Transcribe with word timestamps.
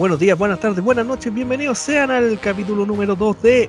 Buenos 0.00 0.18
días, 0.18 0.38
buenas 0.38 0.58
tardes, 0.58 0.82
buenas 0.82 1.04
noches, 1.04 1.30
bienvenidos 1.34 1.78
sean 1.78 2.10
al 2.10 2.40
capítulo 2.40 2.86
número 2.86 3.14
2 3.14 3.42
de 3.42 3.68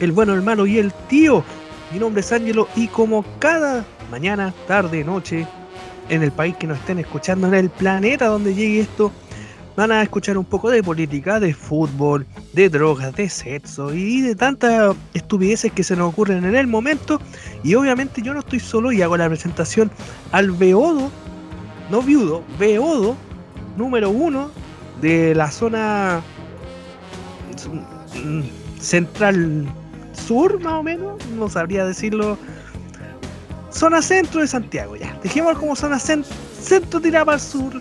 El 0.00 0.12
bueno, 0.12 0.34
el 0.34 0.42
malo 0.42 0.66
y 0.66 0.76
el 0.76 0.92
tío. 1.08 1.42
Mi 1.90 1.98
nombre 1.98 2.20
es 2.20 2.30
Ángelo 2.30 2.68
y 2.76 2.88
como 2.88 3.24
cada 3.38 3.82
mañana, 4.10 4.52
tarde, 4.68 5.02
noche, 5.02 5.46
en 6.10 6.22
el 6.22 6.30
país 6.30 6.56
que 6.56 6.66
nos 6.66 6.76
estén 6.76 6.98
escuchando, 6.98 7.46
en 7.46 7.54
el 7.54 7.70
planeta 7.70 8.26
donde 8.26 8.54
llegue 8.54 8.80
esto, 8.80 9.10
van 9.74 9.92
a 9.92 10.02
escuchar 10.02 10.36
un 10.36 10.44
poco 10.44 10.68
de 10.68 10.82
política, 10.82 11.40
de 11.40 11.54
fútbol, 11.54 12.26
de 12.52 12.68
drogas, 12.68 13.16
de 13.16 13.30
sexo 13.30 13.94
y 13.94 14.20
de 14.20 14.34
tantas 14.34 14.94
estupideces 15.14 15.72
que 15.72 15.84
se 15.84 15.96
nos 15.96 16.10
ocurren 16.10 16.44
en 16.44 16.54
el 16.54 16.66
momento. 16.66 17.18
Y 17.62 17.76
obviamente 17.76 18.20
yo 18.20 18.34
no 18.34 18.40
estoy 18.40 18.60
solo 18.60 18.92
y 18.92 19.00
hago 19.00 19.16
la 19.16 19.26
presentación 19.26 19.90
al 20.32 20.50
Beodo, 20.50 21.10
no 21.90 22.02
viudo, 22.02 22.42
Beodo, 22.58 23.16
número 23.78 24.10
uno 24.10 24.50
de 25.02 25.34
la 25.34 25.50
zona 25.50 26.22
central 28.80 29.66
sur, 30.12 30.58
más 30.60 30.74
o 30.74 30.82
menos, 30.82 31.26
no 31.36 31.50
sabría 31.50 31.84
decirlo. 31.84 32.38
Zona 33.70 34.00
centro 34.00 34.40
de 34.40 34.46
Santiago, 34.46 34.96
ya. 34.96 35.18
Dejémoslo 35.22 35.58
como 35.58 35.76
zona 35.76 35.98
centro 35.98 37.00
tirada 37.00 37.24
para 37.24 37.36
el 37.36 37.42
sur 37.42 37.80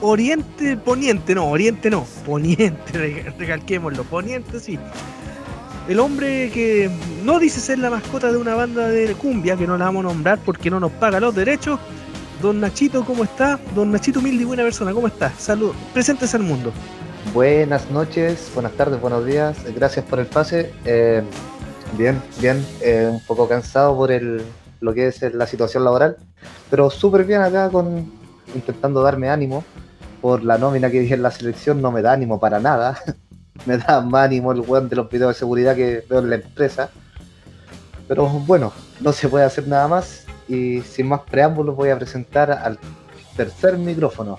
oriente, 0.00 0.76
poniente, 0.76 1.34
no, 1.34 1.48
oriente 1.48 1.90
no, 1.90 2.06
poniente, 2.26 3.32
recalquémoslo, 3.38 4.04
poniente 4.04 4.60
sí. 4.60 4.78
El 5.88 6.00
hombre 6.00 6.50
que 6.50 6.90
no 7.24 7.38
dice 7.38 7.60
ser 7.60 7.78
la 7.78 7.90
mascota 7.90 8.32
de 8.32 8.38
una 8.38 8.54
banda 8.54 8.88
de 8.88 9.12
cumbia, 9.14 9.56
que 9.56 9.66
no 9.66 9.76
la 9.76 9.86
vamos 9.86 10.04
a 10.04 10.08
nombrar 10.08 10.38
porque 10.44 10.70
no 10.70 10.80
nos 10.80 10.92
paga 10.92 11.20
los 11.20 11.34
derechos. 11.34 11.78
Don 12.44 12.60
Nachito, 12.60 13.06
¿cómo 13.06 13.24
está? 13.24 13.58
Don 13.74 13.90
Nachito 13.90 14.18
humilde 14.18 14.42
y 14.42 14.44
buena 14.44 14.64
persona, 14.64 14.92
¿cómo 14.92 15.06
está? 15.06 15.30
Salud, 15.30 15.72
preséntese 15.94 16.36
al 16.36 16.42
mundo. 16.42 16.74
Buenas 17.32 17.90
noches, 17.90 18.50
buenas 18.52 18.72
tardes, 18.72 19.00
buenos 19.00 19.24
días, 19.24 19.56
gracias 19.74 20.04
por 20.04 20.18
el 20.18 20.26
pase. 20.26 20.70
Eh, 20.84 21.22
bien, 21.96 22.20
bien, 22.42 22.62
eh, 22.82 23.08
un 23.10 23.20
poco 23.20 23.48
cansado 23.48 23.96
por 23.96 24.12
el, 24.12 24.42
lo 24.80 24.92
que 24.92 25.06
es 25.06 25.22
la 25.32 25.46
situación 25.46 25.84
laboral, 25.84 26.18
pero 26.68 26.90
súper 26.90 27.24
bien 27.24 27.40
acá 27.40 27.70
con 27.70 28.12
intentando 28.54 29.02
darme 29.02 29.30
ánimo 29.30 29.64
por 30.20 30.44
la 30.44 30.58
nómina 30.58 30.90
que 30.90 31.00
dije 31.00 31.14
en 31.14 31.22
la 31.22 31.30
selección 31.30 31.80
no 31.80 31.92
me 31.92 32.02
da 32.02 32.12
ánimo 32.12 32.38
para 32.38 32.60
nada. 32.60 32.98
me 33.64 33.78
da 33.78 34.02
más 34.02 34.26
ánimo 34.26 34.52
el 34.52 34.60
weón 34.60 34.90
de 34.90 34.96
los 34.96 35.08
videos 35.08 35.34
de 35.34 35.38
seguridad 35.38 35.74
que 35.74 36.04
veo 36.10 36.18
en 36.18 36.28
la 36.28 36.36
empresa. 36.36 36.90
Pero 38.06 38.28
bueno, 38.28 38.70
no 39.00 39.14
se 39.14 39.30
puede 39.30 39.46
hacer 39.46 39.66
nada 39.66 39.88
más. 39.88 40.23
Y 40.48 40.82
sin 40.82 41.08
más 41.08 41.22
preámbulos 41.22 41.76
voy 41.76 41.90
a 41.90 41.96
presentar 41.96 42.50
al 42.50 42.78
tercer 43.36 43.78
micrófono. 43.78 44.38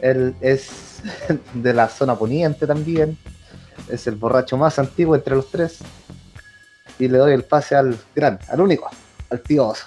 Él 0.00 0.34
es 0.40 1.02
de 1.54 1.74
la 1.74 1.88
zona 1.88 2.16
poniente 2.16 2.66
también. 2.66 3.16
Es 3.88 4.06
el 4.06 4.16
borracho 4.16 4.56
más 4.56 4.78
antiguo 4.78 5.14
entre 5.14 5.36
los 5.36 5.50
tres. 5.50 5.78
Y 6.98 7.08
le 7.08 7.18
doy 7.18 7.32
el 7.32 7.44
pase 7.44 7.74
al 7.74 7.96
gran, 8.14 8.38
al 8.48 8.60
único, 8.60 8.90
al 9.30 9.40
tío 9.40 9.68
Oso. 9.68 9.86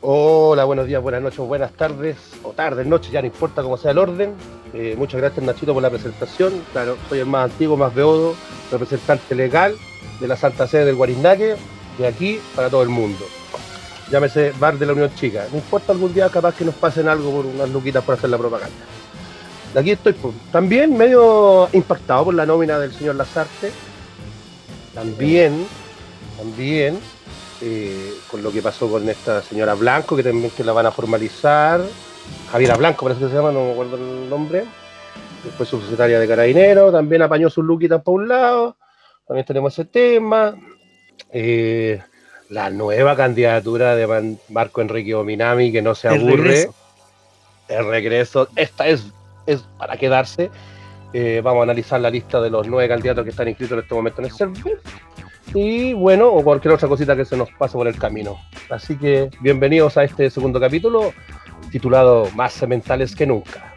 Hola, 0.00 0.64
buenos 0.64 0.86
días, 0.86 1.02
buenas 1.02 1.20
noches, 1.20 1.40
buenas 1.40 1.72
tardes, 1.72 2.16
o 2.44 2.52
tardes, 2.52 2.86
noches, 2.86 3.10
ya 3.10 3.20
no 3.20 3.26
importa 3.26 3.62
cómo 3.62 3.76
sea 3.76 3.90
el 3.90 3.98
orden. 3.98 4.32
Eh, 4.72 4.94
muchas 4.96 5.20
gracias 5.20 5.44
Nachito 5.44 5.74
por 5.74 5.82
la 5.82 5.90
presentación. 5.90 6.62
Claro, 6.72 6.96
soy 7.08 7.18
el 7.18 7.26
más 7.26 7.50
antiguo, 7.50 7.76
más 7.76 7.92
beodo, 7.92 8.36
representante 8.70 9.34
legal 9.34 9.74
de 10.20 10.28
la 10.28 10.36
Santa 10.36 10.68
Sede 10.68 10.84
del 10.84 10.94
Guarindaque, 10.94 11.56
de 11.98 12.06
aquí 12.06 12.40
para 12.54 12.70
todo 12.70 12.82
el 12.82 12.90
mundo. 12.90 13.24
Llámese 14.10 14.52
Bar 14.58 14.78
de 14.78 14.86
la 14.86 14.92
Unión 14.92 15.14
Chica. 15.14 15.46
No 15.50 15.58
importa 15.58 15.92
algún 15.92 16.14
día 16.14 16.28
capaz 16.30 16.54
que 16.54 16.64
nos 16.64 16.74
pasen 16.74 17.08
algo 17.08 17.30
por 17.30 17.46
unas 17.46 17.68
luquitas 17.68 18.02
por 18.02 18.14
hacer 18.14 18.30
la 18.30 18.38
propaganda. 18.38 18.76
De 19.74 19.80
aquí 19.80 19.90
estoy 19.90 20.14
pues, 20.14 20.34
también 20.50 20.96
medio 20.96 21.68
impactado 21.72 22.26
por 22.26 22.34
la 22.34 22.46
nómina 22.46 22.78
del 22.78 22.92
señor 22.92 23.16
Lazarte. 23.16 23.70
También, 24.94 25.66
también 26.38 26.98
eh, 27.60 28.14
con 28.30 28.42
lo 28.42 28.50
que 28.52 28.62
pasó 28.62 28.88
con 28.88 29.08
esta 29.08 29.42
señora 29.42 29.74
Blanco, 29.74 30.16
que 30.16 30.22
también 30.22 30.50
la 30.64 30.72
van 30.72 30.86
a 30.86 30.90
formalizar. 30.90 31.80
Javiera 32.50 32.76
Blanco, 32.76 33.04
parece 33.04 33.22
que 33.22 33.28
se 33.28 33.34
llama, 33.34 33.52
no 33.52 33.64
me 33.64 33.72
acuerdo 33.72 33.96
el 33.96 34.30
nombre. 34.30 34.64
Después 35.44 35.68
subsecretaria 35.68 36.18
de 36.18 36.28
Carabinero, 36.28 36.90
también 36.90 37.22
apañó 37.22 37.50
sus 37.50 37.64
luquitas 37.64 38.02
por 38.02 38.14
un 38.14 38.28
lado. 38.28 38.76
También 39.26 39.46
tenemos 39.46 39.72
ese 39.72 39.84
tema. 39.84 40.54
Eh, 41.30 42.00
la 42.48 42.70
nueva 42.70 43.16
candidatura 43.16 43.94
de 43.94 44.36
Marco 44.48 44.80
Enrique 44.80 45.14
Ominami, 45.14 45.72
que 45.72 45.82
no 45.82 45.94
se 45.94 46.08
aburre. 46.08 46.68
El 47.68 47.86
regreso. 47.86 48.48
Esta 48.56 48.86
es, 48.86 49.06
es 49.46 49.60
para 49.78 49.96
quedarse. 49.96 50.50
Eh, 51.12 51.40
vamos 51.42 51.60
a 51.60 51.62
analizar 51.64 52.00
la 52.00 52.10
lista 52.10 52.40
de 52.40 52.50
los 52.50 52.66
nueve 52.66 52.88
candidatos 52.88 53.24
que 53.24 53.30
están 53.30 53.48
inscritos 53.48 53.72
en 53.72 53.82
este 53.82 53.94
momento 53.94 54.20
en 54.20 54.26
el 54.26 54.32
server 54.32 54.80
y 55.54 55.94
bueno, 55.94 56.28
o 56.28 56.42
cualquier 56.42 56.74
otra 56.74 56.88
cosita 56.88 57.16
que 57.16 57.24
se 57.24 57.36
nos 57.36 57.50
pase 57.52 57.74
por 57.74 57.88
el 57.88 57.98
camino. 57.98 58.38
Así 58.68 58.96
que 58.96 59.30
bienvenidos 59.40 59.96
a 59.96 60.04
este 60.04 60.30
segundo 60.30 60.60
capítulo 60.60 61.12
titulado 61.70 62.28
Más 62.34 62.52
cementales 62.52 63.14
que 63.14 63.26
nunca. 63.26 63.72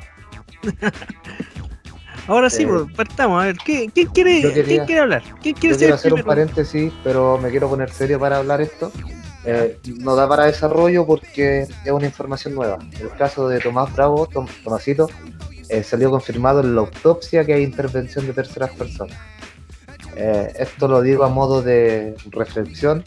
Ahora 2.27 2.49
sí, 2.49 2.65
partamos. 2.95 3.43
A 3.43 3.47
ver, 3.47 3.57
¿quién 3.57 3.89
quiere, 3.89 4.41
quiere 4.53 4.99
hablar? 4.99 5.23
¿Quién 5.41 5.55
quiere 5.55 5.75
quiero 5.77 5.95
hacer 5.95 6.13
un 6.13 6.23
paréntesis, 6.23 6.91
pero 7.03 7.37
me 7.37 7.49
quiero 7.49 7.69
poner 7.69 7.89
serio 7.89 8.19
para 8.19 8.37
hablar 8.37 8.61
esto. 8.61 8.91
Eh, 9.43 9.79
no 9.99 10.15
da 10.15 10.29
para 10.29 10.45
desarrollo 10.45 11.05
porque 11.05 11.61
es 11.61 11.91
una 11.91 12.05
información 12.05 12.53
nueva. 12.53 12.77
El 12.99 13.09
caso 13.11 13.49
de 13.49 13.59
Tomás 13.59 13.91
Bravo, 13.93 14.27
Tomasito, 14.63 15.09
eh, 15.69 15.83
salió 15.83 16.11
confirmado 16.11 16.61
en 16.61 16.75
la 16.75 16.81
autopsia 16.81 17.43
que 17.43 17.53
hay 17.53 17.63
intervención 17.63 18.27
de 18.27 18.33
terceras 18.33 18.71
personas. 18.71 19.17
Eh, 20.15 20.53
esto 20.59 20.87
lo 20.87 21.01
digo 21.01 21.23
a 21.23 21.29
modo 21.29 21.61
de 21.61 22.15
reflexión 22.29 23.03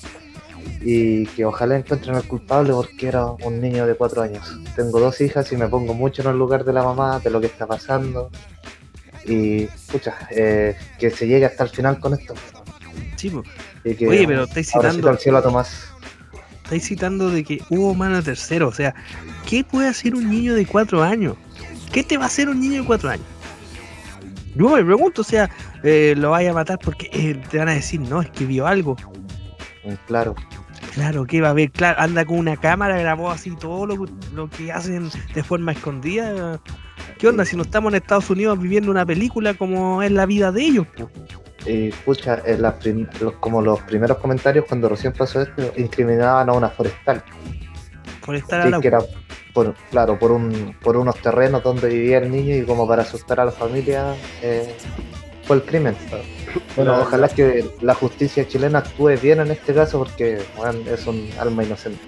y 0.81 1.27
que 1.29 1.45
ojalá 1.45 1.77
encuentren 1.77 2.17
al 2.17 2.25
culpable 2.25 2.73
porque 2.73 3.07
era 3.07 3.27
un 3.27 3.61
niño 3.61 3.87
de 3.87 3.95
cuatro 3.95 4.23
años. 4.23 4.59
Tengo 4.75 4.99
dos 4.99 5.21
hijas 5.21 5.53
y 5.53 5.57
me 5.57 5.69
pongo 5.69 5.95
mucho 5.95 6.23
en 6.23 6.29
el 6.29 6.39
lugar 6.39 6.65
de 6.65 6.73
la 6.73 6.83
mamá, 6.83 7.21
de 7.21 7.31
lo 7.31 7.41
que 7.41 7.47
está 7.47 7.67
pasando. 7.67 8.31
Y, 9.27 9.65
escucha, 9.65 10.15
eh, 10.31 10.77
que 10.99 11.11
se 11.11 11.27
llegue 11.27 11.47
hasta 11.47 11.65
el 11.65 11.71
final 11.71 11.99
con 11.99 12.15
esto. 12.15 12.35
Sí, 13.17 13.33
Oye, 13.85 14.27
pero 14.27 14.45
estáis 14.45 14.71
citando. 14.71 15.09
al 15.09 15.19
cielo 15.19 15.39
a 15.39 15.43
Tomás. 15.43 15.89
Estáis 16.65 16.85
citando 16.87 17.31
de 17.31 17.45
que 17.45 17.61
hubo 17.71 17.95
mano 17.95 18.23
tercero. 18.23 18.69
O 18.69 18.73
sea, 18.73 18.95
¿qué 19.49 19.65
puede 19.65 19.89
hacer 19.89 20.15
un 20.15 20.29
niño 20.29 20.55
de 20.55 20.67
cuatro 20.67 21.03
años? 21.03 21.37
¿Qué 21.93 22.03
te 22.03 22.17
va 22.17 22.25
a 22.25 22.27
hacer 22.27 22.49
un 22.49 22.61
niño 22.61 22.83
de 22.83 22.87
cuatro 22.87 23.11
años? 23.11 23.27
Yo 24.55 24.69
me 24.69 24.85
pregunto, 24.85 25.23
o 25.23 25.25
sea, 25.25 25.51
eh, 25.83 26.15
lo 26.17 26.31
vaya 26.31 26.51
a 26.51 26.55
matar 26.55 26.79
porque 26.79 27.11
eh, 27.13 27.41
te 27.51 27.59
van 27.59 27.69
a 27.69 27.75
decir, 27.75 28.01
no, 28.01 28.23
es 28.23 28.31
que 28.31 28.45
vio 28.47 28.67
algo. 28.67 28.97
Mm, 29.85 29.95
claro. 30.07 30.35
Claro, 30.95 31.27
que 31.27 31.41
va 31.41 31.51
a 31.51 31.53
ver, 31.53 31.73
claro, 31.73 32.01
anda 32.01 32.25
con 32.25 32.39
una 32.39 32.57
cámara, 32.57 32.97
grabó 32.97 33.29
así 33.29 33.51
todo 33.57 33.85
lo, 33.85 34.49
que 34.49 34.71
hacen 34.71 35.11
de 35.35 35.43
forma 35.43 35.73
escondida. 35.73 36.61
¿Qué 37.19 37.27
onda 37.27 37.45
si 37.45 37.57
no 37.57 37.63
estamos 37.63 37.93
en 37.93 37.97
Estados 37.97 38.31
Unidos 38.31 38.61
viviendo 38.61 38.93
una 38.93 39.05
película 39.05 39.55
como 39.55 40.03
es 40.03 40.13
la 40.13 40.25
vida 40.25 40.53
de 40.53 40.63
ellos? 40.63 40.87
Eh, 41.67 41.89
escucha, 41.89 42.41
como 43.41 43.61
los 43.61 43.81
primeros 43.83 44.19
comentarios 44.19 44.67
cuando 44.69 44.89
recién 44.89 45.13
pasó 45.13 45.43
esto, 45.43 45.73
incriminaban 45.77 46.49
a 46.49 46.53
una 46.53 46.69
forestal. 46.69 47.25
Forestal 48.21 48.73
sí, 48.73 48.81
que 48.81 48.89
era 48.89 49.01
por, 49.53 49.75
claro, 49.91 50.17
por, 50.17 50.31
un, 50.31 50.77
por 50.81 50.97
unos 50.97 51.17
terrenos 51.17 51.63
donde 51.65 51.89
vivía 51.89 52.19
el 52.19 52.31
niño 52.31 52.57
y 52.57 52.63
como 52.63 52.87
para 52.87 53.03
asustar 53.03 53.41
a 53.41 53.47
la 53.47 53.53
familia 53.53 54.15
eh, 54.43 54.77
fue 55.47 55.57
el 55.57 55.63
crimen. 55.63 55.97
Bueno, 56.77 57.01
ojalá 57.01 57.29
que 57.29 57.65
la 57.81 57.95
justicia 57.95 58.47
chilena 58.47 58.79
actúe 58.79 59.19
bien 59.21 59.41
en 59.41 59.51
este 59.51 59.75
caso 59.75 59.99
porque 59.99 60.41
es 60.91 61.07
un 61.07 61.31
alma 61.39 61.65
inocente. 61.65 62.01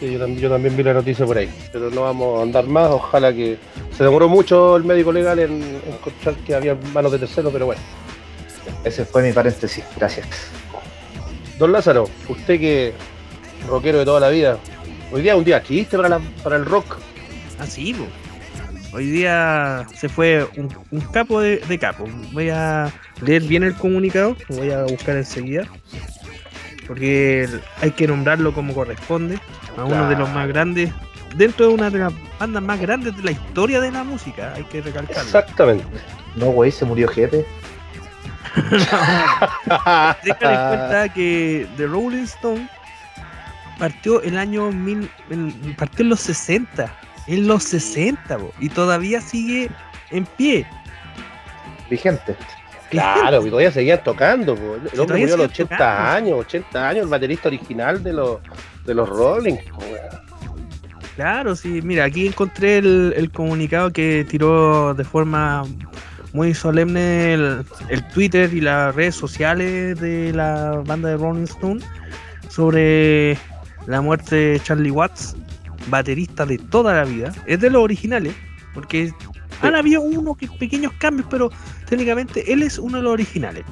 Sí, 0.00 0.12
yo, 0.12 0.50
también 0.50 0.76
vi 0.76 0.82
la 0.82 0.92
noticia 0.92 1.24
por 1.24 1.38
ahí, 1.38 1.48
pero 1.72 1.90
no 1.90 2.02
vamos 2.02 2.40
a 2.40 2.42
andar 2.42 2.66
más. 2.66 2.90
Ojalá 2.90 3.32
que 3.32 3.58
se 3.96 4.04
demoró 4.04 4.28
mucho 4.28 4.76
el 4.76 4.84
médico 4.84 5.12
legal 5.12 5.38
en 5.38 5.80
encontrar 5.86 6.34
que 6.44 6.54
había 6.54 6.76
manos 6.92 7.12
de 7.12 7.20
tercero, 7.20 7.50
pero 7.50 7.66
bueno. 7.66 7.80
Ese 8.82 9.04
fue 9.04 9.22
mi 9.22 9.32
paréntesis, 9.32 9.84
gracias. 9.96 10.26
Don 11.58 11.72
Lázaro, 11.72 12.08
usted 12.28 12.58
que 12.58 12.92
rockero 13.68 14.00
de 14.00 14.04
toda 14.04 14.20
la 14.20 14.28
vida, 14.28 14.58
Hoy 15.14 15.22
día 15.22 15.32
es 15.34 15.38
un 15.38 15.44
día 15.44 15.62
triste 15.62 15.96
para, 15.96 16.18
para 16.42 16.56
el 16.56 16.64
rock. 16.64 16.96
Ah, 17.60 17.66
sí, 17.66 17.94
Hoy 18.94 19.10
día 19.10 19.84
se 19.92 20.08
fue 20.08 20.48
un, 20.56 21.00
capo 21.12 21.40
de, 21.40 21.78
capo. 21.80 22.08
Voy 22.32 22.50
a 22.50 22.92
leer 23.22 23.42
bien 23.42 23.64
el 23.64 23.74
comunicado, 23.74 24.36
lo 24.48 24.56
voy 24.56 24.70
a 24.70 24.84
buscar 24.84 25.16
enseguida. 25.16 25.64
Porque 26.86 27.48
hay 27.80 27.90
que 27.90 28.06
nombrarlo 28.06 28.54
como 28.54 28.72
corresponde. 28.72 29.40
A 29.76 29.84
uno 29.84 30.08
de 30.08 30.14
los 30.14 30.30
más 30.30 30.46
grandes, 30.46 30.92
dentro 31.36 31.66
de 31.66 31.74
una 31.74 31.90
de 31.90 31.98
las 31.98 32.12
bandas 32.38 32.62
más 32.62 32.80
grandes 32.80 33.16
de 33.16 33.24
la 33.24 33.32
historia 33.32 33.80
de 33.80 33.90
la 33.90 34.04
música, 34.04 34.52
hay 34.54 34.62
que 34.62 34.80
recalcarlo. 34.80 35.22
Exactamente. 35.22 35.84
No, 36.36 36.46
güey, 36.50 36.70
se 36.70 36.84
murió 36.84 37.08
Jefe. 37.08 37.44
Déjale 38.54 40.22
cuenta 40.22 41.08
que 41.12 41.66
The 41.76 41.86
Rolling 41.88 42.22
Stone 42.22 42.68
partió 43.76 44.22
el 44.22 44.38
año 44.38 44.70
mil, 44.70 45.10
partió 45.76 46.04
en 46.04 46.10
los 46.10 46.20
60, 46.20 46.96
en 47.26 47.46
los 47.46 47.64
60, 47.64 48.38
y 48.60 48.68
todavía 48.68 49.20
sigue 49.20 49.70
en 50.10 50.26
pie. 50.26 50.66
Vigente. 51.90 52.36
Claro, 52.90 53.44
y 53.44 53.50
todavía 53.50 53.72
seguían 53.72 54.02
tocando. 54.04 54.54
po. 54.54 54.76
El 54.92 55.00
hombre 55.00 55.18
murió 55.18 55.34
a 55.34 55.38
los 55.38 55.52
siguen 55.52 55.66
80 55.66 55.76
tocando. 55.76 56.10
años, 56.10 56.38
80 56.40 56.88
años, 56.88 57.04
el 57.04 57.10
baterista 57.10 57.48
original 57.48 58.02
de 58.02 58.12
los, 58.12 58.38
de 58.84 58.94
los 58.94 59.08
Rolling. 59.08 59.56
Claro, 61.16 61.54
sí, 61.56 61.80
mira, 61.82 62.04
aquí 62.04 62.26
encontré 62.26 62.78
el, 62.78 63.14
el 63.16 63.30
comunicado 63.30 63.92
que 63.92 64.26
tiró 64.28 64.94
de 64.94 65.04
forma 65.04 65.64
muy 66.32 66.52
solemne 66.52 67.34
el, 67.34 67.64
el 67.88 68.08
Twitter 68.08 68.52
y 68.52 68.60
las 68.60 68.94
redes 68.94 69.14
sociales 69.14 69.98
de 70.00 70.32
la 70.32 70.82
banda 70.84 71.10
de 71.10 71.16
Rolling 71.16 71.44
Stone 71.44 71.80
sobre 72.48 73.38
la 73.86 74.00
muerte 74.00 74.34
de 74.34 74.60
Charlie 74.60 74.90
Watts, 74.90 75.36
baterista 75.88 76.44
de 76.46 76.58
toda 76.58 76.94
la 76.94 77.04
vida. 77.04 77.32
Es 77.46 77.60
de 77.60 77.70
los 77.70 77.82
originales, 77.82 78.34
porque 78.72 79.12
han 79.60 79.74
habido 79.74 80.00
unos 80.00 80.36
que- 80.36 80.48
pequeños 80.48 80.92
cambios, 80.98 81.26
pero 81.30 81.50
técnicamente 81.88 82.52
él 82.52 82.62
es 82.62 82.78
uno 82.78 82.98
de 82.98 83.02
los 83.04 83.12
originales. 83.12 83.64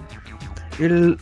El, 0.78 1.18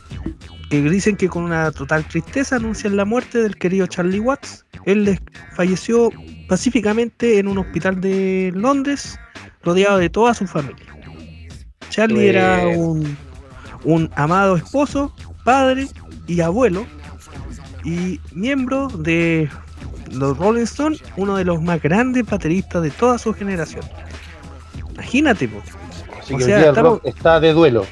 que 0.71 0.81
dicen 0.83 1.17
que 1.17 1.29
con 1.29 1.43
una 1.45 1.73
total 1.73 2.05
tristeza 2.05 2.57
anuncian 2.57 2.97
la 2.97 3.05
muerte 3.05 3.39
del 3.43 3.57
querido 3.57 3.87
Charlie 3.89 4.21
Watts. 4.21 4.65
Él 4.87 5.19
falleció 5.55 6.11
pacíficamente 6.49 7.39
en 7.39 7.49
un 7.49 7.59
hospital 7.59 8.01
de 8.01 8.53
Londres, 8.55 9.19
rodeado 9.63 9.99
de 9.99 10.09
toda 10.09 10.33
su 10.35 10.47
familia. 10.47 10.87
Charlie 11.91 12.29
era 12.29 12.61
Pues. 12.63 12.77
un, 12.79 13.17
un 13.85 14.11
amado 14.15 14.57
esposo, 14.57 15.15
padre 15.45 15.89
y 16.29 16.41
abuelo, 16.41 16.87
y 17.85 18.21
miembro 18.33 18.87
de 18.89 19.49
los 20.11 20.37
Rolling 20.39 20.63
Stones, 20.65 21.03
uno 21.17 21.37
de 21.37 21.45
los 21.45 21.61
más 21.63 21.81
grandes 21.83 22.25
bateristas 22.27 22.83
de 22.83 22.91
toda 22.91 23.19
su 23.19 23.33
generación. 23.35 23.85
Imagínate, 24.95 25.49
po. 25.49 25.63
Así 26.21 26.35
O 26.35 26.39
que 26.39 26.45
sea, 26.45 26.59
el 26.61 26.65
estamos- 26.69 26.93
rock 26.95 27.07
está 27.07 27.41
de 27.41 27.53
duelo. 27.53 27.87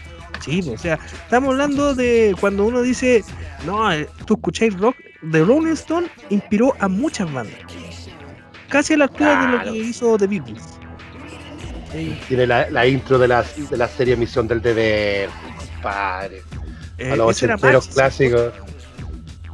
Sí, 0.44 0.60
o 0.72 0.78
sea, 0.78 0.98
estamos 1.24 1.50
hablando 1.50 1.94
de 1.94 2.34
cuando 2.40 2.64
uno 2.64 2.80
dice, 2.82 3.24
no, 3.66 3.90
eh, 3.92 4.08
tú 4.24 4.34
escucháis 4.34 4.78
rock, 4.78 4.96
The 5.32 5.42
Rolling 5.44 5.72
Stone 5.72 6.06
inspiró 6.30 6.74
a 6.78 6.88
muchas 6.88 7.30
bandas. 7.32 7.56
Casi 8.68 8.94
a 8.94 8.98
la 8.98 9.04
altura 9.04 9.40
de 9.46 9.66
lo 9.66 9.72
que 9.72 9.78
hizo 9.78 10.16
The 10.16 10.26
Beatles. 10.26 10.62
Sí, 11.92 12.18
Tiene 12.28 12.46
la, 12.46 12.70
la 12.70 12.86
intro 12.86 13.18
de 13.18 13.28
la, 13.28 13.42
de 13.42 13.76
la 13.76 13.88
serie 13.88 14.14
Misión 14.16 14.46
del 14.46 14.60
Deber, 14.60 15.30
padre. 15.82 16.42
eh, 16.98 17.12
A 17.12 17.16
los 17.16 17.28
ochenteros 17.30 17.88
clásicos. 17.88 18.52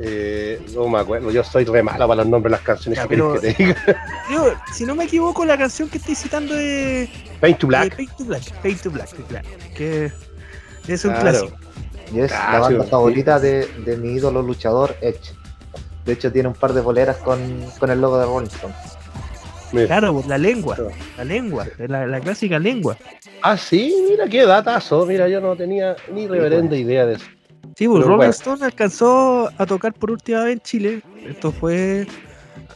Eh, 0.01 0.61
no 0.75 0.89
me 0.89 0.99
acuerdo, 0.99 1.31
yo 1.31 1.45
soy 1.45 1.65
re 1.65 1.83
malo 1.83 2.09
para 2.09 2.23
los 2.23 2.27
nombres 2.27 2.51
de 2.51 2.57
las 2.57 2.61
canciones. 2.63 2.99
Ya, 2.99 3.03
¿qué 3.07 3.09
querés 3.17 3.25
pero- 3.31 3.41
que 3.41 3.53
te 3.55 3.63
diga? 3.63 3.77
Yo, 4.33 4.55
si 4.73 4.85
no 4.85 4.95
me 4.97 5.05
equivoco, 5.05 5.45
la 5.45 5.57
canción 5.57 5.89
que 5.89 5.99
estoy 5.99 6.15
citando 6.17 6.57
es 6.59 7.09
Paint 7.41 7.59
to 7.59 7.67
eh, 7.67 7.69
Black. 7.69 7.97
Paint 7.97 8.17
to 8.17 8.25
Black. 8.25 8.43
Paint 8.63 8.83
to 8.83 8.91
Black, 8.91 9.11
claro. 9.29 9.49
Que 9.77 10.11
es 10.89 11.05
un 11.05 11.13
Claro. 11.13 11.23
clásico. 11.49 11.59
Y 12.13 12.21
es 12.21 12.33
Ah, 12.33 12.51
la 12.55 12.59
banda 12.61 12.85
sí, 12.85 12.91
favorita 12.91 13.39
de, 13.41 13.67
de 13.85 13.97
mi 13.97 14.15
ídolo 14.15 14.43
luchador 14.43 14.97
Edge. 15.01 15.33
De 16.05 16.13
hecho 16.13 16.31
tiene 16.33 16.49
un 16.49 16.55
par 16.55 16.73
de 16.73 16.81
boleras 16.81 17.17
con, 17.19 17.39
con 17.79 17.91
el 17.91 18.01
logo 18.01 18.19
de 18.19 18.27
Rolling 18.27 18.49
Stone. 18.49 18.75
Mira. 19.73 19.87
Claro, 19.87 20.13
pues, 20.13 20.27
la 20.27 20.39
lengua, 20.39 20.77
la 21.17 21.25
lengua, 21.25 21.67
la, 21.79 22.07
la 22.07 22.21
clásica 22.21 22.59
lengua. 22.61 22.97
Ah, 23.43 23.57
sí, 23.57 23.93
mira 24.09 24.27
qué 24.29 24.45
datazo. 24.47 25.05
Mira, 25.07 25.27
yo 25.29 25.41
no 25.41 25.57
tenía 25.57 25.97
ni 26.13 26.27
reverenda 26.29 26.77
idea 26.77 27.07
de 27.07 27.15
eso. 27.15 27.27
Sí, 27.77 27.89
pues 27.89 28.05
Rolling. 28.05 28.29
Stone 28.31 28.65
alcanzó 28.65 29.51
a 29.59 29.67
tocar 29.67 29.93
por 29.93 30.11
última 30.13 30.45
vez 30.45 30.55
en 30.55 30.61
Chile. 30.61 31.03
Esto 31.27 31.51
fue, 31.53 32.07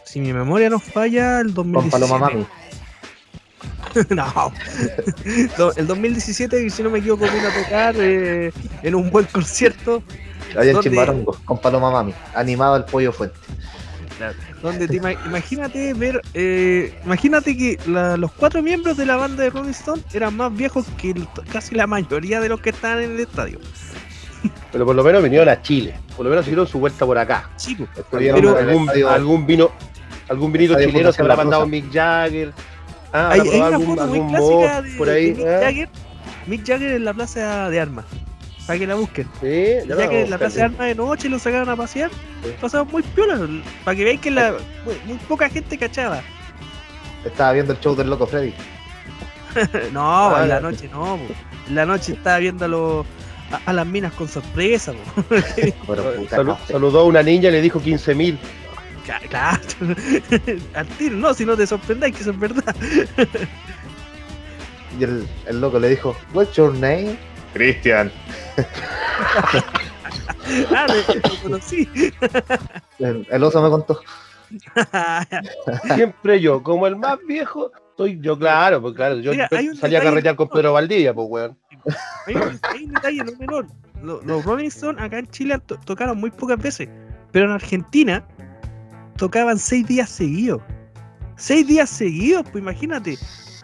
si 0.05 0.21
mi 0.21 0.33
memoria 0.33 0.69
no 0.71 0.79
falla, 0.81 1.41
el 1.41 1.55
Con 1.55 1.73
2017. 1.73 1.91
Paloma 1.91 2.19
Mami. 2.19 2.47
no. 4.11 4.53
No, 5.59 5.73
el 5.77 5.87
2017, 5.87 6.71
si 6.71 6.83
no 6.83 6.91
me 6.91 6.99
equivoco, 6.99 7.25
vino 7.25 7.49
a 7.49 7.63
tocar 7.65 7.95
eh, 7.99 8.53
en 8.83 8.95
un 8.95 9.11
buen 9.11 9.27
concierto 9.27 10.03
Allá 10.57 10.73
en. 10.73 10.81
Chimbarongo, 10.81 11.37
con 11.45 11.59
Paloma 11.61 11.91
Mami. 11.91 12.15
Animado 12.35 12.77
el 12.77 12.85
pollo 12.85 13.13
fuente. 13.13 13.37
donde 14.63 14.89
te 14.89 14.95
ima- 15.01 15.17
imagínate 15.27 15.95
ver, 15.95 16.21
eh, 16.35 16.93
imagínate 17.05 17.57
que 17.57 17.79
la- 17.87 18.17
los 18.17 18.33
cuatro 18.33 18.63
miembros 18.63 18.97
de 18.97 19.07
la 19.07 19.15
banda 19.17 19.45
de 19.45 19.51
Rolling 19.51 19.71
Stone 19.71 20.03
eran 20.13 20.37
más 20.37 20.53
viejos 20.55 20.87
que 21.01 21.11
el- 21.13 21.29
casi 21.53 21.77
la 21.77 21.87
mayoría 21.87 22.41
de 22.41 22.49
los 22.49 22.61
que 22.61 22.71
estaban 22.71 23.01
en 23.03 23.13
el 23.13 23.21
estadio. 23.21 23.61
Pero 24.73 24.85
por 24.87 24.95
lo 24.95 25.03
menos 25.05 25.23
vinieron 25.23 25.49
a 25.49 25.61
Chile. 25.63 25.95
Por 26.17 26.25
lo 26.25 26.31
menos 26.31 26.45
hicieron 26.47 26.67
su 26.67 26.79
vuelta 26.79 27.05
por 27.07 27.19
acá. 27.19 27.51
Chicos, 27.57 27.89
Estuvieron 27.97 28.41
Pero- 28.41 28.59
en 28.59 28.69
algún, 28.69 28.89
algún 29.09 29.47
vino, 29.47 29.71
algún 30.29 30.53
vinito 30.53 30.73
Estadio 30.75 30.91
chileno 30.91 31.13
se 31.13 31.23
habrá 31.23 31.37
mandado. 31.37 31.67
Mick 31.67 31.93
Jagger. 31.93 32.53
Ah, 33.13 33.31
hay, 33.33 33.41
una 33.41 33.67
algún, 33.69 33.97
foto 33.97 34.07
muy 34.07 34.29
clásica 34.31 34.83
de, 34.83 34.91
por 34.99 35.07
de 35.09 35.15
ahí. 35.15 35.35
Mick 35.35 35.47
ah. 35.47 35.61
Jagger. 35.63 35.89
Mick 36.47 36.67
Jagger 36.67 36.91
en 36.93 37.05
la 37.05 37.15
plaza 37.15 37.71
de 37.71 37.81
armas. 37.81 38.05
Para 38.67 38.79
que 38.79 38.87
la 38.87 38.95
busquen. 38.97 39.27
Sí, 39.41 39.89
ya 39.89 39.97
que 39.97 40.15
vamos 40.17 40.31
la 40.31 40.39
plaza 40.39 40.57
de 40.57 40.63
armas 40.65 40.87
de 40.89 40.95
noche 40.95 41.29
lo 41.31 41.39
sacaron 41.39 41.71
a 41.71 41.77
pasear, 41.77 42.11
Sí. 42.45 42.51
pasaba 42.61 42.85
muy 42.85 43.03
piola, 43.03 43.41
para 43.83 43.97
que 43.97 44.05
veáis 44.05 44.21
que 44.21 44.31
la, 44.31 44.53
muy, 44.85 44.95
muy 45.07 45.17
poca 45.27 45.49
gente 45.49 45.79
cachaba. 45.79 46.21
Estaba 47.25 47.53
viendo 47.53 47.73
el 47.73 47.81
show 47.81 47.97
del 47.97 48.11
Loco 48.11 48.27
Freddy. 48.27 48.53
no, 49.93 50.37
Ah, 50.37 50.43
en 50.43 50.49
la 50.51 50.57
ya. 50.57 50.61
noche 50.61 50.89
no, 50.93 51.19
en 51.69 51.75
la 51.75 51.87
noche 51.87 52.13
estaba 52.13 52.37
viendo 52.39 52.67
a, 52.67 52.69
los- 52.69 53.07
a, 53.51 53.61
a 53.71 53.73
las 53.73 53.87
minas 53.87 54.13
con 54.15 54.29
sorpresa. 54.29 54.93
po. 54.93 55.23
Pero 55.87 56.15
puta 56.15 56.37
Salu- 56.37 56.57
café. 56.59 56.73
saludó 56.73 57.01
a 57.01 57.05
una 57.05 57.23
niña 57.23 57.49
y 57.49 57.53
le 57.53 57.61
dijo 57.63 57.81
15 57.81 58.15
mil. 58.15 58.39
Claro, 59.31 59.59
al 60.75 60.87
tiro, 60.99 61.17
no, 61.17 61.33
si 61.33 61.47
no 61.47 61.57
te 61.57 61.67
sorprendáis 61.67 62.15
que 62.15 62.21
eso 62.23 62.31
es 62.33 62.39
verdad. 62.39 62.75
Y 64.99 65.05
el, 65.05 65.29
el 65.47 65.61
loco 65.61 65.79
le 65.79 65.91
dijo, 65.91 66.17
What's 66.35 66.57
your 66.57 66.73
name? 66.75 67.17
Christian. 67.53 68.11
Ah, 70.75 70.87
lo- 70.89 71.15
lo 71.15 71.37
conocí. 71.43 71.89
El, 72.99 73.27
el 73.31 73.45
oso 73.45 73.63
me 73.63 73.69
contó. 73.71 74.01
Siempre 75.95 76.41
yo, 76.41 76.63
como 76.63 76.87
el 76.87 76.97
más 76.97 77.19
viejo, 77.27 77.71
soy 77.99 78.19
yo, 78.23 78.39
claro, 78.39 78.81
pues 78.81 78.95
claro. 78.95 79.17
Yo 79.19 79.33
Mira, 79.33 79.49
salía 79.79 79.99
a 79.99 80.03
carretear 80.03 80.37
con 80.37 80.49
Pedro 80.49 80.73
Valdivia, 80.73 81.13
pues 81.13 81.27
weón. 81.29 81.59
Hay 82.27 82.35
un, 82.37 82.61
hay 82.63 82.85
un 82.85 82.93
detalle 82.95 83.25
no 83.25 83.33
menor. 83.39 83.67
Lo- 84.03 84.23
Los, 84.23 84.45
Rolling 84.45 84.69
Stones 84.69 85.03
acá 85.03 85.19
en 85.19 85.27
Chile 85.27 85.59
to- 85.67 85.77
tocaron 85.85 86.19
muy 86.19 86.31
pocas 86.31 86.59
veces, 86.59 86.89
pero 87.33 87.47
en 87.47 87.51
Argentina 87.53 88.25
tocaban 89.17 89.59
seis 89.59 89.87
días 89.87 90.09
seguidos. 90.09 90.63
Seis 91.37 91.67
días 91.67 91.91
seguidos, 91.91 92.45
pues 92.51 92.63
imagínate. 92.63 93.19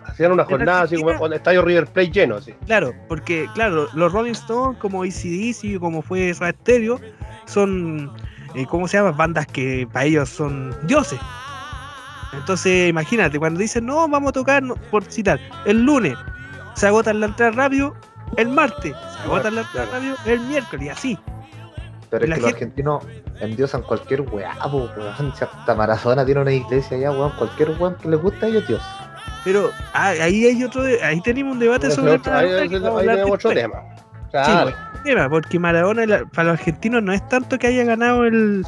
Hacían 0.05 0.33
una 0.33 0.45
jornada 0.45 0.83
así 0.83 0.97
como 0.97 1.17
con 1.17 1.33
el 1.33 1.39
estadio 1.39 1.63
River 1.63 1.87
Plate 1.87 2.11
lleno, 2.11 2.37
así. 2.37 2.53
Claro, 2.67 2.93
porque 3.09 3.49
claro, 3.55 3.89
los 3.95 4.13
Rolling 4.13 4.33
Stones 4.33 4.79
como 4.79 5.03
ACDC, 5.03 5.79
como 5.81 6.03
fue 6.03 6.33
Stereo, 6.35 7.01
son, 7.47 8.13
eh, 8.55 8.67
¿cómo 8.67 8.87
se 8.89 8.97
llama? 8.99 9.13
Bandas 9.13 9.47
que 9.47 9.89
para 9.93 10.05
ellos 10.07 10.29
son 10.29 10.75
dioses. 10.87 11.19
Entonces, 12.39 12.89
imagínate, 12.91 13.39
cuando 13.39 13.61
dicen, 13.61 13.87
no, 13.87 14.07
vamos 14.09 14.31
a 14.31 14.33
tocar, 14.33 14.63
no, 14.63 14.75
por 14.91 15.05
citar, 15.05 15.39
el 15.65 15.83
lunes, 15.85 16.17
se 16.75 16.87
agotan 16.87 17.21
la 17.21 17.27
entrada 17.27 17.53
rápido, 17.53 17.95
el 18.37 18.49
martes, 18.49 18.95
se 19.17 19.23
agotan 19.25 19.55
la 19.55 19.61
entrada 19.63 19.89
rápido, 19.93 20.17
el 20.27 20.41
miércoles, 20.41 20.87
y 20.87 20.89
así. 20.89 21.19
Pero 22.11 22.27
Y 22.27 22.31
es 22.31 22.35
que 22.37 22.41
los 22.43 22.53
argentinos 22.53 23.05
endiosan 23.41 23.83
cualquier 23.83 24.21
weá, 24.23 24.55
weón. 24.67 25.33
Si 25.37 25.45
hasta 25.45 25.75
Maradona 25.75 26.25
tiene 26.25 26.41
una 26.43 26.53
iglesia 26.53 26.97
allá, 26.97 27.11
weón. 27.11 27.33
Cualquier 27.37 27.71
weón 27.71 27.97
que 27.97 28.09
les 28.09 28.21
guste 28.21 28.47
a 28.47 28.49
ellos, 28.49 28.67
Dios. 28.69 28.83
Pero 29.43 29.71
ah, 29.93 30.09
ahí 30.21 30.47
hay 30.47 30.63
otro, 30.65 30.83
de- 30.85 31.03
ahí 31.03 31.21
tenemos 31.21 31.55
un 31.55 31.59
debate 31.59 31.91
sobre 31.91 32.13
otro- 32.13 32.33
a 32.33 32.39
hablar 32.39 32.69
tenemos 32.69 33.31
otro 33.33 33.51
tema. 33.51 33.83
Sí, 33.97 34.31
Claro. 34.31 34.73
tema, 35.05 35.29
porque 35.29 35.59
Maradona 35.59 36.05
para 36.33 36.51
los 36.51 36.59
argentinos 36.61 37.03
no 37.03 37.13
es 37.13 37.29
tanto 37.29 37.59
que 37.59 37.67
haya 37.69 37.85
ganado 37.85 38.25
el 38.25 38.65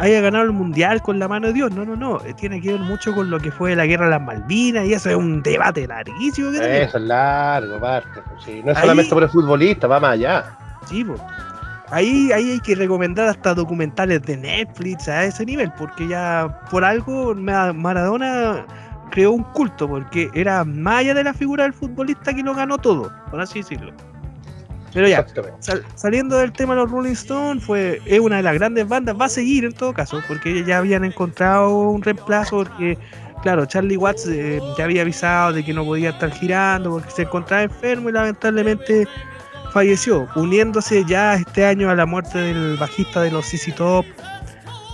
haya 0.00 0.20
ganado 0.20 0.44
el 0.44 0.52
mundial 0.52 1.02
con 1.02 1.18
la 1.18 1.28
mano 1.28 1.48
de 1.48 1.52
Dios, 1.52 1.70
no, 1.72 1.84
no, 1.84 1.94
no, 1.96 2.20
eh, 2.24 2.34
tiene 2.34 2.60
que 2.60 2.72
ver 2.72 2.80
mucho 2.80 3.14
con 3.14 3.30
lo 3.30 3.38
que 3.38 3.50
fue 3.52 3.76
la 3.76 3.86
guerra 3.86 4.06
de 4.06 4.10
las 4.12 4.22
Malvinas 4.22 4.86
y 4.86 4.92
eso 4.94 5.10
es 5.10 5.16
un 5.16 5.42
debate 5.42 5.86
larguísimo 5.86 6.50
que. 6.50 6.82
Eso 6.82 6.98
es 6.98 7.04
largo, 7.04 7.76
aparte. 7.76 8.20
pues, 8.28 8.42
sí. 8.44 8.62
No 8.64 8.72
es 8.72 8.76
Ahí- 8.78 8.82
solamente 8.82 9.10
por 9.14 9.22
el 9.22 9.28
futbolista, 9.28 9.86
va 9.86 10.00
más 10.00 10.12
allá. 10.12 10.44
Sí, 10.86 11.04
po. 11.04 11.14
Ahí, 11.92 12.30
ahí 12.32 12.52
hay 12.52 12.60
que 12.60 12.74
recomendar 12.76 13.26
hasta 13.28 13.52
documentales 13.52 14.22
de 14.22 14.36
Netflix 14.36 15.08
a 15.08 15.24
ese 15.24 15.44
nivel, 15.44 15.72
porque 15.76 16.06
ya 16.06 16.60
por 16.70 16.84
algo 16.84 17.34
Ma- 17.34 17.72
Maradona 17.72 18.64
creó 19.10 19.32
un 19.32 19.42
culto, 19.42 19.88
porque 19.88 20.30
era 20.34 20.64
más 20.64 20.98
allá 21.00 21.14
de 21.14 21.24
la 21.24 21.34
figura 21.34 21.64
del 21.64 21.72
futbolista 21.72 22.32
que 22.32 22.42
lo 22.44 22.54
ganó 22.54 22.78
todo, 22.78 23.10
por 23.30 23.40
así 23.40 23.58
decirlo. 23.58 23.92
Pero 24.92 25.06
ya. 25.08 25.24
Sal- 25.60 25.84
saliendo 25.94 26.36
del 26.38 26.52
tema 26.52 26.74
de 26.74 26.80
los 26.80 26.90
Rolling 26.90 27.12
Stones, 27.12 27.62
fue, 27.64 28.00
es 28.06 28.18
una 28.20 28.38
de 28.38 28.42
las 28.42 28.54
grandes 28.54 28.88
bandas, 28.88 29.16
va 29.20 29.26
a 29.26 29.28
seguir 29.28 29.64
en 29.64 29.72
todo 29.72 29.92
caso, 29.92 30.20
porque 30.26 30.64
ya 30.64 30.78
habían 30.78 31.04
encontrado 31.04 31.70
un 31.90 32.02
reemplazo, 32.02 32.64
porque, 32.64 32.98
claro, 33.42 33.66
Charlie 33.66 33.96
Watts 33.96 34.26
eh, 34.26 34.60
ya 34.76 34.84
había 34.84 35.02
avisado 35.02 35.52
de 35.52 35.64
que 35.64 35.72
no 35.72 35.84
podía 35.84 36.10
estar 36.10 36.30
girando, 36.32 36.90
porque 36.90 37.10
se 37.10 37.22
encontraba 37.22 37.62
enfermo 37.62 38.08
y 38.08 38.12
lamentablemente 38.12 39.06
falleció, 39.72 40.26
uniéndose 40.34 41.04
ya 41.06 41.34
este 41.34 41.64
año 41.64 41.88
a 41.90 41.94
la 41.94 42.04
muerte 42.06 42.38
del 42.38 42.76
bajista 42.76 43.22
de 43.22 43.30
los 43.30 43.46
CC 43.46 43.70
Top 43.72 44.04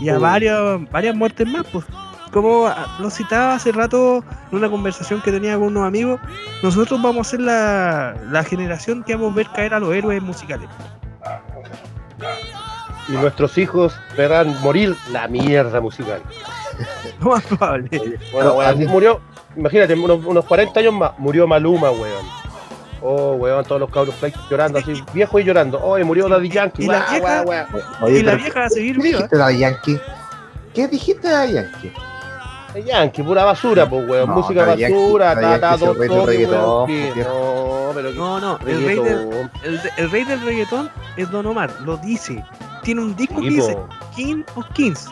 y 0.00 0.10
a 0.10 0.18
Oh. 0.18 0.20
varias, 0.20 0.60
varias 0.90 1.16
muertes 1.16 1.46
más, 1.48 1.64
pues, 1.72 1.86
como 2.36 2.66
ah, 2.66 2.98
lo 2.98 3.08
citaba 3.08 3.54
hace 3.54 3.72
rato 3.72 4.22
en 4.52 4.58
una 4.58 4.68
conversación 4.68 5.22
que 5.22 5.32
tenía 5.32 5.54
con 5.54 5.68
unos 5.68 5.86
amigos, 5.86 6.20
nosotros 6.62 7.00
vamos 7.00 7.26
a 7.26 7.30
ser 7.30 7.40
la, 7.40 8.14
la 8.30 8.44
generación 8.44 9.02
que 9.02 9.14
vamos 9.14 9.32
a 9.32 9.36
ver 9.36 9.46
caer 9.54 9.72
a 9.72 9.80
los 9.80 9.94
héroes 9.94 10.22
musicales. 10.22 10.68
Y 13.08 13.12
nuestros 13.12 13.56
hijos 13.56 13.98
verán 14.18 14.54
morir 14.60 14.94
la 15.12 15.28
mierda 15.28 15.80
musical. 15.80 16.20
Lo 17.20 17.30
más 17.30 17.42
probable. 17.44 18.18
Bueno, 18.32 18.60
aquí- 18.60 18.86
murió, 18.86 19.18
imagínate, 19.56 19.94
unos, 19.94 20.22
unos 20.22 20.44
40 20.44 20.78
años 20.78 20.92
más, 20.92 21.12
murió 21.16 21.46
Maluma, 21.46 21.90
weón. 21.90 22.26
Oh, 23.00 23.32
weón, 23.36 23.64
todos 23.64 23.80
los 23.80 23.90
cabros 23.90 24.14
llorando 24.50 24.78
así, 24.78 25.02
viejo 25.14 25.38
y 25.40 25.44
llorando. 25.44 25.78
Oh, 25.78 25.98
murió 26.04 26.28
Daddy 26.28 26.50
Yankee. 26.50 26.84
Y 26.84 26.86
la 26.88 27.06
vieja-. 27.10 27.44
Oye, 28.02 28.18
y 28.18 28.22
la 28.22 28.34
vieja 28.34 28.60
va 28.60 28.66
a 28.66 28.70
seguir 28.70 28.96
¿qué 28.96 29.02
viva. 29.02 29.18
dijiste 29.20 29.36
de 29.36 29.42
la 29.42 29.52
Yankee? 29.52 30.00
¿Qué 30.74 30.88
dijiste 30.88 31.28
de 31.28 31.34
la 31.34 31.46
Yankee? 31.46 31.92
Daddy 32.76 32.88
Yankee, 32.88 33.22
pura 33.22 33.44
basura, 33.44 33.88
pues, 33.88 34.06
weón. 34.08 34.28
No, 34.28 34.34
Música 34.36 34.66
basura, 34.66 35.34
ta, 35.34 35.60
ta, 35.60 35.76
que- 35.78 36.36
viejo. 36.36 37.86
No, 37.88 37.92
pero 37.94 38.10
No, 38.12 38.38
no, 38.40 38.58
el 38.66 38.84
rey, 38.84 38.96
del, 38.96 39.04
reggaetón. 39.04 39.50
el, 39.64 39.80
el 39.96 40.10
rey 40.10 40.24
del 40.24 40.40
reggaetón 40.42 40.90
es 41.16 41.30
Don 41.30 41.46
Omar, 41.46 41.70
lo 41.84 41.96
dice. 41.96 42.44
Tiene 42.82 43.00
un 43.00 43.16
disco 43.16 43.40
que 43.40 43.48
dice. 43.48 43.78
King 44.14 44.42
of 44.56 44.66
Kings, 44.74 45.08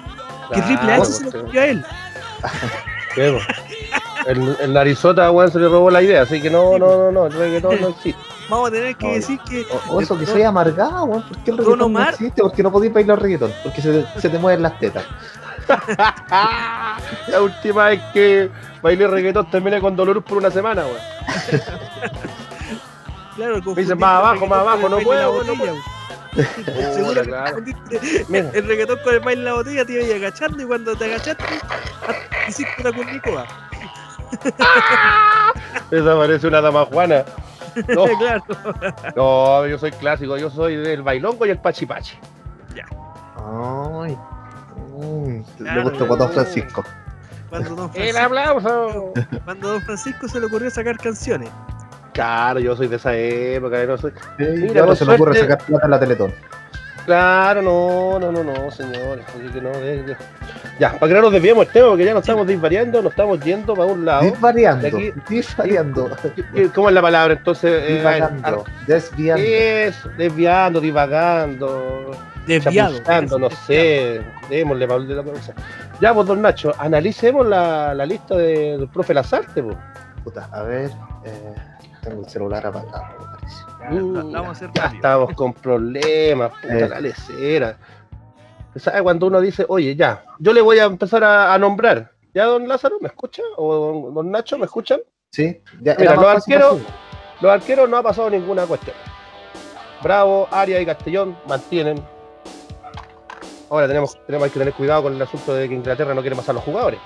que 0.52 0.60
Triple 0.60 0.92
H 0.92 1.04
se 1.06 1.22
lo 1.24 1.28
escribió 1.30 1.60
a 1.62 1.64
él. 1.66 1.84
El, 4.26 4.56
el 4.60 4.72
narizota, 4.74 5.30
weón, 5.30 5.50
se 5.50 5.58
le 5.58 5.68
robó 5.68 5.90
la 5.90 6.02
idea, 6.02 6.22
así 6.22 6.40
que 6.42 6.50
no, 6.50 6.78
no, 6.78 6.96
no, 6.96 7.12
no, 7.12 7.26
el 7.26 7.32
reggaetón 7.32 7.80
no 7.80 7.88
existe. 7.88 8.20
Vamos 8.50 8.68
a 8.68 8.72
tener 8.72 8.94
que 8.96 9.06
No, 9.06 9.12
decir 9.14 9.38
que 9.48 9.64
O, 9.88 9.94
o 9.94 10.00
eso, 10.02 10.18
que 10.18 10.26
soy 10.26 10.42
amargado, 10.42 11.04
weón. 11.04 11.22
¿Por 11.22 11.38
qué 11.38 11.50
el 11.50 11.56
Don 11.56 11.64
reggaetón 11.64 11.78
no 11.78 11.86
Omar- 11.86 12.10
existe? 12.12 12.42
Porque 12.42 12.62
no 12.62 12.70
podéis 12.70 12.92
bailar 12.92 13.22
reggaetón. 13.22 13.52
Porque 13.62 13.80
se, 13.80 14.04
se 14.20 14.28
te 14.28 14.38
mueven 14.38 14.62
las 14.62 14.78
tetas. 14.78 15.04
La 17.28 17.40
última 17.42 17.86
vez 17.88 18.00
que 18.12 18.50
bailé 18.82 19.06
reggaetón 19.06 19.50
terminé 19.50 19.80
con 19.80 19.96
dolor 19.96 20.22
por 20.22 20.38
una 20.38 20.50
semana, 20.50 20.84
weón. 20.84 20.98
Claro, 23.36 23.60
Me 23.64 23.74
dicen, 23.74 23.98
más 23.98 24.18
abajo, 24.18 24.46
más 24.46 24.60
abajo, 24.60 24.88
no 24.88 24.98
puedo, 25.00 25.42
no 25.42 25.54
puedo. 25.58 25.74
Seguro 26.92 27.08
Puta, 27.08 27.22
que 27.22 27.28
claro. 27.28 28.52
el 28.52 28.66
reggaetón 28.68 28.98
con 29.02 29.14
el 29.14 29.20
baile 29.20 29.40
en 29.40 29.44
la 29.44 29.54
botella, 29.54 29.84
te 29.84 29.92
ibas 29.94 30.10
agachando 30.14 30.62
y 30.62 30.66
cuando 30.66 30.94
te 30.96 31.04
agachaste, 31.06 31.44
hiciste 32.48 32.74
una 32.80 32.92
curnicoa. 32.92 33.46
Esa 35.90 36.16
parece 36.16 36.46
una 36.46 36.60
dama 36.60 36.84
juana. 36.86 37.24
No, 37.88 38.04
claro. 38.18 38.44
no, 39.16 39.66
yo 39.66 39.78
soy 39.78 39.90
clásico, 39.90 40.36
yo 40.36 40.48
soy 40.48 40.76
del 40.76 41.02
bailongo 41.02 41.44
y 41.46 41.50
el 41.50 41.58
pachipachi. 41.58 42.16
Ay. 43.36 44.16
Mm, 44.98 45.36
le 45.36 45.44
Claro, 45.58 45.82
gustó 45.84 46.08
con 46.08 46.18
Don 46.18 46.30
Francisco. 46.32 46.84
Cuando 47.50 47.74
don, 47.76 47.90
El 47.94 48.12
Francisco, 48.12 48.24
aplauso. 48.26 49.12
cuando 49.44 49.68
don 49.68 49.82
Francisco 49.82 50.28
se 50.28 50.40
le 50.40 50.46
ocurrió 50.46 50.70
sacar 50.70 50.96
canciones. 50.98 51.50
Claro, 52.12 52.60
yo 52.60 52.76
soy 52.76 52.86
de 52.86 52.96
esa 52.96 53.14
época, 53.16 53.84
no 53.86 53.98
soy. 53.98 54.12
Sí, 54.38 54.44
Mira, 54.44 54.66
y 54.66 54.78
ahora 54.78 54.86
por 54.86 54.96
se 54.96 55.04
me 55.04 55.14
ocurre 55.14 55.34
suerte- 55.34 55.52
sacar 55.52 55.66
plata 55.66 55.84
en 55.86 55.90
la 55.90 56.00
Teletón. 56.00 56.32
Claro, 57.06 57.60
no, 57.60 58.18
no, 58.18 58.32
no, 58.32 58.42
no, 58.44 58.70
señores. 58.70 59.24
Así 59.28 59.52
que 59.52 59.60
no, 59.60 59.68
de- 59.70 60.02
de- 60.04 60.16
Ya, 60.78 60.92
para 60.92 61.08
que 61.08 61.14
no 61.14 61.20
nos 61.22 61.32
desviemos 61.32 61.66
el 61.66 61.72
tema, 61.72 61.88
porque 61.88 62.04
ya 62.04 62.14
nos 62.14 62.22
estamos 62.22 62.46
disvariando, 62.46 63.02
nos 63.02 63.12
estamos 63.12 63.38
yendo 63.40 63.74
para 63.74 63.92
un 63.92 64.04
lado. 64.06 64.22
Disvariando. 64.22 64.86
aquí- 64.86 65.12
Disvariando. 65.28 66.10
¿Qué- 66.54 66.68
¿Cómo 66.70 66.88
es 66.88 66.94
la 66.94 67.02
palabra 67.02 67.34
entonces? 67.34 67.82
Eh, 67.86 67.96
Divagando. 67.98 68.64
Desviando. 68.86 69.42
Eso, 69.44 70.08
desviando, 70.16 70.80
divagando, 70.80 72.10
Desviado. 72.46 73.38
no 73.38 73.50
sé, 73.50 74.20
démosle 74.48 74.86
Pablo 74.88 75.06
de 75.06 75.14
la 75.14 75.22
cosa. 75.22 75.54
Ya, 76.00 76.12
pues, 76.14 76.26
don 76.26 76.42
Nacho, 76.42 76.72
analicemos 76.78 77.46
la, 77.46 77.94
la 77.94 78.04
lista 78.06 78.36
de- 78.36 78.78
del 78.78 78.88
profe 78.88 79.14
Lazarte, 79.14 79.62
pues. 79.62 79.76
Puta, 80.22 80.48
a 80.52 80.62
ver. 80.62 80.90
eh, 81.24 81.54
tengo 82.02 82.22
el 82.22 82.28
celular 82.28 82.66
apagado, 82.66 83.04
me 83.18 83.26
parece. 83.36 84.32
Vamos 84.32 84.62
a 84.62 84.70
ya 84.74 84.86
estamos 84.86 85.34
con 85.34 85.52
problemas, 85.54 86.50
puta 86.60 86.78
Eh. 86.78 86.88
la 86.88 87.00
lecera. 87.00 87.76
¿Sabe 88.76 89.02
cuando 89.02 89.26
uno 89.28 89.40
dice, 89.40 89.64
oye, 89.68 89.94
ya, 89.94 90.24
yo 90.38 90.52
le 90.52 90.60
voy 90.60 90.78
a 90.80 90.84
empezar 90.84 91.22
a, 91.24 91.54
a 91.54 91.58
nombrar? 91.58 92.10
¿Ya, 92.34 92.44
don 92.46 92.66
Lázaro, 92.66 92.96
me 93.00 93.06
escucha? 93.08 93.42
¿O 93.56 93.74
don, 93.74 94.14
don 94.14 94.30
Nacho, 94.30 94.58
me 94.58 94.64
escuchan? 94.64 95.00
Sí, 95.30 95.62
ya 95.80 95.94
Mira, 95.98 96.14
los 96.16 96.24
arqueros-. 96.24 96.80
Los 97.40 97.52
arqueros 97.52 97.88
no 97.88 97.96
ha 97.96 98.02
pasado 98.02 98.28
ninguna 98.30 98.64
cuestión. 98.66 98.96
Bravo, 100.02 100.48
Arias 100.50 100.82
y 100.82 100.86
Castellón 100.86 101.36
mantienen. 101.48 102.02
Ahora 103.70 103.88
tenemos, 103.88 104.18
tenemos 104.26 104.50
que 104.50 104.58
tener 104.58 104.74
cuidado 104.74 105.04
con 105.04 105.14
el 105.14 105.22
asunto 105.22 105.54
de 105.54 105.68
que 105.68 105.74
Inglaterra 105.74 106.14
no 106.14 106.20
quiere 106.20 106.36
pasar 106.36 106.54
los 106.54 106.64
jugadores. 106.64 107.00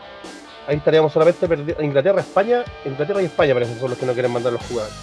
Ahí 0.67 0.77
estaríamos 0.77 1.13
solamente 1.13 1.49
perdiendo. 1.49 1.83
Inglaterra, 1.83 2.21
España, 2.21 2.65
Inglaterra 2.85 3.23
y 3.23 3.27
España 3.27 3.55
parece 3.55 3.75
que 3.75 3.81
son 3.81 3.91
los 3.91 3.99
que 3.99 4.07
no 4.07 4.13
quieren 4.13 4.33
mandar 4.33 4.53
los 4.53 4.63
jugadores. 4.67 4.95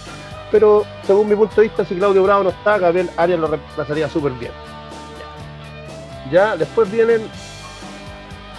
Pero 0.50 0.84
según 1.04 1.28
mi 1.28 1.34
punto 1.34 1.56
de 1.56 1.62
vista, 1.62 1.84
si 1.84 1.96
Claudio 1.96 2.22
Bravo 2.22 2.44
no 2.44 2.50
está, 2.50 2.78
Gabriel 2.78 3.10
Arias 3.16 3.40
lo 3.40 3.48
reemplazaría 3.48 4.08
súper 4.08 4.32
bien. 4.32 4.52
Ya, 6.30 6.56
después 6.56 6.90
vienen. 6.90 7.22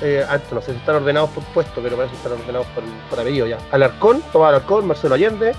Eh, 0.02 0.24
antes, 0.30 0.52
no 0.52 0.62
sé 0.62 0.74
si 0.74 0.78
están 0.78 0.98
ordenados 0.98 1.30
por 1.32 1.44
puesto, 1.46 1.82
pero 1.82 1.96
parece 1.96 2.12
que 2.12 2.18
están 2.18 2.34
ordenados 2.34 2.68
por, 2.68 2.84
por 3.10 3.20
apellido 3.20 3.48
ya. 3.48 3.58
Alarcón, 3.72 4.22
Tomás 4.34 4.50
Alarcón, 4.50 4.86
Marcelo 4.86 5.16
Allende. 5.16 5.54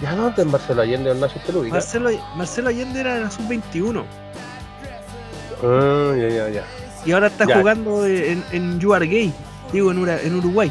¿Ya 0.00 0.14
dónde 0.14 0.42
es 0.42 0.48
Marcelo 0.48 0.82
Allende, 0.82 1.12
ubica? 1.12 1.74
Marcelo, 1.74 2.10
Marcelo 2.34 2.68
Allende 2.70 3.00
era 3.00 3.18
la 3.18 3.30
sub-21 3.30 4.04
Ah, 5.62 6.12
ya, 6.16 6.28
ya, 6.28 6.48
ya. 6.48 6.64
y 7.04 7.12
ahora 7.12 7.28
está 7.28 7.46
Ya. 7.46 7.58
jugando 7.58 8.06
en, 8.06 8.44
en 8.52 8.78
You 8.80 8.94
Are 8.94 9.06
Gay, 9.06 9.32
digo 9.72 9.90
en, 9.90 9.98
Ura- 9.98 10.20
en 10.22 10.36
Uruguay. 10.36 10.70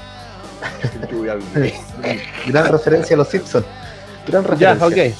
Gran 2.47 2.71
referencia 2.71 3.15
a 3.15 3.17
los 3.17 3.27
Simpsons. 3.29 3.65
Gran 4.27 4.43
ya, 4.57 4.73
referencia. 4.75 5.13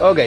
ok. 0.00 0.10
Ok. 0.12 0.18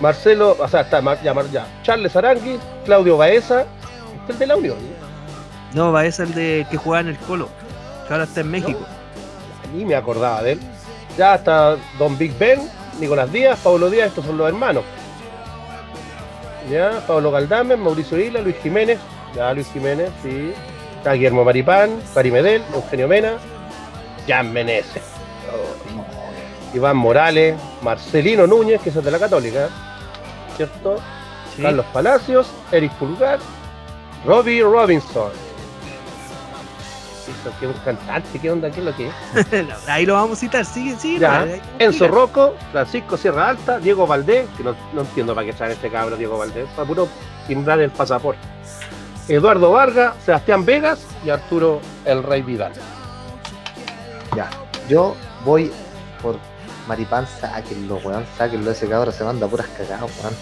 Marcelo, 0.00 0.56
o 0.58 0.68
sea, 0.68 0.82
está 0.82 1.00
ya, 1.22 1.34
ya. 1.52 1.66
Charles 1.82 2.14
Arangui, 2.14 2.58
Claudio 2.84 3.16
Baeza, 3.16 3.62
este 3.62 4.24
es 4.24 4.30
el 4.30 4.38
de 4.38 4.46
la 4.46 4.56
Unión. 4.56 4.76
No, 5.72 5.90
va, 5.92 6.04
es 6.04 6.20
el 6.20 6.34
de 6.34 6.66
que 6.70 6.76
jugaba 6.76 7.00
en 7.00 7.08
el 7.08 7.16
Colo, 7.18 7.48
que 8.06 8.12
ahora 8.12 8.24
está 8.24 8.40
en 8.40 8.50
México. 8.50 8.80
Ni 9.74 9.84
me 9.84 9.94
acordaba 9.94 10.42
de 10.42 10.52
él. 10.52 10.60
Ya 11.16 11.34
está 11.36 11.76
Don 11.98 12.16
Big 12.18 12.36
Ben, 12.38 12.60
Nicolás 13.00 13.32
Díaz, 13.32 13.58
Pablo 13.62 13.88
Díaz, 13.90 14.08
estos 14.08 14.24
son 14.26 14.36
los 14.38 14.48
hermanos. 14.48 14.84
Ya, 16.70 17.04
Pablo 17.06 17.30
Galdames, 17.30 17.78
Mauricio 17.78 18.18
Isla, 18.18 18.40
Luis 18.40 18.56
Jiménez, 18.62 18.98
ya 19.34 19.52
Luis 19.54 19.70
Jiménez, 19.72 20.10
sí. 20.22 20.52
Está 20.98 21.12
Guillermo 21.12 21.44
Maripán, 21.44 22.00
Cari 22.12 22.30
Medel, 22.32 22.62
Eugenio 22.74 23.06
Mena, 23.06 23.34
Jan 24.26 24.52
Meneses. 24.52 25.02
Oh, 25.52 26.76
Iván 26.76 26.96
Morales, 26.96 27.56
Marcelino 27.82 28.46
Núñez, 28.46 28.80
que 28.80 28.88
es 28.88 29.04
de 29.04 29.10
la 29.10 29.18
Católica, 29.18 29.68
¿cierto? 30.56 30.96
Sí. 31.54 31.62
Carlos 31.62 31.86
Palacios, 31.92 32.48
Eric 32.72 32.92
Pulgar, 32.94 33.38
Robbie 34.24 34.62
Robinson. 34.62 35.45
Eso, 37.28 37.52
que 37.58 37.66
es 37.66 37.74
un 37.74 37.80
cantante, 37.82 38.38
¿qué 38.38 38.50
onda? 38.50 38.70
¿Qué 38.70 38.80
es 38.80 38.86
lo 38.86 38.96
que 38.96 39.08
es? 39.08 39.88
Ahí 39.88 40.06
lo 40.06 40.14
vamos 40.14 40.38
a 40.38 40.40
citar, 40.40 40.64
sigue, 40.64 40.96
sigue. 40.96 41.20
Ya, 41.20 41.46
Enzo. 41.78 42.08
Rocco, 42.08 42.54
Francisco 42.72 43.16
Sierra 43.16 43.48
Alta, 43.48 43.78
Diego 43.78 44.06
Valdés, 44.06 44.46
que 44.56 44.62
no, 44.62 44.74
no 44.92 45.00
entiendo 45.00 45.34
para 45.34 45.46
qué 45.46 45.52
traen 45.52 45.72
este 45.72 45.90
cabro 45.90 46.16
Diego 46.16 46.38
Valdés, 46.38 46.68
para 46.76 46.86
puro 46.86 47.08
timbrar 47.48 47.80
el 47.80 47.90
pasaporte. 47.90 48.40
Eduardo 49.28 49.72
Vargas, 49.72 50.14
Sebastián 50.24 50.64
Vegas 50.64 51.04
y 51.24 51.30
Arturo 51.30 51.80
El 52.04 52.22
Rey 52.22 52.42
Vidal. 52.42 52.72
Ya. 54.36 54.48
Yo 54.88 55.16
voy 55.44 55.72
por 56.22 56.36
Maripán, 56.86 57.26
sáquenlo, 57.40 57.96
weón. 58.04 58.24
Sáquenlo, 58.38 58.70
ese 58.70 58.88
cabrón 58.88 59.12
se 59.12 59.24
manda 59.24 59.48
puras 59.48 59.66
cagadas, 59.76 60.10
weón. 60.22 60.34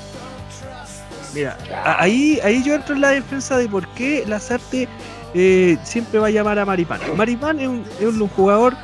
Mira, 1.35 1.57
ahí, 1.99 2.39
ahí 2.45 2.63
yo 2.63 2.75
entro 2.75 2.95
en 2.95 3.01
la 3.01 3.11
defensa 3.11 3.57
de 3.57 3.69
por 3.69 3.89
qué 3.89 4.25
Lazarte 4.27 4.89
eh, 5.35 5.77
siempre 5.83 6.19
va 6.19 6.29
a 6.29 6.31
llamar 6.31 6.59
a 6.59 6.65
Maripán. 6.65 7.01
Maripán 7.17 7.59
es 7.61 7.69
un, 7.69 7.85
es 8.01 8.07
un 8.07 8.29
jugador 8.29 8.75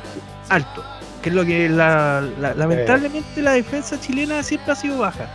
alto, 0.49 0.83
que 1.21 1.29
es 1.29 1.35
lo 1.35 1.45
que 1.45 1.69
la, 1.69 2.21
la- 2.39 2.53
lamentablemente 2.53 3.41
la 3.41 3.53
defensa 3.53 3.99
chilena 3.99 4.43
siempre 4.43 4.71
ha 4.71 4.75
sido 4.75 4.99
baja. 4.99 5.27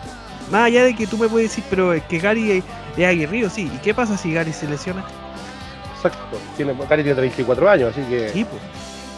Más 0.50 0.66
allá 0.66 0.85
de 0.85 0.94
que 0.94 1.06
tú 1.06 1.18
me 1.18 1.28
puedes 1.28 1.50
decir, 1.50 1.64
pero 1.68 1.92
es 1.92 2.02
que 2.04 2.18
Gary 2.18 2.50
es, 2.52 2.64
es 2.96 3.06
aguerrido, 3.06 3.50
sí. 3.50 3.70
¿Y 3.75 3.78
qué 3.78 3.92
pasa 3.94 4.16
si 4.16 4.32
Gary 4.32 4.52
se 4.52 4.68
lesiona? 4.68 5.04
Exacto, 5.96 6.38
tiene, 6.56 6.73
Cari 6.88 7.02
tiene 7.02 7.16
34 7.16 7.68
años, 7.70 7.90
así 7.92 8.02
que. 8.08 8.28
Sí, 8.28 8.44
pues. 8.44 8.62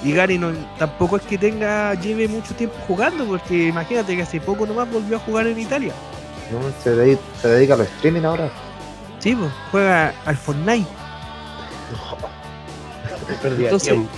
Y 0.04 0.12
Gary 0.12 0.38
no, 0.38 0.52
tampoco 0.78 1.16
es 1.16 1.22
que 1.24 1.36
tenga 1.36 1.92
lleve 1.94 2.28
mucho 2.28 2.54
tiempo 2.54 2.76
jugando, 2.86 3.24
porque 3.26 3.66
imagínate 3.66 4.14
que 4.16 4.22
hace 4.22 4.40
poco 4.40 4.64
nomás 4.64 4.88
volvió 4.90 5.16
a 5.16 5.18
jugar 5.18 5.48
en 5.48 5.58
Italia. 5.58 5.92
No, 6.52 6.60
se, 6.82 6.94
dedica, 6.94 7.20
se 7.42 7.48
dedica 7.48 7.74
a 7.74 7.78
los 7.78 7.88
streaming 7.88 8.22
ahora. 8.22 8.48
Sí, 9.18 9.34
pues, 9.34 9.50
juega 9.72 10.14
al 10.24 10.36
Fortnite. 10.36 10.86
Entonces, 13.44 13.88
tiempo. 13.92 14.10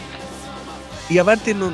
Y 1.09 1.19
aparte 1.19 1.55
no. 1.55 1.73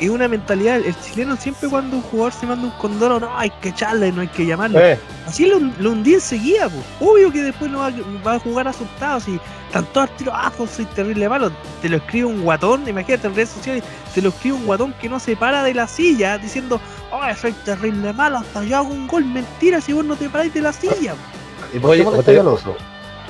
es 0.00 0.08
una 0.08 0.28
mentalidad. 0.28 0.76
El 0.76 0.98
chileno 1.00 1.36
siempre 1.36 1.68
cuando 1.68 1.96
un 1.96 2.02
jugador 2.02 2.32
se 2.32 2.46
manda 2.46 2.64
un 2.64 2.72
condoro, 2.72 3.20
no 3.20 3.36
hay 3.38 3.50
que 3.60 3.68
echarle, 3.70 4.10
no 4.12 4.22
hay 4.22 4.28
que 4.28 4.46
llamarlo. 4.46 4.80
Eh, 4.80 4.98
Así 5.26 5.46
lo, 5.46 5.58
lo 5.78 5.92
hundí 5.92 6.14
enseguida, 6.14 6.68
pues. 6.68 6.84
Obvio 7.00 7.30
que 7.30 7.42
después 7.42 7.70
no 7.70 7.78
va, 7.78 7.92
va 8.26 8.34
a 8.34 8.38
jugar 8.38 8.66
asustado. 8.68 9.20
Si 9.20 9.38
están 9.66 9.84
todos 9.86 10.08
al 10.10 10.16
tiro, 10.16 10.32
ah, 10.34 10.52
pues 10.56 10.70
soy 10.70 10.84
terrible 10.86 11.28
malo. 11.28 11.52
Te 11.80 11.88
lo 11.88 11.98
escribe 11.98 12.26
un 12.26 12.42
guatón, 12.42 12.88
imagínate 12.88 13.26
en 13.26 13.34
redes 13.34 13.50
sociales, 13.50 13.84
te 14.14 14.22
lo 14.22 14.30
escribe 14.30 14.56
un 14.56 14.66
guatón 14.66 14.94
que 15.00 15.08
no 15.08 15.20
se 15.20 15.36
para 15.36 15.62
de 15.62 15.74
la 15.74 15.86
silla 15.86 16.38
diciendo, 16.38 16.80
oh, 17.10 17.20
soy 17.40 17.52
terrible 17.64 18.12
malo, 18.12 18.38
hasta 18.38 18.64
yo 18.64 18.78
hago 18.78 18.88
un 18.88 19.06
gol. 19.06 19.24
Mentira, 19.24 19.80
si 19.80 19.92
vos 19.92 20.04
no 20.04 20.16
te 20.16 20.28
paráis 20.28 20.52
de 20.54 20.62
la 20.62 20.72
silla. 20.72 21.14
po. 21.14 21.94
¿Y 21.94 22.00
oso? 22.00 22.76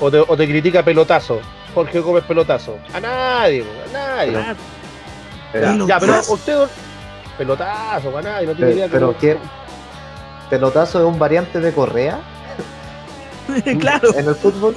o, 0.01 0.11
te, 0.11 0.19
o 0.19 0.37
te 0.37 0.49
critica 0.49 0.85
pelotazo. 0.85 1.41
Jorge 1.75 2.01
Gómez 2.01 2.25
pelotazo. 2.25 2.77
A 2.93 3.01
nadie, 3.01 3.65
a 3.89 3.93
nadie. 3.93 4.39
Pelotazo. 5.53 5.87
Ya, 5.89 5.99
pero 6.01 6.21
usted. 6.31 6.59
Pelotazo, 7.39 8.19
a 8.19 8.23
nadie, 8.23 8.47
no 8.47 8.53
tiene 8.55 8.71
Pero, 8.73 8.77
idea. 8.77 8.89
pero 8.91 9.19
que-. 9.19 9.39
¿Pelotazo 10.51 10.99
es 11.01 11.05
un 11.07 11.19
variante 11.19 11.61
de 11.61 11.73
Correa 11.73 12.21
claro. 13.81 14.15
en 14.15 14.29
el 14.29 14.35
fútbol? 14.35 14.77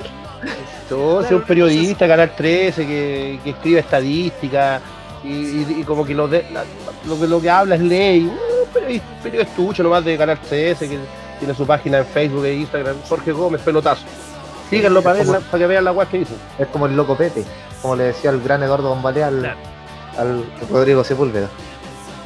Yo 0.90 1.24
soy 1.24 1.38
un 1.38 1.42
periodista, 1.42 2.08
Canal 2.08 2.34
13, 2.36 2.86
que, 2.86 3.40
que 3.44 3.50
escribe 3.50 3.80
estadística 3.80 4.80
y, 5.24 5.28
y- 5.30 5.76
y 5.80 5.84
como 5.84 6.06
que 6.06 6.14
lo, 6.14 6.28
de, 6.28 6.46
la- 6.52 6.64
lo, 7.08 7.20
que, 7.20 7.28
lo 7.28 7.42
que 7.42 7.50
habla 7.50 7.76
es 7.76 7.82
ley. 7.82 8.22
Un 8.22 8.70
periodista 8.72 9.28
estucho 9.42 9.84
nomás 9.84 10.06
de 10.06 10.18
Canal 10.18 10.40
13, 10.40 10.88
que 10.88 11.00
tiene 11.40 11.54
su 11.56 11.66
página 11.66 11.98
en 12.00 12.06
Facebook 12.06 12.46
e 12.46 12.54
Instagram. 12.54 12.96
Jorge 13.10 13.32
Gómez, 13.32 13.62
pelotazo. 13.62 14.04
Síganlo 14.70 15.02
para, 15.02 15.24
la- 15.24 15.40
para 15.40 15.58
que 15.60 15.68
vean 15.68 15.84
la 15.86 15.92
guay 15.92 16.08
que 16.08 16.18
hizo. 16.20 16.34
Es 16.58 16.68
como 16.68 16.86
el 16.88 16.96
loco 16.96 17.16
Pepe, 17.16 17.44
como 17.82 17.96
le 17.96 18.06
decía 18.06 18.30
el 18.32 18.42
gran 18.42 18.64
Eduardo 18.64 18.90
Bombalé 18.90 19.24
al, 19.24 19.40
Claro. 19.40 19.58
al 20.18 20.46
Rodrigo 20.72 21.04
Sepúlveda. 21.04 21.48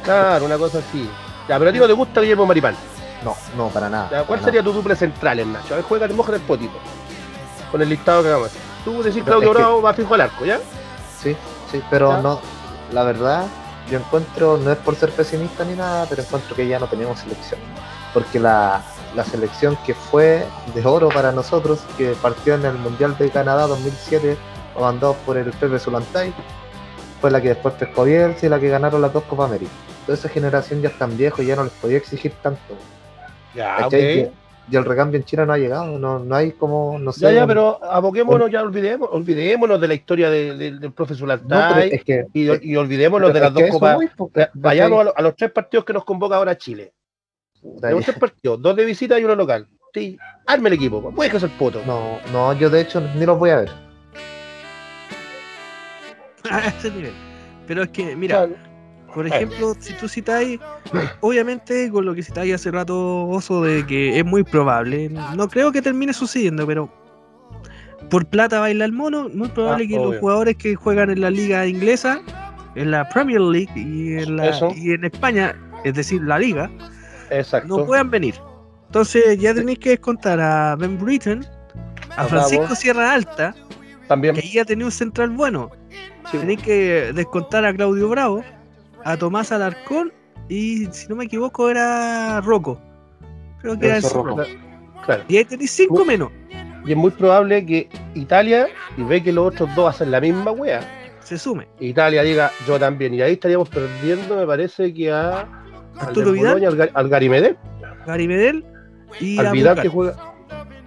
Claro, 0.04 0.44
una 0.46 0.56
cosa 0.58 0.78
así. 0.78 1.08
Ya, 1.48 1.58
pero 1.58 1.70
a 1.70 1.72
ti 1.72 1.78
no 1.78 1.86
te 1.86 1.92
gusta 1.92 2.20
Guillermo 2.20 2.46
Maripán. 2.46 2.74
No, 3.24 3.36
no, 3.56 3.68
para 3.68 3.90
nada. 3.90 4.08
Ya, 4.10 4.22
¿Cuál 4.24 4.38
para 4.40 4.44
sería 4.46 4.62
tu 4.62 4.72
duple 4.72 4.96
central 4.96 5.38
en 5.40 5.52
Nacho? 5.52 5.74
A 5.74 5.76
ver, 5.76 5.84
juega 5.84 6.06
el 6.06 6.14
mojo 6.14 6.32
del 6.32 6.40
potito. 6.40 6.72
Con 7.70 7.82
el 7.82 7.88
listado 7.88 8.22
que 8.22 8.28
hagamos. 8.28 8.50
Tú 8.84 9.02
decís 9.02 9.22
Pero 9.24 9.38
Claudio 9.40 9.52
que- 9.52 9.58
Bravo 9.58 9.82
va 9.82 9.92
fijo 9.92 10.14
al 10.14 10.22
arco, 10.22 10.44
¿ya? 10.46 10.58
Sí, 11.22 11.36
sí, 11.70 11.82
pero 11.90 12.12
¿Ya? 12.12 12.22
no, 12.22 12.40
la 12.92 13.02
verdad, 13.04 13.44
yo 13.90 13.98
encuentro, 13.98 14.56
no 14.56 14.72
es 14.72 14.78
por 14.78 14.96
ser 14.96 15.10
pesimista 15.10 15.64
ni 15.64 15.74
nada, 15.74 16.06
pero 16.08 16.22
encuentro 16.22 16.56
que 16.56 16.66
ya 16.66 16.78
no 16.78 16.86
tenemos 16.86 17.18
selección. 17.18 17.60
Porque 18.14 18.40
la, 18.40 18.80
la 19.14 19.24
selección 19.24 19.76
que 19.84 19.94
fue 19.94 20.44
de 20.74 20.84
oro 20.86 21.08
para 21.08 21.32
nosotros, 21.32 21.80
que 21.98 22.12
partió 22.22 22.54
en 22.54 22.64
el 22.64 22.74
Mundial 22.74 23.16
de 23.18 23.28
Canadá 23.30 23.66
2007, 23.66 24.36
comandados 24.74 25.16
por 25.26 25.36
el 25.36 25.50
Pepe 25.50 25.78
Zulantay, 25.78 26.32
fue 27.20 27.30
la 27.30 27.40
que 27.40 27.48
después 27.48 27.74
pescó 27.74 28.04
Bielsa 28.04 28.46
y 28.46 28.48
la 28.48 28.60
que 28.60 28.68
ganaron 28.68 29.02
las 29.02 29.12
dos 29.12 29.24
Copa 29.24 29.44
América. 29.46 29.70
Toda 30.06 30.16
esa 30.16 30.28
generación 30.28 30.80
ya 30.80 30.88
están 30.88 31.16
viejos 31.16 31.40
y 31.40 31.46
ya 31.46 31.56
no 31.56 31.64
les 31.64 31.72
podía 31.72 31.98
exigir 31.98 32.32
tanto. 32.42 32.60
Ya, 33.54 33.76
¿cachai? 33.76 34.22
ok. 34.24 34.32
Y- 34.70 34.76
el 34.76 34.84
recambio 34.84 35.18
en 35.18 35.24
China 35.24 35.44
no 35.46 35.52
ha 35.52 35.58
llegado, 35.58 35.98
no, 35.98 36.20
no 36.20 36.36
hay 36.36 36.52
como, 36.52 36.96
no 36.96 37.10
sé. 37.12 37.22
Ya, 37.22 37.32
ya, 37.32 37.42
un- 37.42 37.48
pero 37.48 37.84
aboquémonos, 37.84 38.48
ya 38.52 38.62
olvidemos, 38.62 39.08
olvidémonos 39.10 39.80
de 39.80 39.88
la 39.88 39.94
historia 39.94 40.30
de- 40.30 40.56
de- 40.56 40.78
del 40.78 40.92
profe 40.92 41.14
No, 41.14 41.26
pero 41.26 41.38
Zulantay 41.40 41.90
es 41.92 42.04
que. 42.04 42.26
y, 42.32 42.70
y 42.72 42.76
olvidémonos 42.76 43.34
de 43.34 43.40
las 43.40 43.52
dos 43.52 43.64
copas. 43.68 43.96
voy, 43.96 44.08
¿cachai? 44.32 44.50
Vayamos 44.54 45.00
a, 45.00 45.04
lo- 45.04 45.12
a 45.18 45.22
los 45.22 45.34
tres 45.34 45.50
partidos 45.50 45.84
que 45.84 45.92
nos 45.92 46.04
convoca 46.04 46.36
ahora 46.36 46.56
Chile. 46.56 46.92
Tenemos 47.80 48.04
tres 48.04 48.18
partidos, 48.18 48.60
dos 48.62 48.76
de 48.76 48.84
visita 48.84 49.18
y 49.18 49.24
uno 49.24 49.34
local. 49.34 49.66
Sí, 49.92 50.16
arme 50.46 50.68
el 50.68 50.74
equipo, 50.74 51.12
puede 51.12 51.30
que 51.30 51.36
el 51.38 51.50
poto. 51.50 51.82
No, 51.86 52.18
no, 52.32 52.52
yo 52.52 52.70
de 52.70 52.80
hecho 52.80 53.00
ni 53.00 53.26
los 53.26 53.38
voy 53.38 53.50
a 53.50 53.56
ver. 53.56 53.70
a 56.50 56.68
ese 56.68 56.90
nivel. 56.90 57.12
Pero 57.66 57.82
es 57.82 57.90
que, 57.90 58.16
mira, 58.16 58.48
por 59.14 59.26
ejemplo, 59.26 59.74
si 59.78 59.92
tú 59.94 60.08
citáis, 60.08 60.60
obviamente 61.20 61.90
con 61.90 62.04
lo 62.04 62.14
que 62.14 62.22
citáis 62.22 62.54
hace 62.54 62.70
rato, 62.70 63.26
Oso, 63.26 63.62
de 63.62 63.84
que 63.86 64.18
es 64.18 64.24
muy 64.24 64.42
probable, 64.42 65.08
no 65.08 65.48
creo 65.48 65.72
que 65.72 65.82
termine 65.82 66.12
sucediendo, 66.12 66.66
pero 66.66 66.90
por 68.08 68.26
plata 68.26 68.60
baila 68.60 68.84
el 68.84 68.92
mono, 68.92 69.28
muy 69.28 69.48
probable 69.48 69.84
Ah, 69.84 69.88
que 69.88 69.96
los 69.96 70.18
jugadores 70.18 70.56
que 70.56 70.74
juegan 70.74 71.10
en 71.10 71.20
la 71.20 71.30
liga 71.30 71.66
inglesa, 71.66 72.20
en 72.74 72.90
la 72.90 73.08
Premier 73.08 73.40
League 73.40 73.72
y 73.76 74.14
en, 74.14 74.36
la, 74.36 74.52
y 74.76 74.92
en 74.92 75.04
España, 75.04 75.56
es 75.84 75.94
decir, 75.94 76.22
la 76.22 76.38
liga, 76.38 76.70
Exacto. 77.30 77.78
no 77.78 77.86
puedan 77.86 78.10
venir. 78.10 78.34
Entonces 78.86 79.38
ya 79.38 79.54
tenéis 79.54 79.78
que 79.78 79.90
descontar 79.90 80.40
a 80.40 80.76
Ben 80.76 80.98
Britton, 80.98 81.46
a 82.16 82.22
A 82.22 82.24
Francisco. 82.26 82.74
Sierra 82.74 83.12
Alta, 83.14 83.54
También. 84.08 84.34
que 84.34 84.40
ahí 84.40 84.52
ya 84.52 84.64
tenía 84.64 84.84
un 84.86 84.92
central 84.92 85.30
bueno. 85.30 85.70
sí. 86.30 86.38
Tenéis 86.38 86.60
que 86.62 87.12
descontar 87.14 87.64
a 87.64 87.72
Claudio 87.74 88.08
Bravo, 88.08 88.42
a 89.04 89.16
Tomás 89.16 89.52
Alarcón 89.52 90.12
y 90.48 90.86
si 90.86 91.06
no 91.08 91.14
me 91.16 91.24
equivoco 91.24 91.70
era 91.70 92.40
Rocco. 92.40 92.80
Creo 93.60 93.78
que 93.78 93.86
era 93.86 93.96
el 93.98 94.02
Rocco. 94.02 94.42
Claro. 95.04 95.22
Y 95.28 95.36
ahí 95.36 95.44
tenéis 95.44 95.70
cinco 95.70 96.04
menos. 96.04 96.30
Y 96.84 96.92
es 96.92 96.96
muy 96.96 97.10
probable 97.10 97.64
que 97.64 97.88
Italia, 98.14 98.68
y 98.96 99.02
ve 99.02 99.22
que 99.22 99.32
los 99.32 99.48
otros 99.52 99.72
dos 99.76 99.94
hacen 99.94 100.10
la 100.10 100.20
misma 100.20 100.50
wea, 100.50 100.80
Se 101.22 101.38
sume. 101.38 101.68
Italia 101.78 102.22
diga 102.22 102.50
yo 102.66 102.78
también. 102.78 103.14
Y 103.14 103.20
ahí 103.22 103.34
estaríamos 103.34 103.68
perdiendo, 103.68 104.36
me 104.36 104.46
parece 104.46 104.92
que 104.92 105.12
a. 105.12 105.46
Al, 105.98 106.08
Arturo 106.08 106.32
Vidal, 106.32 106.54
Boloña, 106.54 106.68
al, 106.68 106.76
Gar- 106.76 106.90
al 106.94 107.08
Gary 107.08 107.28
Medel, 107.28 107.56
Gary 108.06 108.28
Medel 108.28 108.64
y 109.20 109.38
al 109.38 109.52
Vidal 109.52 109.74
Vulgar. 109.74 109.82
que 109.82 109.88
juega. 109.88 110.16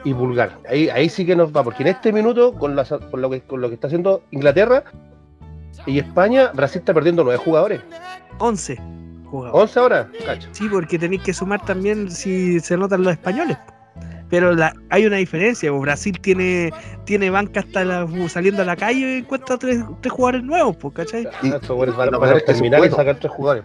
Y 0.05 0.11
Bulgar. 0.13 0.57
Ahí, 0.69 0.89
ahí 0.89 1.07
sí 1.09 1.25
que 1.25 1.35
nos 1.35 1.55
va, 1.55 1.63
porque 1.63 1.83
en 1.83 1.87
este 1.89 2.11
minuto, 2.11 2.53
con, 2.53 2.75
la- 2.75 2.83
con 2.85 3.21
lo, 3.21 3.29
que, 3.29 3.41
con 3.41 3.61
lo 3.61 3.69
que 3.69 3.75
está 3.75 3.87
haciendo 3.87 4.23
Inglaterra 4.31 4.83
y 5.85 5.99
España, 5.99 6.51
Brasil 6.53 6.79
está 6.79 6.93
perdiendo 6.93 7.23
nueve 7.23 7.37
jugadores. 7.43 7.81
11 8.39 8.77
jugadores. 9.25 9.61
11 9.63 9.79
ahora, 9.79 10.09
cacho. 10.25 10.49
Sí, 10.51 10.67
porque 10.69 10.99
tenéis 10.99 11.21
que 11.23 11.33
sumar 11.33 11.63
también 11.65 12.09
si 12.11 12.59
se 12.59 12.75
notan 12.77 13.03
los 13.03 13.13
españoles. 13.13 13.57
Pero 14.29 14.53
la- 14.53 14.73
hay 14.89 15.05
una 15.05 15.17
diferencia. 15.17 15.69
pues, 15.69 15.81
Brasil 15.83 16.19
tiene, 16.19 16.71
tiene 17.05 17.29
banca 17.29 17.59
hasta 17.61 17.85
la- 17.85 18.07
saliendo 18.29 18.63
a 18.63 18.65
la 18.65 18.75
calle 18.75 18.99
y 18.99 19.17
encuentra 19.19 19.57
tres, 19.57 19.83
tres 20.01 20.11
jugadores 20.11 20.43
nuevos, 20.43 20.75
pues, 20.77 20.93
¿cachai? 20.95 21.27
Y- 21.43 21.49
van, 21.49 21.57
a 21.57 21.59
que 21.59 21.67
son 21.69 22.41
terminar 22.45 22.83
y 22.85 22.89
sacar 22.89 23.15
tres 23.19 23.31
jugadores. 23.31 23.63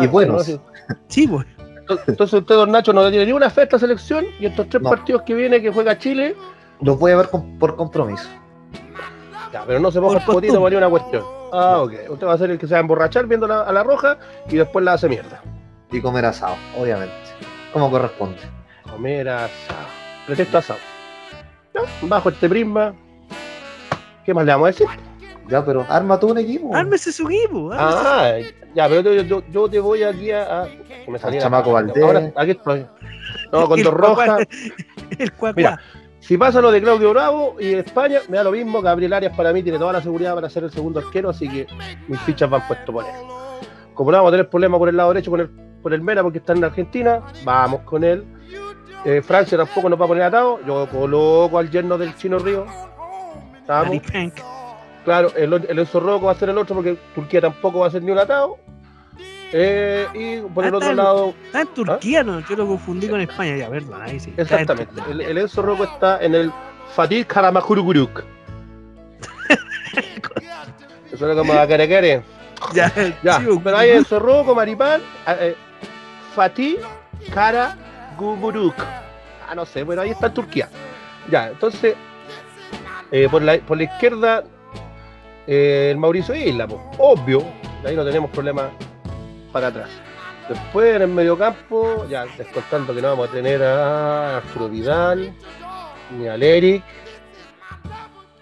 Y 0.00 0.06
buenos. 0.06 0.48
no, 0.48 0.60
sí. 1.08 1.26
Pues. 1.26 1.46
Entonces 2.06 2.40
usted, 2.40 2.54
don 2.54 2.70
Nacho, 2.70 2.92
no 2.92 3.02
le 3.02 3.10
tiene 3.10 3.26
ni 3.26 3.32
una 3.32 3.50
fe 3.50 3.62
a 3.62 3.64
esta 3.64 3.78
selección 3.78 4.24
y 4.38 4.46
estos 4.46 4.68
tres 4.68 4.82
No. 4.82 4.90
partidos 4.90 5.22
que 5.22 5.34
viene 5.34 5.60
que 5.60 5.70
juega 5.72 5.98
Chile, 5.98 6.36
Los 6.80 6.98
voy 6.98 7.12
a 7.12 7.16
ver 7.16 7.28
con- 7.28 7.58
por 7.58 7.74
compromiso. 7.76 8.28
ya, 9.52 9.64
pero 9.66 9.80
no 9.80 9.90
se 9.90 10.00
moja 10.00 10.20
Por 10.20 10.20
el 10.20 10.26
potito 10.26 10.60
por 10.60 10.72
una 10.74 10.88
cuestión. 10.88 11.24
Ah, 11.52 11.78
ok. 11.82 11.92
Usted 12.10 12.26
va 12.26 12.32
a 12.34 12.38
ser 12.38 12.50
el 12.50 12.58
que 12.58 12.66
se 12.68 12.74
va 12.74 12.78
a 12.78 12.80
emborrachar 12.82 13.26
viendo 13.26 13.46
la- 13.48 13.62
a 13.62 13.72
la 13.72 13.82
roja 13.82 14.18
y 14.48 14.56
después 14.56 14.84
la 14.84 14.92
hace 14.92 15.08
mierda. 15.08 15.42
Y 15.90 16.00
comer 16.00 16.24
asado, 16.26 16.54
obviamente. 16.78 17.14
Como 17.72 17.90
corresponde. 17.90 18.38
Comer 18.88 19.28
asado. 19.28 19.86
Pretexto 20.26 20.58
asado. 20.58 20.78
Ya, 21.74 21.80
bajo 22.02 22.28
este 22.28 22.48
prisma. 22.48 22.94
¿Qué 24.24 24.32
más 24.32 24.44
le 24.44 24.52
vamos 24.52 24.66
a 24.66 24.70
decir? 24.70 24.86
Ya, 25.50 25.64
pero 25.64 25.84
arma 25.88 26.18
tú 26.18 26.28
un 26.30 26.38
equipo. 26.38 26.74
Ármese 26.74 27.12
su 27.12 27.28
equipo. 27.28 27.72
ármese 27.72 27.98
Ah, 28.06 28.34
ya, 28.74 28.88
pero 28.88 29.00
yo, 29.12 29.22
yo- 29.22 29.42
yo 29.50 29.68
te 29.68 29.80
voy 29.80 30.02
aquí 30.04 30.30
a. 30.30 30.62
a- 30.62 30.66
que 30.68 31.10
me 31.10 31.18
saliera- 31.18 31.42
Chamaco 31.44 31.72
Valdés. 31.72 32.02
Ahora, 32.04 32.32
aquí 32.36 32.52
estoy. 32.52 32.86
No, 33.52 33.66
con 33.68 33.82
dos 33.82 33.94
rojas. 33.94 34.46
El 35.18 35.32
cuacuá. 35.32 35.52
Mira, 35.56 35.80
si 36.20 36.36
pasa 36.38 36.60
lo 36.60 36.70
de 36.70 36.80
Claudio 36.80 37.10
Bravo 37.10 37.56
y 37.58 37.74
España, 37.74 38.20
me 38.28 38.36
da 38.36 38.44
lo 38.44 38.52
mismo. 38.52 38.80
Gabriel 38.80 39.12
Arias 39.12 39.36
para 39.36 39.52
mí 39.52 39.62
tiene 39.62 39.78
toda 39.78 39.92
la 39.92 40.00
seguridad 40.02 40.34
para 40.34 40.48
ser 40.48 40.62
el 40.64 40.70
segundo 40.70 41.00
arquero, 41.00 41.30
así 41.30 41.48
que 41.48 41.66
mis 42.06 42.20
fichas 42.20 42.48
van 42.48 42.66
puesto 42.68 42.92
por 42.92 43.04
él. 43.04 43.10
Como 43.94 44.12
no 44.12 44.18
vamos 44.18 44.30
a 44.30 44.32
tener 44.32 44.48
problemas 44.48 44.78
por 44.78 44.88
el 44.88 44.96
lado 44.96 45.10
derecho 45.12 45.30
con 45.32 45.40
el, 45.40 45.50
por 45.82 45.92
el 45.92 46.00
Mera 46.00 46.22
porque 46.22 46.38
está 46.38 46.52
en 46.52 46.62
Argentina, 46.64 47.20
vamos 47.44 47.80
con 47.80 48.04
él. 48.04 48.24
Eh, 49.04 49.20
Francia 49.22 49.58
tampoco 49.58 49.88
nos 49.88 50.00
va 50.00 50.04
a 50.04 50.08
poner 50.08 50.22
atado. 50.24 50.60
Yo 50.66 50.86
coloco 50.90 51.58
al 51.58 51.70
yerno 51.70 51.98
del 51.98 52.14
Chino 52.16 52.38
Río. 52.38 52.66
Estamos. 53.58 53.96
Claro, 55.10 55.32
el, 55.34 55.52
el 55.68 55.76
Enzo 55.80 55.98
Rocco 55.98 56.26
va 56.26 56.32
a 56.32 56.34
ser 56.36 56.50
el 56.50 56.58
otro 56.58 56.76
porque 56.76 56.96
Turquía 57.16 57.40
tampoco 57.40 57.80
va 57.80 57.88
a 57.88 57.90
ser 57.90 58.00
ni 58.00 58.12
un 58.12 58.18
atado. 58.18 58.58
Eh, 59.52 60.06
y 60.14 60.40
por 60.54 60.64
el 60.64 60.72
Ah, 60.72 60.76
otro 60.76 60.90
está. 60.90 61.02
lado, 61.02 61.34
Está 61.46 61.62
en 61.62 61.66
Turquía, 61.74 62.22
no, 62.22 62.38
yo 62.46 62.54
lo 62.54 62.64
confundí 62.68 63.08
con 63.08 63.20
España, 63.20 63.56
ya, 63.56 63.68
ahí 64.04 64.20
sí. 64.20 64.32
en 64.36 64.40
exactamente, 64.40 65.02
el, 65.10 65.20
el 65.20 65.38
Enzo 65.38 65.62
Rocco 65.62 65.82
está 65.82 66.22
en 66.22 66.36
el 66.36 66.52
Fatih 66.94 67.24
Karamakuruguruk. 67.24 68.22
Eso 71.12 71.26
era 71.26 71.34
como 71.34 71.52
a 71.54 71.66
Kerekere. 71.66 72.22
Ya, 72.72 72.92
Ya, 73.24 73.40
sí, 73.40 73.46
pero 73.64 73.78
hay 73.78 73.90
Enzo 73.90 74.20
Rocco, 74.20 74.54
Maripán, 74.54 75.00
eh, 75.26 75.36
eh, 75.40 75.56
Fatih 76.36 76.76
Karaguguruk. 77.34 78.76
Ah, 79.48 79.56
no 79.56 79.66
sé, 79.66 79.82
bueno, 79.82 80.02
ahí 80.02 80.10
está 80.10 80.26
en 80.28 80.34
Turquía. 80.34 80.68
Ya, 81.28 81.48
entonces, 81.48 81.96
eh, 83.10 83.26
por, 83.28 83.42
la, 83.42 83.58
por 83.58 83.76
la 83.76 83.82
izquierda, 83.84 84.44
eh, 85.50 85.88
el 85.90 85.96
Mauricio 85.98 86.34
Isla, 86.34 86.66
pues, 86.68 86.80
obvio, 86.98 87.42
ahí 87.84 87.96
no 87.96 88.04
tenemos 88.04 88.30
problema 88.30 88.70
para 89.52 89.66
atrás. 89.66 89.90
Después 90.48 90.96
en 90.96 91.02
el 91.02 91.08
mediocampo, 91.08 92.06
ya 92.08 92.24
descontando 92.38 92.94
que 92.94 93.02
no 93.02 93.08
vamos 93.08 93.28
a 93.28 93.32
tener 93.32 93.62
a 93.62 94.36
Arturo 94.38 94.68
Vidal, 94.68 95.32
ni 96.16 96.26
al 96.28 96.42
Eric. 96.42 96.82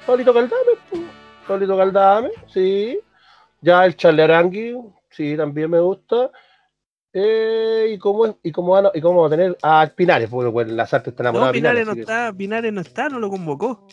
Paulito 0.07 0.33
Caldame, 0.33 0.62
pues, 0.90 1.03
Paulito 1.47 1.77
Caldame, 1.77 2.31
sí. 2.53 2.99
Ya 3.61 3.85
el 3.85 3.97
Charle 3.97 4.23
Arangui, 4.23 4.77
sí, 5.11 5.37
también 5.37 5.71
me 5.71 5.81
gusta. 5.81 6.31
Eh, 7.12 7.90
y 7.94 7.99
cómo 7.99 8.27
es, 8.27 8.35
y 8.42 8.53
cómo 8.53 8.73
van 8.73 8.87
a, 8.87 8.90
y 8.94 9.01
cómo 9.01 9.23
va 9.23 9.27
a 9.27 9.31
tener 9.31 9.57
a 9.62 9.87
Pinares, 9.94 10.29
porque 10.31 10.51
bueno, 10.51 10.73
las 10.75 10.92
artes 10.94 11.12
están 11.12 11.25
No, 11.25 11.31
enamoradas 11.31 11.53
de 11.53 11.59
Pinares 11.59 11.87
no 11.87 11.94
que- 11.94 12.01
está, 12.03 12.33
Pinares 12.37 12.73
no 12.73 12.81
está, 12.81 13.09
no 13.09 13.18
lo 13.18 13.29
convocó. 13.29 13.87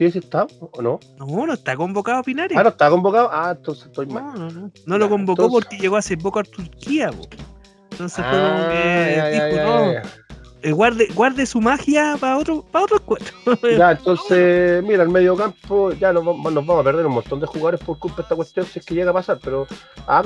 ¿Sí, 0.00 0.10
sí 0.10 0.18
está 0.20 0.46
o 0.58 0.80
no? 0.80 0.98
No, 1.18 1.46
no 1.46 1.52
está 1.52 1.76
convocado 1.76 2.22
Pinares. 2.22 2.56
Ah, 2.56 2.62
no 2.62 2.70
está 2.70 2.88
convocado. 2.88 3.28
Ah, 3.30 3.52
entonces 3.54 3.84
estoy 3.84 4.06
mal. 4.06 4.24
No, 4.24 4.32
no, 4.34 4.50
no. 4.50 4.70
No 4.86 4.98
lo 4.98 5.08
convocó 5.10 5.42
entonces- 5.44 5.64
porque 5.68 5.76
llegó 5.78 5.96
hace 5.98 6.16
poco 6.16 6.38
a 6.38 6.42
Turquía. 6.42 7.10
Entonces 7.90 8.24
fue 8.24 8.24
como 8.24 8.46
Ah, 8.46 8.68
que 8.72 9.14
ya, 9.14 9.30
ya, 9.30 9.44
dijo, 9.44 9.56
ya, 9.56 9.64
no, 9.64 9.92
ya. 9.92 10.02
eh, 10.62 10.72
guarde, 10.72 11.08
guarde 11.14 11.44
su 11.44 11.60
magia 11.60 12.16
para 12.18 12.38
otro, 12.38 12.64
para 12.72 12.86
otro 12.86 12.96
encuentro. 12.96 13.34
Ya, 13.78 13.90
entonces, 13.92 14.82
mira, 14.88 15.02
el 15.02 15.10
medio 15.10 15.36
campo, 15.36 15.92
ya 15.92 16.14
nos, 16.14 16.24
vamos- 16.24 16.50
nos 16.50 16.64
vamos 16.64 16.80
a 16.80 16.84
perder 16.84 17.04
un 17.04 17.12
montón 17.12 17.38
de 17.38 17.46
jugadores 17.46 17.80
por 17.80 17.98
culpa 17.98 18.16
de 18.16 18.22
esta 18.22 18.36
cuestión, 18.36 18.64
si 18.64 18.78
es 18.78 18.86
que 18.86 18.94
llega 18.94 19.10
a 19.10 19.14
pasar, 19.14 19.38
pero 19.44 19.66
ah, 20.06 20.22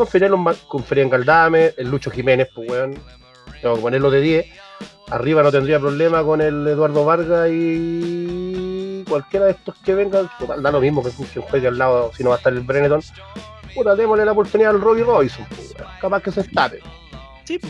confería 0.68 1.02
en 1.02 1.10
Galdame, 1.10 1.74
el 1.76 1.90
Lucho 1.90 2.12
Jiménez, 2.12 2.46
pues 2.54 2.70
weón, 2.70 2.94
tengo 3.60 3.74
que 3.74 3.80
ponerlo 3.82 4.08
de 4.12 4.20
10. 4.20 4.46
Arriba 5.10 5.42
no 5.42 5.50
tendría 5.50 5.80
problema 5.80 6.22
con 6.22 6.40
el 6.40 6.66
Eduardo 6.66 7.04
Vargas 7.04 7.50
y 7.50 8.43
cualquiera 9.04 9.46
de 9.46 9.52
estos 9.52 9.74
que 9.84 9.94
vengan, 9.94 10.28
total, 10.38 10.62
da 10.62 10.70
lo 10.70 10.80
mismo 10.80 11.02
que, 11.02 11.10
que 11.10 11.40
juegue 11.40 11.68
al 11.68 11.78
lado, 11.78 12.10
si 12.16 12.22
no 12.22 12.30
va 12.30 12.36
a 12.36 12.38
estar 12.38 12.52
el 12.52 12.60
Brenneton. 12.60 13.00
Puta, 13.74 13.94
démosle 13.94 14.24
la 14.24 14.32
oportunidad 14.32 14.70
al 14.70 14.80
Robbie 14.80 15.02
Robinson, 15.04 15.44
pues, 15.48 15.74
capaz 16.00 16.22
que 16.22 16.30
se 16.30 16.40
estape. 16.42 16.80
Sí, 17.44 17.58
po. 17.58 17.68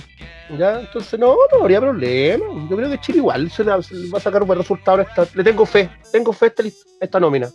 Ya, 0.58 0.80
entonces 0.80 1.18
no, 1.18 1.34
no 1.52 1.62
habría 1.62 1.80
problema. 1.80 2.44
Yo 2.70 2.76
creo 2.76 2.90
que 2.90 3.00
Chile 3.00 3.18
igual 3.18 3.50
se, 3.50 3.64
la- 3.64 3.82
se 3.82 3.94
le 3.94 4.10
va 4.10 4.18
a 4.18 4.20
sacar 4.20 4.42
un 4.42 4.46
buen 4.46 4.58
resultado. 4.58 5.00
en 5.00 5.06
esta- 5.08 5.26
le 5.34 5.42
tengo 5.42 5.64
fe, 5.64 5.90
tengo 6.12 6.32
fe 6.32 6.44
a 6.44 6.48
esta, 6.48 6.62
esta 7.00 7.20
nómina. 7.20 7.48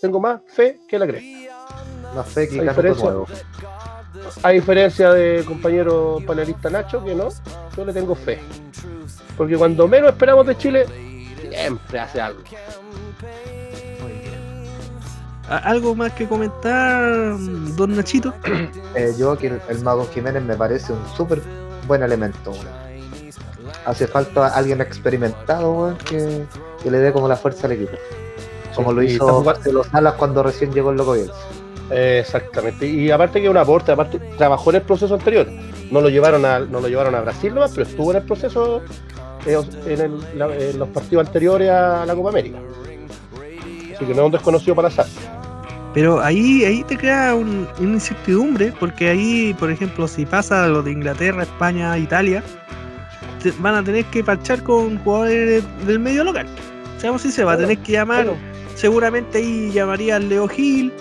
Tengo 0.00 0.20
más 0.20 0.40
fe 0.46 0.78
que 0.86 0.98
la 0.98 1.06
cresta. 1.06 1.54
Más 2.14 2.28
fe 2.28 2.48
que 2.48 2.60
A 2.60 2.62
diferencia-. 2.64 3.10
A 4.42 4.50
diferencia 4.50 5.12
de 5.12 5.42
compañero 5.46 6.18
panelista 6.26 6.68
Nacho, 6.70 7.02
que 7.02 7.14
no, 7.14 7.28
yo 7.76 7.84
le 7.84 7.92
tengo 7.92 8.14
fe. 8.14 8.38
Porque 9.36 9.56
cuando 9.56 9.88
menos 9.88 10.10
esperamos 10.10 10.46
de 10.46 10.56
Chile, 10.56 10.86
siempre 11.62 11.98
hace 12.00 12.20
algo. 12.20 12.40
Muy 14.02 14.12
bien. 14.12 14.66
¿A- 15.48 15.58
¿Algo 15.58 15.94
más 15.94 16.12
que 16.12 16.26
comentar, 16.26 17.36
don 17.76 17.96
Nachito? 17.96 18.32
Eh, 18.94 19.12
yo 19.18 19.36
que 19.36 19.48
el, 19.48 19.60
el 19.68 19.80
Mago 19.82 20.08
Jiménez 20.12 20.42
me 20.42 20.56
parece 20.56 20.92
un 20.92 21.00
súper 21.14 21.42
buen 21.86 22.02
elemento. 22.02 22.50
weón. 22.52 22.66
Hace 23.84 24.06
falta 24.06 24.48
alguien 24.48 24.80
experimentado 24.80 25.70
weón, 25.72 25.98
que, 25.98 26.44
que 26.82 26.90
le 26.90 26.98
dé 26.98 27.12
como 27.12 27.28
la 27.28 27.36
fuerza 27.36 27.66
al 27.66 27.72
equipo. 27.74 27.92
Como 28.74 28.92
lo 28.92 29.02
hizo 29.02 29.42
Marcelo 29.42 29.84
Salas 29.84 30.14
cuando 30.14 30.42
recién 30.42 30.72
llegó 30.72 30.90
el 30.90 30.96
Loco 30.96 31.12
Bielsa. 31.12 31.34
Eh, 31.90 32.18
exactamente. 32.22 32.86
Y 32.86 33.10
aparte 33.10 33.38
que 33.40 33.46
es 33.46 33.50
un 33.50 33.56
aporte, 33.58 33.92
aparte 33.92 34.18
trabajó 34.38 34.70
en 34.70 34.76
el 34.76 34.82
proceso 34.82 35.14
anterior. 35.14 35.46
No 35.90 36.00
lo 36.00 36.08
llevaron 36.08 36.44
a, 36.46 36.58
no 36.60 36.80
lo 36.80 36.88
llevaron 36.88 37.14
a 37.14 37.20
Brasil 37.20 37.54
nomás, 37.54 37.72
pero 37.74 37.86
estuvo 37.86 38.10
en 38.12 38.16
el 38.18 38.22
proceso 38.24 38.80
en, 39.46 40.00
el- 40.00 40.38
la- 40.38 40.54
en 40.54 40.78
los 40.78 40.88
partidos 40.88 41.26
anteriores 41.26 41.70
a 41.70 42.04
la 42.06 42.14
Copa 42.14 42.30
América. 42.30 42.58
Así 43.94 44.04
que 44.04 44.12
no 44.14 44.20
es 44.22 44.26
un 44.26 44.32
desconocido 44.32 44.74
para 44.74 44.88
azar. 44.88 45.06
Pero 45.94 46.20
ahí, 46.20 46.64
ahí 46.64 46.82
te 46.84 46.96
crea 46.98 47.34
un- 47.34 47.66
una 47.78 47.92
incertidumbre, 47.94 48.72
porque 48.78 49.08
ahí, 49.08 49.54
por 49.58 49.70
ejemplo, 49.70 50.06
si 50.06 50.26
pasa 50.26 50.66
lo 50.66 50.82
de 50.82 50.92
Inglaterra, 50.92 51.42
España, 51.44 51.96
Italia, 51.96 52.42
te- 53.42 53.52
van 53.60 53.76
a 53.76 53.82
tener 53.82 54.04
que 54.06 54.22
parchar 54.22 54.62
con 54.62 54.98
jugadores 54.98 55.64
del 55.86 55.98
medio 55.98 56.24
local. 56.24 56.46
Seamos 56.98 57.22
si 57.22 57.30
se 57.32 57.44
va 57.44 57.54
a 57.54 57.56
tener 57.56 57.78
que 57.78 57.92
llamar, 57.92 58.26
Bueno, 58.26 58.38
seguramente 58.74 59.38
ahí 59.38 59.70
llamaría 59.72 60.16
al 60.16 60.28
Leo 60.28 60.46
Gil, 60.48 60.92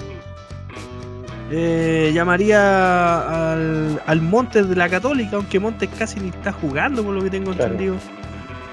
eh, 1.51 2.11
llamaría 2.13 3.51
al, 3.53 4.01
al 4.05 4.21
Montes 4.21 4.67
de 4.69 4.75
la 4.75 4.89
Católica, 4.89 5.35
aunque 5.35 5.59
Montes 5.59 5.89
casi 5.97 6.19
ni 6.19 6.29
está 6.29 6.51
jugando, 6.51 7.03
por 7.03 7.13
lo 7.13 7.21
que 7.23 7.29
tengo 7.29 7.51
Claro. 7.51 7.73
entendido. 7.73 7.95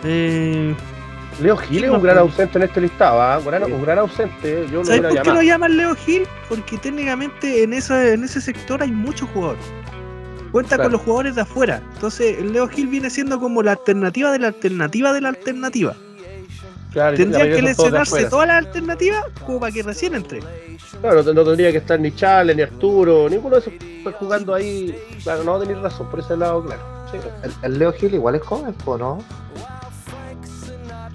Eh, 0.05 0.75
Leo 1.41 1.57
Gil 1.57 1.85
es 1.85 1.91
un 1.91 2.03
gran 2.03 2.19
ausente 2.19 2.59
en 2.59 2.65
este 2.65 2.81
listado, 2.81 3.21
¿ah? 3.21 3.38
un, 3.38 3.47
gran, 3.47 3.65
un 3.73 3.83
gran 3.83 3.99
ausente. 3.99 4.67
Yo 4.71 4.79
lo 4.79 4.85
¿Sabes 4.85 5.03
por 5.03 5.23
qué 5.23 5.31
lo 5.31 5.43
llaman 5.43 5.77
Leo 5.77 5.95
Gil? 5.95 6.27
Porque 6.49 6.79
técnicamente 6.79 7.62
en 7.62 7.73
ese, 7.73 8.12
en 8.15 8.25
ese 8.25 8.41
sector 8.41 8.83
hay 8.83 8.93
muchos 8.93 9.29
jugadores. 9.31 9.65
Cuenta 10.51 10.77
Claro. 10.77 10.83
con 10.85 10.93
los 10.93 11.01
jugadores 11.01 11.35
de 11.35 11.41
afuera. 11.41 11.83
Entonces, 11.95 12.38
el 12.38 12.53
Leo 12.53 12.69
Gil 12.69 12.88
viene 12.88 13.09
siendo 13.09 13.41
como 13.41 13.62
la 13.62 13.73
alternativa 13.73 14.31
de 14.31 14.38
la 14.38 14.49
alternativa 14.49 15.12
de 15.12 15.21
la 15.23 15.29
alternativa. 15.31 15.95
Claro, 16.93 17.17
Tendría 17.17 17.51
que 17.51 17.62
lesionarse 17.62 18.27
todas 18.27 18.49
las 18.49 18.67
alternativas 18.67 19.25
como 19.47 19.61
para 19.61 19.73
que 19.73 19.83
recién 19.83 20.15
entre. 20.15 20.41
Claro, 21.01 21.23
no, 21.23 21.33
no 21.33 21.45
tendría 21.45 21.73
que 21.73 21.79
estar 21.79 21.99
ni 21.99 22.15
Chale, 22.15 22.55
ni 22.55 22.61
Arturo, 22.61 23.31
ninguno 23.31 23.59
de 23.59 23.61
esos 23.62 24.15
jugando 24.19 24.55
ahí. 24.55 24.95
Claro, 25.23 25.43
no 25.43 25.59
tenéis 25.59 25.79
razón, 25.79 26.11
por 26.11 26.21
ese 26.21 26.37
lado, 26.37 26.62
claro. 26.62 26.83
Sí. 27.11 27.17
El, 27.43 27.53
el 27.62 27.79
Leo 27.79 27.93
Gil 27.95 28.12
igual 28.12 28.35
es 28.35 28.43
joven, 28.43 28.75
¿no? 28.87 29.25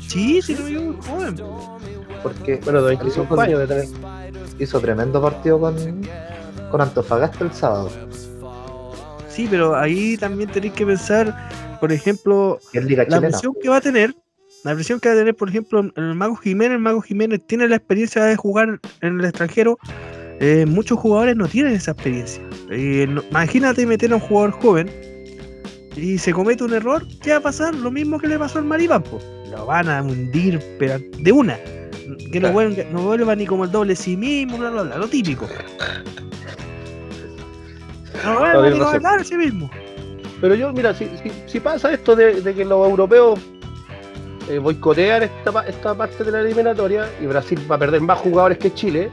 Sí, 0.08 0.42
sí, 0.42 0.56
no, 0.60 0.68
yo 0.68 0.82
muy 0.82 0.96
joven. 1.06 1.36
Porque 2.24 2.60
Bueno, 2.64 2.82
de 2.84 2.96
25 2.98 3.40
años 3.42 3.60
de 3.60 3.68
tener. 3.68 3.86
hizo 4.60 4.80
tremendo 4.80 5.22
partido 5.22 5.60
con, 5.60 5.76
con 6.72 6.82
Antofagasta 6.82 7.44
el 7.44 7.54
sábado. 7.54 7.90
Sí, 9.30 9.48
pero 9.50 9.76
ahí 9.76 10.18
también 10.18 10.50
tenéis 10.50 10.74
que 10.74 10.86
pensar, 10.86 11.78
por 11.80 11.92
ejemplo, 11.92 12.60
Liga 12.74 13.06
la 13.08 13.20
presión 13.22 13.54
que 13.62 13.70
va 13.70 13.78
a 13.78 13.82
tener, 13.82 14.16
la 14.64 14.74
presión 14.74 15.00
que 15.00 15.10
va 15.10 15.16
a 15.16 15.18
tener, 15.18 15.36
por 15.36 15.50
ejemplo, 15.50 15.92
el 15.96 16.16
Mago 16.16 16.36
Jiménez, 16.38 16.76
el 16.78 16.80
Mago 16.82 17.02
Jiménez 17.02 17.42
tiene 17.46 17.68
la 17.68 17.76
experiencia 17.76 18.24
de 18.24 18.36
jugar 18.36 18.80
en 19.02 19.20
el 19.20 19.26
extranjero. 19.26 19.78
eh, 20.40 20.66
muchos 20.68 21.00
jugadores 21.00 21.36
no 21.36 21.48
tienen 21.48 21.74
esa 21.74 21.92
experiencia. 21.92 22.44
Eh, 22.70 23.08
no- 23.10 23.24
imagínate 23.32 23.86
meter 23.88 24.12
a 24.12 24.16
un 24.18 24.22
jugador 24.22 24.52
joven 24.52 24.88
y 25.96 26.20
se 26.20 26.32
comete 26.32 26.64
un 26.64 26.74
error, 26.76 27.04
¿qué 27.24 27.32
va 27.32 27.38
a 27.38 27.42
pasar? 27.42 27.74
Lo 27.74 27.90
mismo 27.90 28.20
que 28.20 28.28
le 28.28 28.38
pasó 28.38 28.60
al 28.60 28.66
Maripán, 28.66 29.02
po. 29.02 29.20
Lo 29.52 29.66
van 29.66 29.90
a 29.90 30.02
hundir, 30.02 30.62
pero 30.80 31.00
de 31.20 31.32
una. 31.32 31.58
Que 32.32 32.40
no 32.40 32.52
vuelva, 32.52 32.84
no 32.92 33.02
vuelva 33.02 33.36
ni 33.36 33.46
como 33.46 33.66
el 33.66 33.72
doble 33.72 33.96
sí 33.96 34.16
mismo, 34.16 34.58
bla, 34.58 34.70
bla, 34.70 34.84
bla, 34.84 34.98
lo 34.98 35.08
típico. 35.08 35.48
No 38.24 38.40
vuelva 38.40 38.70
ni 38.70 38.80
como 38.80 38.94
el 38.94 39.02
doble 39.02 39.24
sí 39.24 39.36
mismo. 39.36 39.70
Pero 40.42 40.56
yo, 40.56 40.72
mira, 40.72 40.94
si, 40.94 41.06
si, 41.24 41.32
si 41.48 41.60
pasa 41.60 41.92
esto 41.92 42.16
de, 42.16 42.42
de 42.42 42.54
que 42.54 42.64
los 42.64 42.88
europeos 42.88 43.40
eh, 44.50 44.60
boicotean 44.60 45.24
esta, 45.24 45.68
esta 45.68 45.94
parte 45.94 46.24
de 46.24 46.32
la 46.32 46.40
eliminatoria 46.40 47.10
y 47.22 47.26
Brasil 47.26 47.60
va 47.70 47.76
a 47.76 47.80
perder 47.80 48.02
más 48.02 48.20
jugadores 48.20 48.58
que 48.58 48.74
Chile, 48.74 49.10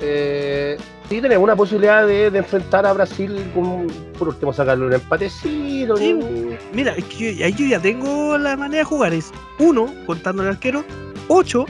eh, 0.00 0.78
sí 1.08 1.20
tenemos 1.20 1.44
una 1.44 1.56
posibilidad 1.56 2.06
de, 2.06 2.30
de 2.30 2.38
enfrentar 2.38 2.86
a 2.86 2.92
Brasil 2.92 3.50
con, 3.54 3.86
por 4.18 4.28
último, 4.28 4.52
sacarle 4.52 4.86
un 4.86 4.92
empatecito. 4.92 5.96
Sí. 5.96 6.12
un- 6.12 6.56
Mira, 6.72 6.92
es 6.96 7.04
que 7.04 7.34
yo, 7.36 7.44
ahí 7.44 7.52
yo 7.54 7.66
ya 7.66 7.80
tengo 7.80 8.36
la 8.38 8.56
manera 8.56 8.78
de 8.80 8.84
jugar. 8.84 9.12
Es 9.14 9.32
uno, 9.58 9.92
contando 10.06 10.42
el 10.42 10.48
arquero, 10.50 10.84
ocho, 11.28 11.64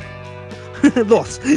dos. 1.06 1.40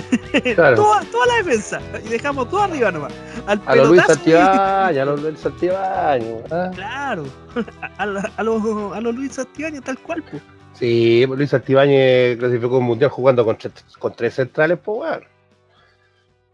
Claro. 0.56 0.76
toda, 0.76 1.02
toda 1.12 1.26
la 1.28 1.36
defensa. 1.38 1.82
Y 2.06 2.10
dejamos 2.10 2.50
todo 2.50 2.62
arriba 2.64 2.92
nomás. 2.92 3.14
Al 3.48 3.62
A 3.66 3.76
los 3.76 3.88
Luis 3.90 4.04
Santibáñez, 4.06 5.02
a 5.02 5.06
los 5.06 5.22
Luis 5.22 5.40
Santibáñez. 5.40 6.52
¿ah? 6.52 6.72
Claro. 6.76 7.24
A, 7.98 8.06
los, 8.06 8.24
a 8.38 9.02
los 9.02 9.16
Luis 9.16 9.34
Santibáñez 9.34 9.82
tal 9.84 9.98
cual. 10.00 10.24
pues. 10.30 10.42
Sí, 10.74 11.26
Luis 11.28 11.50
Santibáñez 11.50 12.38
clasificó 12.38 12.78
un 12.78 12.86
mundial 12.86 13.10
jugando 13.10 13.44
con, 13.44 13.58
tres- 13.58 13.84
con 13.98 14.14
tres 14.14 14.36
centrales, 14.36 14.78
pues 14.84 14.98
bueno. 14.98 15.26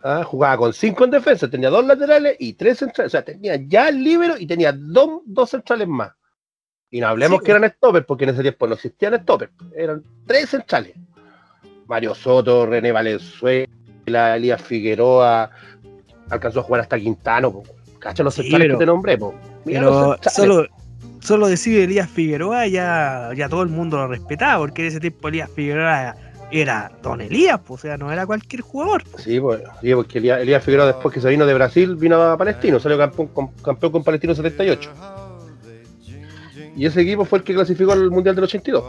Ah, 0.07 0.23
jugaba 0.23 0.57
con 0.57 0.71
cinco 0.71 1.03
en 1.05 1.09
defensa, 1.09 1.49
tenía 1.49 1.71
dos 1.71 1.83
laterales 1.83 2.35
y 2.37 2.53
tres 2.53 2.77
centrales. 2.77 3.09
O 3.09 3.13
sea, 3.13 3.23
tenía 3.25 3.55
ya 3.55 3.89
el 3.89 4.03
líbero 4.03 4.35
y 4.37 4.45
tenía 4.45 4.71
dos, 4.71 5.21
dos 5.25 5.49
centrales 5.49 5.87
más. 5.87 6.11
Y 6.91 6.99
no 7.01 7.07
hablemos 7.07 7.39
Sí, 7.39 7.45
que 7.45 7.51
eran 7.51 7.67
stoppers, 7.71 8.05
porque 8.05 8.25
en 8.25 8.29
ese 8.29 8.43
tiempo 8.43 8.67
no 8.67 8.75
existían 8.75 9.19
stoppers. 9.19 9.51
Eran 9.75 10.03
tres 10.27 10.49
centrales. 10.51 10.93
Mario 11.87 12.13
Soto, 12.13 12.67
René 12.67 12.91
Valenzuela, 12.91 14.35
Elías 14.35 14.61
Figueroa, 14.61 15.49
alcanzó 16.29 16.59
a 16.59 16.63
jugar 16.63 16.81
hasta 16.81 16.99
Quintano. 16.99 17.51
Po. 17.51 17.63
Cacha 17.97 18.21
los 18.21 18.35
Sí, 18.35 18.43
centrales 18.43 18.67
pero- 18.67 18.77
que 18.77 18.83
te 18.83 18.85
nombré, 18.85 19.17
po. 19.17 19.33
Mira 19.65 19.81
los 19.81 20.17
Pero 20.19 20.29
solo, 20.29 20.67
solo 21.19 21.47
decir 21.47 21.81
Elías 21.81 22.09
Figueroa 22.11 22.67
ya, 22.67 23.31
ya 23.35 23.49
todo 23.49 23.63
el 23.63 23.69
mundo 23.69 23.97
lo 23.97 24.07
respetaba. 24.07 24.59
Porque 24.59 24.83
en 24.83 24.87
ese 24.89 24.99
tiempo 24.99 25.27
Elías 25.29 25.49
Figueroa 25.49 26.15
era 26.51 26.91
Don 27.01 27.21
Elías. 27.21 27.59
pues, 27.65 27.81
o 27.81 27.87
sea, 27.87 27.97
no 27.97 28.11
era 28.11 28.25
cualquier 28.25 28.61
jugador. 28.61 29.03
Sí, 29.17 29.39
pues, 29.39 29.61
sí, 29.81 29.93
porque 29.93 30.17
Elías, 30.19 30.41
Elías 30.41 30.63
Figueroa 30.63 30.87
después 30.87 31.13
que 31.13 31.21
se 31.21 31.29
vino 31.29 31.45
de 31.45 31.53
Brasil 31.53 31.95
vino 31.95 32.21
a 32.21 32.37
Palestino, 32.37 32.79
salió 32.79 32.97
campeón 32.97 33.27
con, 33.29 33.47
campeón 33.63 33.91
con 33.91 34.03
Palestino 34.03 34.33
78. 34.35 34.89
Y 36.77 36.85
ese 36.85 37.01
equipo 37.01 37.25
fue 37.25 37.39
el 37.39 37.43
que 37.45 37.53
clasificó 37.53 37.93
al 37.93 38.11
Mundial 38.11 38.35
del 38.35 38.43
82. 38.45 38.83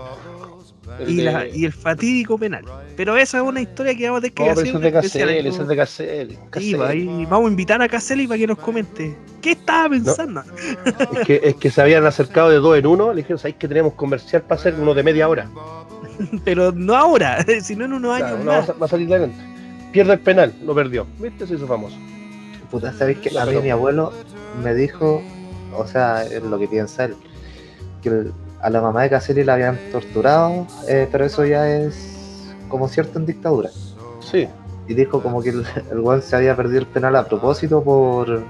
El 0.99 1.11
Y, 1.11 1.17
de- 1.17 1.25
la, 1.25 1.47
y 1.47 1.65
el 1.65 1.73
fatídico 1.73 2.39
penal. 2.39 2.65
Pero 2.97 3.17
esa 3.17 3.39
es 3.39 3.43
una 3.45 3.61
historia 3.61 3.95
que 3.95 4.07
vamos 4.07 4.19
a 4.19 4.21
tener 4.23 4.35
que 4.35 4.43
No, 4.43 4.49
pero 4.49 4.61
hacer 4.61 4.67
eso 4.69 4.77
es 4.79 4.83
de 4.83 4.93
Caselli, 4.93 5.49
eso 5.49 5.63
es 5.63 5.69
de 5.69 5.77
Caselli. 5.77 6.39
Sí, 6.59 6.75
pues 6.75 7.29
vamos 7.29 7.47
a 7.47 7.51
invitar 7.51 7.83
a 7.83 7.89
Caselli 7.89 8.27
para 8.27 8.39
que 8.39 8.47
nos 8.47 8.59
comente. 8.59 9.17
¿Qué 9.43 9.53
estaba 9.53 9.91
pensando? 9.91 10.43
Es, 11.21 11.27
que, 11.27 11.41
es 11.45 11.55
que 11.57 11.71
se 11.71 11.83
habían 11.83 12.07
acercado 12.07 12.49
de 12.51 12.57
dos 12.57 12.77
en 12.79 12.87
uno, 12.87 13.11
le 13.13 13.17
dijeron, 13.19 13.39
¿sabéis 13.39 13.57
que 13.57 13.69
tenemos 13.69 13.93
comercial 13.95 14.43
para 14.43 14.59
hacer 14.61 14.75
uno 14.81 14.95
de 14.95 15.03
media 15.03 15.29
hora? 15.29 15.49
Pero 16.45 16.73
no 16.73 16.95
ahora, 16.95 17.45
sino 17.63 17.85
en 17.85 17.93
unos 17.95 18.15
años 18.21 18.39
no, 18.45 18.51
va, 18.53 18.61
más. 18.61 18.69
a, 18.71 18.73
va 18.75 18.87
a 18.87 18.89
salir 18.89 19.09
adelante. 19.13 19.37
Pierde 19.93 20.15
el 20.15 20.21
penal, 20.21 20.53
lo 20.65 20.75
perdió. 20.75 21.07
¿Viste? 21.19 21.47
Se 21.47 21.55
hizo 21.55 21.67
famoso. 21.67 21.97
Puta, 22.71 22.93
¿sabéis 22.93 23.19
que 23.19 23.31
La 23.31 23.43
a 23.43 23.47
mí 23.47 23.57
mi 23.57 23.71
abuelo 23.71 24.13
me 24.63 24.75
dijo, 24.75 25.23
o 25.77 25.87
sea, 25.87 26.25
es 26.25 26.43
lo 26.43 26.59
que 26.59 26.67
piensa 26.69 27.05
él, 27.05 27.15
que 28.03 28.09
el- 28.09 28.33
a 28.61 28.71
la 28.71 28.81
mamá 28.81 29.03
de 29.03 29.11
Caselli 29.11 29.45
la 29.45 29.55
habían 29.55 29.79
torturado, 29.93 30.67
eh, 30.89 31.09
pero 31.13 31.25
eso 31.25 31.45
ya 31.45 31.69
es 31.71 32.53
como 32.69 32.89
cierto 32.89 33.19
en 33.19 33.27
dictadura. 33.27 33.71
Sí. 34.21 34.49
Y 34.89 34.95
dijo 34.95 35.23
como 35.23 35.43
que 35.43 35.51
el, 35.51 35.65
el 35.91 36.01
weón 36.01 36.23
se 36.23 36.35
había 36.37 36.57
perdido 36.57 36.81
el 36.81 36.87
penal 36.87 37.15
a 37.17 37.25
propósito 37.25 37.83
por, 37.85 38.43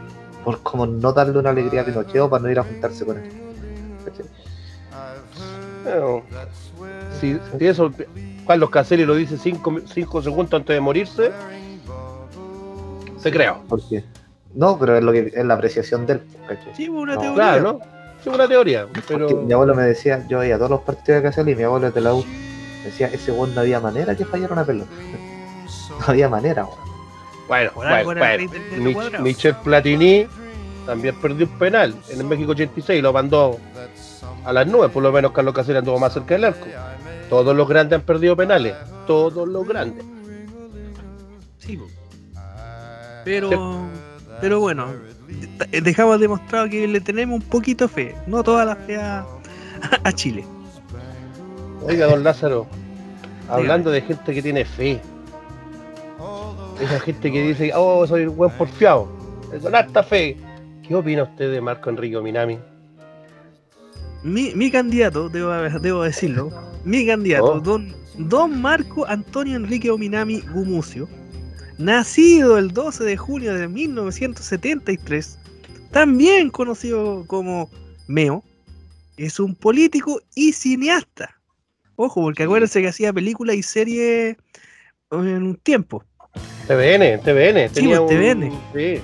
por 0.44 0.62
como 0.62 0.86
no 0.86 1.12
darle 1.12 1.38
una 1.38 1.50
alegría 1.50 1.82
a 1.82 1.84
Pinochet 1.84 2.20
o 2.20 2.30
para 2.30 2.42
no 2.42 2.50
ir 2.50 2.58
a 2.58 2.62
juntarse 2.62 3.04
con 3.04 3.18
él. 3.18 3.30
¿Cachai? 4.04 4.26
Si, 7.20 7.38
si 7.58 7.66
eso, 7.66 7.90
Carlos 8.46 8.70
Caselli 8.70 9.04
lo 9.04 9.14
dice 9.14 9.36
cinco, 9.38 9.74
cinco 9.92 10.22
segundos 10.22 10.54
antes 10.54 10.74
de 10.74 10.80
morirse, 10.80 11.32
te 13.22 13.30
creo. 13.30 13.62
Porque, 13.68 14.04
no, 14.54 14.78
pero 14.78 14.96
es 14.96 15.04
lo 15.04 15.12
que 15.12 15.32
es 15.34 15.44
la 15.44 15.54
apreciación 15.54 16.06
de 16.06 16.14
él. 16.14 16.22
¿cachai? 16.48 16.74
Sí, 16.74 16.88
una 16.88 17.14
No, 17.14 17.20
teoría. 17.20 17.34
Claro, 17.36 17.62
¿no? 17.62 17.80
Es 18.20 18.26
una 18.26 18.48
teoría, 18.48 18.86
pero 19.08 19.28
Porque 19.28 19.34
mi 19.44 19.52
abuelo 19.52 19.74
me 19.74 19.82
decía, 19.84 20.24
yo 20.28 20.38
veía 20.40 20.56
todos 20.56 20.70
los 20.70 20.80
partidos 20.80 21.22
de 21.22 21.28
Caselli 21.28 21.52
y 21.52 21.54
mi 21.56 21.62
abuelo 21.62 21.88
es 21.88 21.94
de 21.94 22.00
la 22.00 22.14
U. 22.14 22.24
Decía, 22.84 23.08
ese 23.08 23.32
weón 23.32 23.54
no 23.54 23.60
había 23.60 23.80
manera 23.80 24.14
que 24.16 24.24
fallara 24.24 24.52
una 24.52 24.64
pelota. 24.64 24.90
No 25.98 26.04
había 26.08 26.28
manera, 26.28 26.64
weón. 26.66 26.78
bueno, 27.48 27.70
Por 27.72 27.86
bueno, 27.86 28.04
bueno. 28.04 29.10
del. 29.12 29.22
Michel 29.22 29.54
Platini 29.64 30.26
también 30.84 31.14
perdió 31.20 31.46
un 31.46 31.58
penal 31.58 31.94
en 32.10 32.20
el 32.20 32.26
México 32.26 32.50
86 32.52 32.98
y 32.98 33.02
lo 33.02 33.12
mandó 33.14 33.58
a 34.44 34.52
las 34.52 34.66
nubes, 34.66 34.90
por 34.90 35.02
lo 35.02 35.10
menos 35.10 35.32
Carlos 35.32 35.54
Caselli 35.54 35.78
anduvo 35.78 35.98
más 35.98 36.12
cerca 36.12 36.34
del 36.34 36.44
arco. 36.44 36.66
Todos 37.28 37.56
los 37.56 37.68
grandes 37.68 37.98
han 37.98 38.04
perdido 38.04 38.36
penales, 38.36 38.74
todos 39.06 39.48
los 39.48 39.66
grandes. 39.66 40.04
Sí, 41.58 41.78
pero, 43.24 43.88
pero 44.40 44.60
bueno, 44.60 44.92
de- 45.70 45.80
dejamos 45.80 46.20
demostrado 46.20 46.68
que 46.68 46.86
le 46.86 47.00
tenemos 47.00 47.40
un 47.40 47.48
poquito 47.48 47.88
fe, 47.88 48.14
no 48.26 48.42
toda 48.44 48.64
la 48.64 48.76
fe 48.76 48.96
a, 48.96 49.26
a 50.04 50.12
Chile. 50.12 50.44
Oiga, 51.82 52.06
don 52.06 52.22
Lázaro, 52.22 52.66
hablando 53.48 53.90
de 53.90 54.00
gente 54.02 54.32
que 54.32 54.42
tiene 54.42 54.64
fe, 54.64 55.00
esa 56.80 57.00
gente 57.00 57.32
que 57.32 57.42
dice, 57.42 57.72
oh, 57.74 58.06
soy 58.06 58.26
un 58.26 58.36
buen 58.36 58.50
porfiado, 58.52 59.08
con 59.62 59.74
harta 59.74 60.02
fe. 60.02 60.36
¿Qué 60.86 60.94
opina 60.94 61.24
usted 61.24 61.50
de 61.50 61.60
Marco 61.60 61.90
Enrique 61.90 62.20
Minami? 62.20 62.60
Mi, 64.22 64.54
mi 64.54 64.70
candidato, 64.70 65.28
debo, 65.28 65.50
debo 65.80 66.02
decirlo, 66.04 66.50
mi 66.86 67.04
candidato, 67.06 67.44
Oh. 67.54 67.60
don, 67.60 67.92
don 68.16 68.62
Marco 68.62 69.06
Antonio 69.06 69.56
Enrique 69.56 69.90
Ominami 69.90 70.40
Gumucio, 70.52 71.08
nacido 71.78 72.56
el 72.58 72.70
12 72.72 73.04
de 73.04 73.16
junio 73.16 73.54
de 73.54 73.68
1973, 73.68 75.38
también 75.90 76.50
conocido 76.50 77.24
como 77.26 77.68
Meo, 78.06 78.42
es 79.16 79.40
un 79.40 79.54
político 79.54 80.20
y 80.34 80.52
cineasta. 80.52 81.34
Ojo, 81.96 82.22
porque 82.22 82.42
acuérdense 82.44 82.80
que 82.82 82.88
hacía 82.88 83.12
películas 83.12 83.56
y 83.56 83.62
series 83.62 84.36
en 85.10 85.42
un 85.42 85.56
tiempo. 85.56 86.04
TVN, 86.68 87.20
TVN, 87.22 87.68
tenía 87.70 87.98
pues, 87.98 88.00
un- 88.00 88.06
TVN. 88.08 88.52
Sí. 88.74 89.00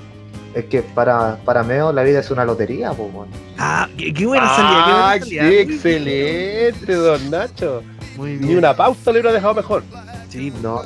Es 0.54 0.64
que 0.66 0.82
para, 0.82 1.36
para 1.44 1.62
Meo 1.62 1.92
la 1.92 2.02
vida 2.02 2.20
es 2.20 2.30
una 2.30 2.44
lotería, 2.44 2.92
pues, 2.92 3.12
weón. 3.14 3.28
Ah, 3.64 3.88
qué, 3.96 4.12
qué 4.12 4.26
buena 4.26 4.48
salida, 4.56 4.84
qué 4.84 4.90
Ah, 4.90 5.06
buena 5.06 5.14
qué 5.14 5.24
salida. 5.24 5.48
Bien, 5.48 5.70
excelente, 5.70 6.94
don 6.94 7.30
Nacho. 7.30 7.82
Muy 8.16 8.32
Ni 8.32 8.46
bien. 8.46 8.58
una 8.58 8.74
pausa 8.74 9.12
le 9.12 9.20
hubiera 9.20 9.32
dejado 9.32 9.54
mejor. 9.54 9.84
Sí, 10.28 10.52
No, 10.60 10.82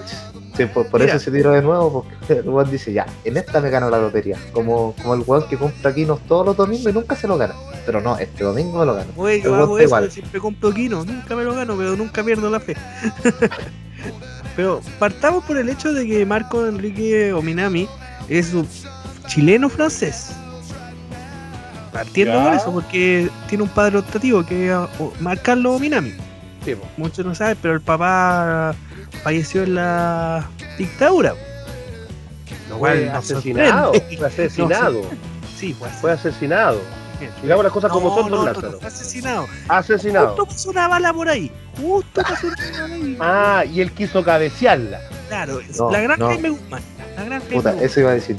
sí, 0.55 0.67
por, 0.67 1.01
eso 1.03 1.19
se 1.19 1.31
tiró 1.31 1.53
de 1.53 1.63
nuevo, 1.63 2.05
porque 2.05 2.35
el 2.41 2.49
weón 2.49 2.71
dice, 2.71 2.93
ya, 2.93 3.07
en 3.25 3.39
esta 3.39 3.63
me 3.63 3.71
gano 3.71 3.89
la 3.89 3.99
lotería. 3.99 4.37
Como, 4.53 4.95
como 5.01 5.15
el 5.15 5.23
weón 5.27 5.49
que 5.49 5.57
compra 5.57 5.95
quinos 5.95 6.21
todos 6.29 6.45
los 6.45 6.55
domingos 6.55 6.91
y 6.91 6.95
nunca 6.95 7.17
se 7.17 7.27
lo 7.27 7.39
gana. 7.39 7.55
Pero 7.87 8.03
no, 8.03 8.19
este 8.19 8.45
domingo 8.45 8.81
me 8.81 8.85
lo 8.87 8.95
gano. 8.95 9.11
Oye, 9.17 9.41
yo 9.41 9.55
hago 9.55 9.79
eso, 9.79 9.87
igual. 9.87 10.11
siempre 10.11 10.39
compro 10.39 10.71
Kino, 10.73 11.03
nunca 11.03 11.35
me 11.35 11.45
lo 11.45 11.55
gano, 11.55 11.77
pero 11.79 11.97
nunca 11.97 12.23
pierdo 12.23 12.51
la 12.51 12.61
fe. 12.61 12.77
pero 14.57 14.81
partamos 14.99 15.45
por 15.45 15.57
el 15.57 15.69
hecho 15.71 15.95
de 15.95 16.07
que 16.07 16.27
Marco 16.27 16.67
Enrique 16.67 17.33
Ominami 17.33 17.89
es 18.29 18.53
un 18.53 18.69
chileno 19.29 19.69
francés. 19.71 20.33
Partiendo 21.97 22.35
Ya. 22.35 22.45
por 22.45 22.55
eso, 22.55 22.73
porque 22.73 23.31
tiene 23.49 23.65
un 23.65 23.71
padre 23.71 23.99
optativo 23.99 24.45
que 24.45 24.71
es 24.73 25.21
Marcarlo 25.21 25.75
Ominami. 25.75 26.15
Sí. 26.65 26.75
Muchos 26.97 27.25
no 27.25 27.35
saben, 27.35 27.57
pero 27.63 27.75
el 27.75 27.81
papá 27.81 28.75
falleció 29.23 29.63
en 29.63 29.77
la 29.77 30.45
dictadura. 30.79 31.35
Lo 32.69 32.79
cual 32.79 32.99
Fue 32.99 33.11
asesinado. 33.11 33.93
Fue 34.19 34.27
asesinado. 34.27 35.03
Sí, 35.57 35.75
pues. 35.79 35.93
Fue 36.01 36.13
asesinado. 36.13 36.81
Digamos 37.43 37.65
las 37.65 37.73
cosas 37.73 37.91
como 37.91 38.15
son, 38.15 38.31
Lázaro. 38.45 38.79
fue 38.79 38.89
asesinado. 38.89 39.47
Asesinado. 39.69 40.27
Justo 40.29 40.45
pasó 40.47 40.71
una 40.71 40.87
bala 40.89 41.15
por 41.15 41.29
ahí. 41.31 41.51
Justo 41.81 42.21
pasó 42.23 42.47
una 42.49 42.57
bala 42.83 42.95
ahí. 42.95 43.17
Ah, 43.21 43.65
y 43.65 43.81
él 43.81 43.91
quiso 43.93 44.23
cabecearla. 44.23 45.01
Claro, 45.29 45.61
No, 45.79 45.91
la 45.91 46.01
gran 46.01 46.19
no. 46.19 46.27
Jaime 46.29 46.51
Guzmán. 46.51 46.83
La 47.17 47.25
gran 47.25 47.41
Jaime 47.41 47.57
Puta, 47.57 47.71
Guzmán. 47.71 47.85
eso 47.87 48.01
iba 48.01 48.11
a 48.11 48.15
decir. 48.15 48.37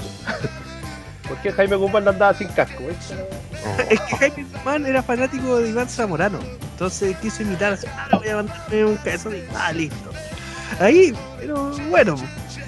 Porque 1.28 1.52
Jaime 1.52 1.76
Guzmán 1.76 2.08
andaba 2.08 2.34
sin 2.34 2.48
casco. 2.50 2.84
¿eh? 2.84 2.96
Es 3.90 4.00
que 4.02 4.16
Jaime 4.18 4.46
Guzmán 4.52 4.86
era 4.86 5.04
fanático 5.04 5.58
de 5.58 5.70
Iván 5.70 5.90
Zamorano. 5.90 6.40
Entonces 6.74 7.16
quiso 7.18 7.44
imitar 7.44 7.78
ah, 7.88 8.18
voy 8.18 8.30
a 8.30 8.36
mandarme 8.38 8.86
un 8.86 8.96
cabezón 8.98 9.36
y 9.36 9.44
ah, 9.56 9.72
listo. 9.74 10.10
Ahí, 10.80 11.14
pero 11.40 11.72
bueno, 11.90 12.16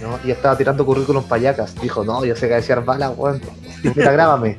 ¿no? 0.02 0.20
Y 0.24 0.32
estaba 0.32 0.58
tirando 0.58 0.86
currículum 0.86 1.24
payacas. 1.24 1.76
Dijo, 1.82 2.04
no, 2.04 2.24
yo 2.26 2.36
sé 2.36 2.48
que 2.48 2.56
decía 2.56 2.76
balas, 2.78 3.12
weón. 3.16 3.42
Mira, 3.84 4.12
grábame. 4.12 4.58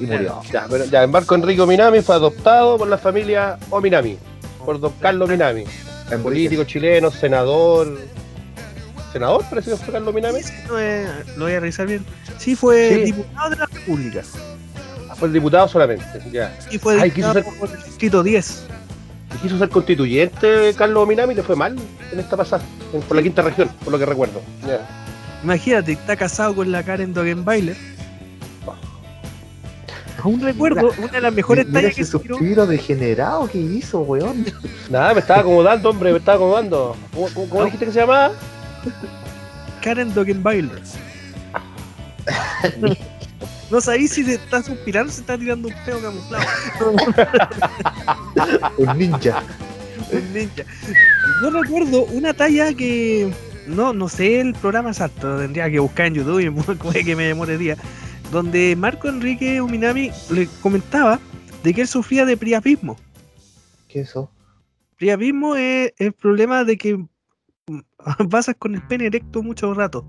Y 0.00 0.06
murió. 0.06 0.40
Ya, 0.52 0.66
pero 0.68 0.84
ya, 0.84 1.06
Marco 1.06 1.34
Enrique 1.34 1.60
Ominami 1.60 2.02
fue 2.02 2.14
adoptado 2.14 2.78
por 2.78 2.88
la 2.88 2.98
familia 2.98 3.58
Ominami, 3.70 4.18
por 4.64 4.78
don 4.78 4.92
Carlos 5.00 5.28
Minami, 5.28 5.64
En 6.10 6.22
político 6.22 6.64
chileno, 6.64 7.10
senador. 7.10 7.98
¿Senador? 9.16 9.42
Parece 9.48 9.70
que 9.70 9.76
fue 9.78 9.92
Carlos 9.94 10.14
Minami. 10.14 10.42
sí, 10.42 10.52
no 10.68 10.78
es- 10.78 11.08
lo 11.38 11.44
voy 11.46 11.54
a 11.54 11.60
revisar 11.60 11.86
bien. 11.86 12.04
Sí, 12.36 12.54
fue 12.54 12.90
Sí. 12.96 13.04
diputado 13.12 13.48
de 13.50 13.56
la 13.56 13.66
República. 13.66 14.22
Ah, 15.08 15.14
Fue 15.14 15.28
el 15.28 15.32
diputado 15.34 15.66
solamente, 15.68 16.04
ya. 16.30 16.54
Y 16.70 16.76
fue 16.78 17.00
Ay, 17.00 17.10
quiso 17.10 17.32
diputado 17.32 17.50
ser- 17.50 17.58
por 17.60 17.70
el 17.78 17.82
distrito 17.84 18.22
10. 18.22 18.64
Y 19.34 19.38
quiso 19.38 19.58
ser 19.58 19.70
constituyente 19.70 20.74
Carlos 20.76 21.08
Minami 21.08 21.32
y 21.32 21.36
le 21.36 21.42
fue 21.42 21.56
mal 21.56 21.76
en 22.12 22.20
esta 22.20 22.36
pasada, 22.36 22.62
en- 22.92 23.00
por 23.00 23.16
la 23.16 23.22
quinta 23.22 23.40
región, 23.40 23.70
por 23.82 23.90
lo 23.92 23.98
que 23.98 24.04
recuerdo. 24.04 24.42
Ya. 24.68 24.86
Imagínate, 25.42 25.92
está 25.92 26.14
casado 26.16 26.54
con 26.54 26.70
la 26.70 26.82
Karen 26.82 27.14
Dogenbailer. 27.14 27.76
Aún 30.22 30.40
recuerdo 30.40 30.90
una 30.98 31.08
de 31.12 31.20
las 31.20 31.32
mejores 31.32 31.66
Mira 31.66 31.80
tallas 31.82 31.98
ese 31.98 32.12
que 32.12 32.18
tiró. 32.22 32.36
suspiro 32.36 32.66
degenerado 32.66 33.48
que 33.48 33.58
hizo, 33.58 34.00
weón. 34.00 34.44
Nada, 34.90 35.14
me 35.14 35.20
estaba 35.20 35.40
acomodando, 35.40 35.90
hombre, 35.90 36.10
me 36.12 36.18
estaba 36.18 36.36
acomodando. 36.36 36.96
¿Cómo, 37.14 37.28
cómo- 37.32 37.48
cómo 37.48 37.64
dijiste 37.64 37.86
que 37.86 37.92
se 37.92 38.00
llamaba? 38.00 38.32
Karen 39.82 40.12
Dogenbailer. 40.14 40.82
No 43.70 43.80
sabéis 43.80 44.12
si 44.12 44.24
se 44.24 44.34
está 44.34 44.62
suspirando 44.62 45.10
o 45.10 45.12
se 45.12 45.20
está 45.20 45.36
tirando 45.36 45.68
un 45.68 45.74
peo 45.84 46.00
camuflado. 46.00 46.44
Un 48.78 48.98
ninja. 48.98 49.42
Un 50.12 50.32
ninja. 50.32 50.64
Yo 51.42 51.50
recuerdo 51.50 52.04
una 52.06 52.32
talla 52.32 52.72
que. 52.74 53.32
No, 53.66 53.92
no 53.92 54.08
sé 54.08 54.40
el 54.40 54.54
programa 54.54 54.90
exacto, 54.90 55.38
tendría 55.38 55.68
que 55.68 55.80
buscar 55.80 56.06
en 56.06 56.14
YouTube 56.14 56.40
y 56.40 56.50
puede 56.76 57.04
que 57.04 57.16
me 57.16 57.24
demore 57.24 57.58
día. 57.58 57.76
Donde 58.30 58.76
Marco 58.76 59.08
Enrique 59.08 59.60
Uminami 59.60 60.12
le 60.30 60.46
comentaba 60.62 61.18
de 61.64 61.74
que 61.74 61.80
él 61.82 61.88
sufría 61.88 62.24
de 62.24 62.36
priapismo. 62.36 62.96
¿Qué 63.88 64.00
es 64.00 64.10
eso? 64.10 64.30
Priapismo 64.96 65.56
es 65.56 65.92
el 65.98 66.12
problema 66.12 66.64
de 66.64 66.76
que 66.76 67.04
pasas 68.30 68.54
con 68.58 68.74
el 68.74 68.82
pene 68.82 69.06
erecto 69.06 69.42
mucho 69.42 69.74
rato. 69.74 70.06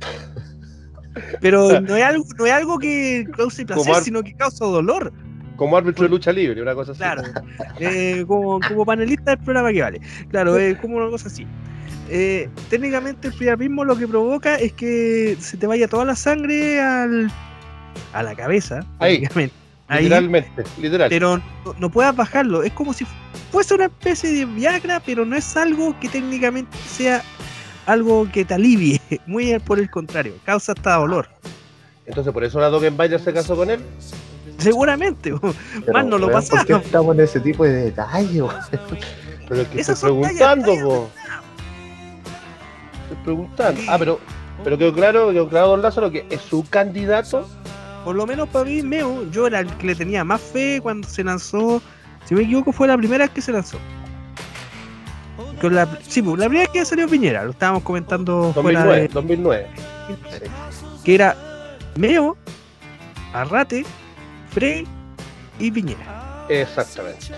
Pero 1.40 1.80
no 1.80 1.96
es 1.96 2.02
algo, 2.02 2.24
no 2.38 2.46
es 2.46 2.52
algo 2.52 2.78
que 2.78 3.24
cause 3.36 3.64
placer, 3.64 3.94
sino 4.02 4.22
que 4.22 4.34
causa 4.34 4.64
dolor. 4.64 5.12
Como 5.56 5.76
árbitro 5.76 6.04
de 6.04 6.10
lucha 6.10 6.32
libre, 6.32 6.60
una 6.60 6.74
cosa 6.74 6.90
así. 6.90 6.98
Claro, 6.98 7.22
eh, 7.78 8.24
como, 8.26 8.58
como 8.60 8.84
panelista 8.84 9.36
del 9.36 9.44
programa 9.44 9.72
que 9.72 9.82
vale. 9.82 10.00
Claro, 10.30 10.56
es 10.58 10.76
como 10.80 10.96
una 10.96 11.08
cosa 11.10 11.28
así. 11.28 11.46
Eh, 12.10 12.50
técnicamente 12.68 13.28
el 13.28 13.34
priapismo 13.34 13.84
lo 13.84 13.96
que 13.96 14.08
provoca 14.08 14.56
es 14.56 14.72
que 14.72 15.36
se 15.38 15.56
te 15.56 15.68
vaya 15.68 15.86
toda 15.86 16.04
la 16.04 16.16
sangre 16.16 16.80
al, 16.80 17.30
a 18.12 18.22
la 18.24 18.34
cabeza. 18.34 18.84
Ahí. 18.98 19.24
Ahí, 19.88 20.04
Literalmente, 20.04 20.64
literal. 20.80 21.08
pero 21.10 21.36
no, 21.38 21.74
no 21.78 21.90
puedas 21.90 22.16
bajarlo. 22.16 22.62
Es 22.62 22.72
como 22.72 22.92
si 22.94 23.06
fuese 23.52 23.74
una 23.74 23.84
especie 23.86 24.32
de 24.32 24.44
Viagra, 24.46 25.00
pero 25.04 25.24
no 25.26 25.36
es 25.36 25.56
algo 25.56 25.94
que 26.00 26.08
técnicamente 26.08 26.76
sea 26.88 27.22
algo 27.86 28.26
que 28.32 28.44
te 28.44 28.54
alivie. 28.54 29.00
Muy 29.26 29.58
por 29.58 29.78
el 29.78 29.90
contrario, 29.90 30.34
causa 30.44 30.72
hasta 30.72 30.94
dolor. 30.96 31.28
Entonces, 32.06 32.32
por 32.32 32.44
eso 32.44 32.60
la 32.60 32.68
Dogenbailer 32.68 33.20
se 33.20 33.32
casó 33.32 33.56
con 33.56 33.70
él. 33.70 33.80
Seguramente. 34.58 35.34
Pero, 35.40 35.92
Más 35.92 36.06
no 36.06 36.16
lo 36.18 36.28
weón, 36.28 36.40
¿Por 36.40 36.50
qué 36.50 36.56
pasaron. 36.56 36.80
estamos 36.82 37.14
en 37.16 37.20
ese 37.24 37.40
tipo 37.40 37.64
de 37.64 37.72
detalle, 37.72 38.42
weón? 38.42 38.54
Pero 39.48 39.60
es 39.60 39.68
que 39.68 39.80
Esas 39.80 39.96
estoy 40.02 40.22
tallas, 40.22 40.38
preguntando, 40.54 40.72
tallas. 40.72 41.10
Estoy 43.10 43.24
preguntando. 43.24 43.80
Ah, 43.88 43.96
pero 43.98 44.18
Pero 44.64 44.78
quedó 44.78 44.94
claro, 44.94 45.30
quedó 45.32 45.48
claro, 45.48 45.68
don 45.68 45.82
Lázaro, 45.82 46.10
que 46.10 46.24
es 46.30 46.40
su 46.40 46.64
candidato. 46.70 47.46
Por 48.04 48.14
lo 48.16 48.26
menos 48.26 48.48
para 48.48 48.64
mí, 48.66 48.82
Meo, 48.82 49.28
yo 49.30 49.46
era 49.46 49.60
el 49.60 49.68
que 49.78 49.86
le 49.86 49.94
tenía 49.94 50.24
más 50.24 50.40
fe 50.40 50.80
cuando 50.82 51.08
se 51.08 51.24
lanzó. 51.24 51.80
Si 52.26 52.34
me 52.34 52.42
equivoco, 52.42 52.72
fue 52.72 52.86
la 52.88 52.96
primera 52.96 53.24
vez 53.24 53.30
que 53.34 53.40
se 53.40 53.52
lanzó. 53.52 53.78
Con 55.60 55.74
la, 55.74 55.86
sí, 56.06 56.20
pues, 56.22 56.38
la 56.38 56.46
primera 56.46 56.64
vez 56.70 56.72
que 56.72 56.84
salió 56.84 57.08
Piñera, 57.08 57.44
lo 57.44 57.50
estábamos 57.52 57.82
comentando 57.82 58.52
fuera 58.52 58.80
2009, 58.84 59.00
de- 59.02 59.08
2009. 59.08 59.66
que 61.04 61.14
era 61.14 61.36
Meo, 61.96 62.36
Arrate, 63.32 63.84
Frey 64.50 64.86
y 65.58 65.70
Piñera. 65.70 66.44
Exactamente. 66.48 67.28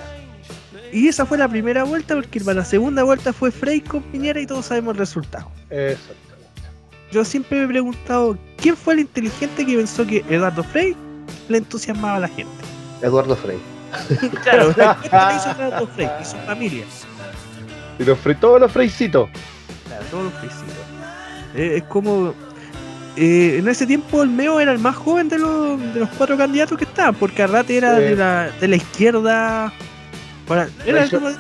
Y 0.93 1.09
esa 1.09 1.27
fue 1.27 1.39
la 1.39 1.49
primera 1.49 1.85
vuelta, 1.85 2.15
porque 2.15 2.41
para 2.41 2.59
la 2.59 2.65
segunda 2.65 3.03
vuelta 3.03 3.33
fue 3.33 3.51
Frey 3.51 3.81
con 3.81 4.03
Piñera 4.03 4.41
y 4.41 4.47
todos 4.47 4.67
sabemos 4.67 4.95
el 4.95 4.99
resultado. 4.99 5.51
Exactamente. 5.71 6.26
Yo 7.17 7.25
siempre 7.25 7.57
me 7.61 7.65
he 7.65 7.69
preguntado 7.69 8.37
quién 8.59 8.77
fue 8.77 8.93
el 8.93 9.01
inteligente 9.01 9.65
que 9.65 9.75
pensó 9.75 10.07
que 10.07 10.23
Eduardo 10.29 10.63
Frey 10.63 10.95
le 11.49 11.57
entusiasmaba 11.57 12.17
a 12.17 12.21
la 12.21 12.29
gente. 12.29 12.53
Eduardo 13.01 13.35
Frey. 13.35 13.57
Claro, 14.43 14.75
¿qué 15.03 15.17
hizo 15.35 15.51
Eduardo 15.53 15.87
Frey 15.95 16.11
y 16.21 16.25
su 16.27 16.37
familia? 16.47 16.85
Y 17.99 18.05
los 18.05 18.19
fre- 18.23 18.39
todos 18.39 18.61
los 18.61 18.71
freicitos. 18.71 19.31
Claro, 19.87 20.05
todos 20.11 20.25
los 20.25 20.33
Freycitos. 20.35 20.75
Eh, 21.55 21.77
es 21.79 21.85
como. 21.85 22.35
eh, 23.17 23.57
en 23.61 23.67
ese 23.69 23.87
tiempo 23.87 24.23
el 24.23 24.29
Meo 24.29 24.61
era 24.61 24.73
el 24.73 24.79
más 24.79 24.95
joven 24.95 25.31
de 25.31 25.39
los, 25.39 25.81
de 25.95 26.01
los 26.01 26.11
cuatro 26.19 26.37
candidatos 26.37 26.77
que 26.77 26.85
estaban, 26.85 27.15
porque 27.15 27.43
Arrate 27.45 27.79
era 27.79 27.97
Sí. 27.97 28.03
de, 28.03 28.17
la, 28.17 28.51
de 28.61 28.69
la 28.69 28.77
izquierda. 28.77 29.73
Para, 30.47 30.69
era 30.85 31.09
como- 31.09 31.31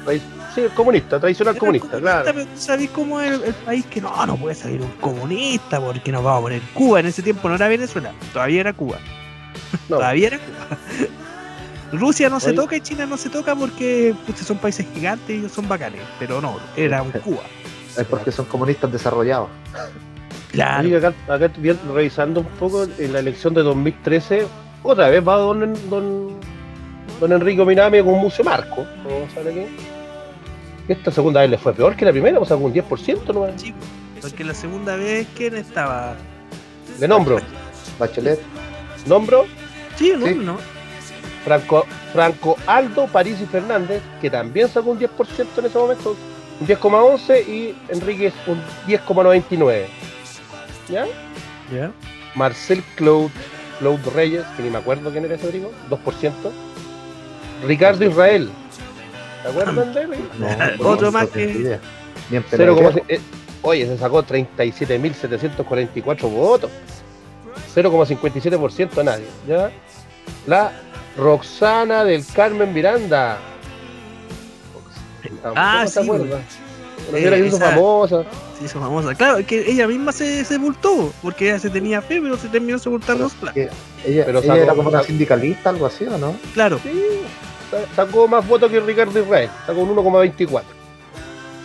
sí, 0.56 0.66
comunista, 0.74 1.20
tradicional 1.20 1.54
Era 1.54 1.60
comunista, 1.60 1.88
comunista, 1.88 2.22
claro. 2.22 2.32
pero 2.34 2.58
sabes 2.58 2.90
cómo 2.90 3.20
es 3.20 3.32
el, 3.32 3.44
el 3.44 3.54
país 3.54 3.86
que 3.86 4.00
no, 4.00 4.26
no 4.26 4.36
puede 4.36 4.54
salir 4.54 4.80
un 4.80 4.90
comunista 5.00 5.80
porque 5.80 6.10
nos 6.10 6.24
vamos 6.24 6.38
a 6.38 6.42
poner 6.42 6.62
Cuba. 6.74 7.00
En 7.00 7.06
ese 7.06 7.22
tiempo 7.22 7.48
no 7.48 7.54
era 7.54 7.68
Venezuela, 7.68 8.12
todavía 8.32 8.60
era 8.60 8.72
Cuba. 8.72 8.98
No, 9.88 9.96
Todavía 9.96 10.28
era 10.28 10.38
Cuba. 10.38 10.78
Rusia 11.92 12.28
no 12.28 12.40
se 12.40 12.52
toca 12.52 12.76
y 12.76 12.80
China 12.80 13.06
no 13.06 13.16
se 13.16 13.30
toca 13.30 13.54
porque 13.54 14.14
pucha, 14.26 14.44
son 14.44 14.58
países 14.58 14.86
gigantes 14.92 15.30
y 15.30 15.38
ellos 15.38 15.52
son 15.52 15.68
bacanes. 15.68 16.00
Pero 16.18 16.40
no, 16.40 16.58
era 16.76 17.02
un 17.02 17.12
Cuba. 17.12 17.42
Es 17.96 18.04
porque 18.06 18.32
son 18.32 18.46
comunistas 18.46 18.90
desarrollados. 18.90 19.48
Claro. 20.50 20.88
Oye, 20.88 20.96
acá, 20.96 21.12
acá 21.28 21.50
revisando 21.94 22.40
un 22.40 22.46
poco 22.58 22.86
en 22.98 23.12
la 23.12 23.20
elección 23.20 23.54
de 23.54 23.62
2013, 23.62 24.46
otra 24.82 25.08
vez 25.10 25.26
va 25.26 25.36
don, 25.36 25.74
don, 25.90 26.38
don 27.20 27.32
Enrico 27.32 27.64
Minami 27.64 28.02
con 28.02 28.14
Mucio 28.14 28.44
Marco. 28.44 28.86
¿Cómo 29.02 29.28
sale 29.34 29.50
aquí? 29.50 29.95
Esta 30.88 31.10
segunda 31.10 31.40
vez 31.40 31.50
le 31.50 31.58
fue 31.58 31.74
peor 31.74 31.96
que 31.96 32.04
la 32.04 32.12
primera, 32.12 32.38
o 32.38 32.44
sea, 32.44 32.56
un 32.56 32.72
10% 32.72 33.34
no 33.34 33.58
Sí, 33.58 33.74
porque 34.20 34.44
la 34.44 34.54
segunda 34.54 34.96
vez, 34.96 35.26
¿quién 35.36 35.56
estaba? 35.56 36.14
Le 37.00 37.08
nombro. 37.08 37.38
Bachelet, 37.98 38.40
Nombro 39.06 39.46
Sí, 39.96 40.12
no, 40.16 40.26
Sí. 40.26 40.34
no. 40.34 40.58
Franco, 41.44 41.86
Franco 42.12 42.56
Aldo 42.66 43.06
Parisi 43.06 43.46
Fernández, 43.46 44.02
que 44.20 44.28
también 44.28 44.68
sacó 44.68 44.90
un 44.90 44.98
10% 44.98 45.58
en 45.58 45.66
ese 45.66 45.78
momento, 45.78 46.16
un 46.60 46.66
10,11 46.66 47.40
y 47.46 47.74
Enrique 47.88 48.32
un 48.46 48.60
10,99. 48.86 49.86
¿Ya? 50.88 51.06
Ya. 51.72 51.92
Marcel 52.34 52.82
Claude, 52.96 53.30
Claude 53.78 54.10
Reyes, 54.14 54.44
que 54.56 54.62
ni 54.64 54.70
me 54.70 54.78
acuerdo 54.78 55.10
quién 55.10 55.24
era 55.24 55.36
ese 55.36 55.48
gringo, 55.48 55.70
2%. 55.88 56.32
Ricardo 57.64 58.04
Israel, 58.04 58.50
¿te 59.52 59.60
acuerdan 59.60 59.94
de 59.94 60.00
él? 60.02 60.10
no, 60.80 60.88
Otro 60.88 61.12
más 61.12 61.28
que- 61.28 61.44
idea. 61.44 61.78
Ni 62.30 62.38
en 62.38 62.44
0, 62.50 62.74
pelea. 62.76 62.92
eh, 63.08 63.20
oye, 63.62 63.86
se 63.86 63.98
sacó 63.98 64.22
37.744 64.24 66.28
votos. 66.30 66.70
0,57% 67.74 68.98
a 68.98 69.02
nadie. 69.04 69.26
¿ya? 69.46 69.70
La 70.46 70.72
Roxana 71.16 72.04
del 72.04 72.24
Carmen 72.34 72.72
Miranda. 72.72 73.38
Ah, 75.54 75.84
se 75.86 76.00
sí, 76.00 76.04
acuerda. 76.04 76.40
Una 77.08 77.18
Eh, 77.18 77.20
señora 77.20 77.36
que 77.36 77.42
se 77.42 77.48
hizo 77.48 77.56
esa- 77.56 77.70
famosa. 77.70 78.24
Se 78.58 78.64
hizo 78.64 78.80
famosa. 78.80 79.14
Claro, 79.14 79.44
que 79.46 79.70
ella 79.70 79.86
misma 79.86 80.12
se 80.12 80.44
sepultó, 80.44 81.12
porque 81.22 81.48
ella 81.50 81.58
se 81.58 81.68
tenía 81.70 82.00
fe, 82.00 82.20
pero 82.22 82.36
se 82.38 82.48
terminó 82.48 82.78
sepultando. 82.78 83.30
Que 83.52 83.68
Ella, 84.04 84.24
Pero 84.24 84.38
ella 84.40 84.56
era 84.56 84.74
como 84.74 84.88
una 84.88 85.02
sindicalista, 85.02 85.70
algo 85.70 85.86
así, 85.86 86.04
¿o 86.06 86.16
no? 86.18 86.34
Claro. 86.54 86.80
Sí, 86.82 87.02
sacó 87.94 88.26
más 88.28 88.46
votos 88.46 88.70
que 88.70 88.80
Ricardo 88.80 89.18
Israel, 89.20 89.50
sacó 89.66 89.80
un 89.80 89.94
1,24. 89.96 90.62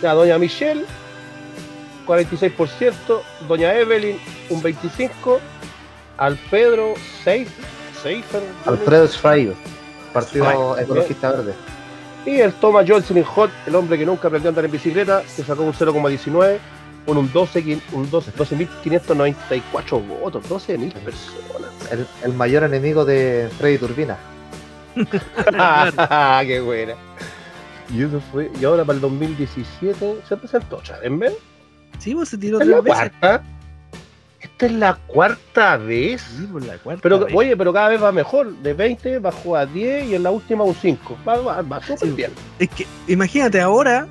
Ya, 0.02 0.14
doña 0.14 0.38
Michelle, 0.38 0.84
46%, 2.06 2.92
doña 3.48 3.74
Evelyn, 3.74 4.18
un 4.50 4.62
25%, 4.62 5.38
Alfredo, 6.18 6.94
6, 7.24 7.48
6 8.02 8.24
Alfredo 8.66 9.06
Schreiber, 9.08 9.54
Partido 10.12 10.44
Schreiber. 10.44 10.84
Ecologista 10.84 11.30
Verde. 11.32 11.54
y 12.26 12.40
el 12.40 12.52
Thomas 12.54 12.84
Johnson 12.88 13.22
Hot, 13.22 13.50
el 13.66 13.74
hombre 13.74 13.98
que 13.98 14.04
nunca 14.06 14.28
aprendió 14.28 14.48
a 14.48 14.50
andar 14.50 14.64
en 14.64 14.70
bicicleta, 14.70 15.22
que 15.36 15.42
sacó 15.42 15.62
un 15.62 15.72
0,19 15.72 16.58
con 17.06 17.16
un 17.16 17.32
12, 17.32 17.64
qui- 17.64 17.80
un 17.92 18.08
12 18.10 18.32
12.594 18.32 20.00
votos, 20.20 20.44
12.000 20.48 20.92
personas. 20.94 21.70
El, 21.90 22.06
el 22.22 22.32
mayor 22.34 22.62
enemigo 22.64 23.04
de 23.04 23.48
Freddy 23.58 23.78
Turbina. 23.78 24.16
¡Qué 26.46 26.60
buena! 26.60 26.94
Y 27.94 28.02
eso 28.04 28.20
fue, 28.32 28.50
y 28.60 28.64
ahora 28.64 28.84
para 28.84 28.96
el 28.96 29.00
2017 29.02 30.20
se 30.28 30.36
presentó 30.36 30.76
otra 30.76 30.98
vez, 30.98 31.18
¿ven? 31.18 31.32
Sí, 31.98 32.14
pues 32.14 32.30
se 32.30 32.38
tiró 32.38 32.58
Esta 32.60 32.64
es 32.64 32.70
la 32.70 32.82
tres 32.82 32.84
veces. 32.98 33.12
cuarta. 33.20 33.44
Esta 34.40 34.66
es 34.66 34.72
la 34.72 34.94
cuarta 35.06 35.76
vez. 35.76 36.22
Sí, 36.22 36.48
pues 36.50 36.66
la 36.66 36.76
cuarta 36.78 37.00
Pero, 37.02 37.18
vez. 37.20 37.34
oye, 37.34 37.56
pero 37.56 37.72
cada 37.72 37.90
vez 37.90 38.02
va 38.02 38.10
mejor. 38.10 38.52
De 38.56 38.72
20 38.74 39.18
bajó 39.18 39.56
a 39.56 39.66
10 39.66 40.06
y 40.08 40.14
en 40.16 40.22
la 40.22 40.30
última 40.30 40.64
un 40.64 40.74
5. 40.74 41.16
Va, 41.28 41.36
va, 41.38 41.62
va 41.62 41.80
súper 41.82 42.08
Sí. 42.08 42.14
bien. 42.14 42.32
Es 42.58 42.68
que, 42.70 42.86
imagínate, 43.08 43.60
ahora, 43.60 44.06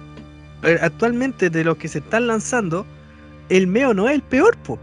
eh, 0.63 0.77
actualmente 0.81 1.49
de 1.49 1.63
los 1.63 1.75
que 1.77 1.87
se 1.89 1.99
están 1.99 2.27
lanzando, 2.27 2.85
el 3.49 3.67
Meo 3.67 3.93
no 3.93 4.07
es 4.07 4.15
el 4.15 4.21
peor, 4.21 4.55
po. 4.57 4.79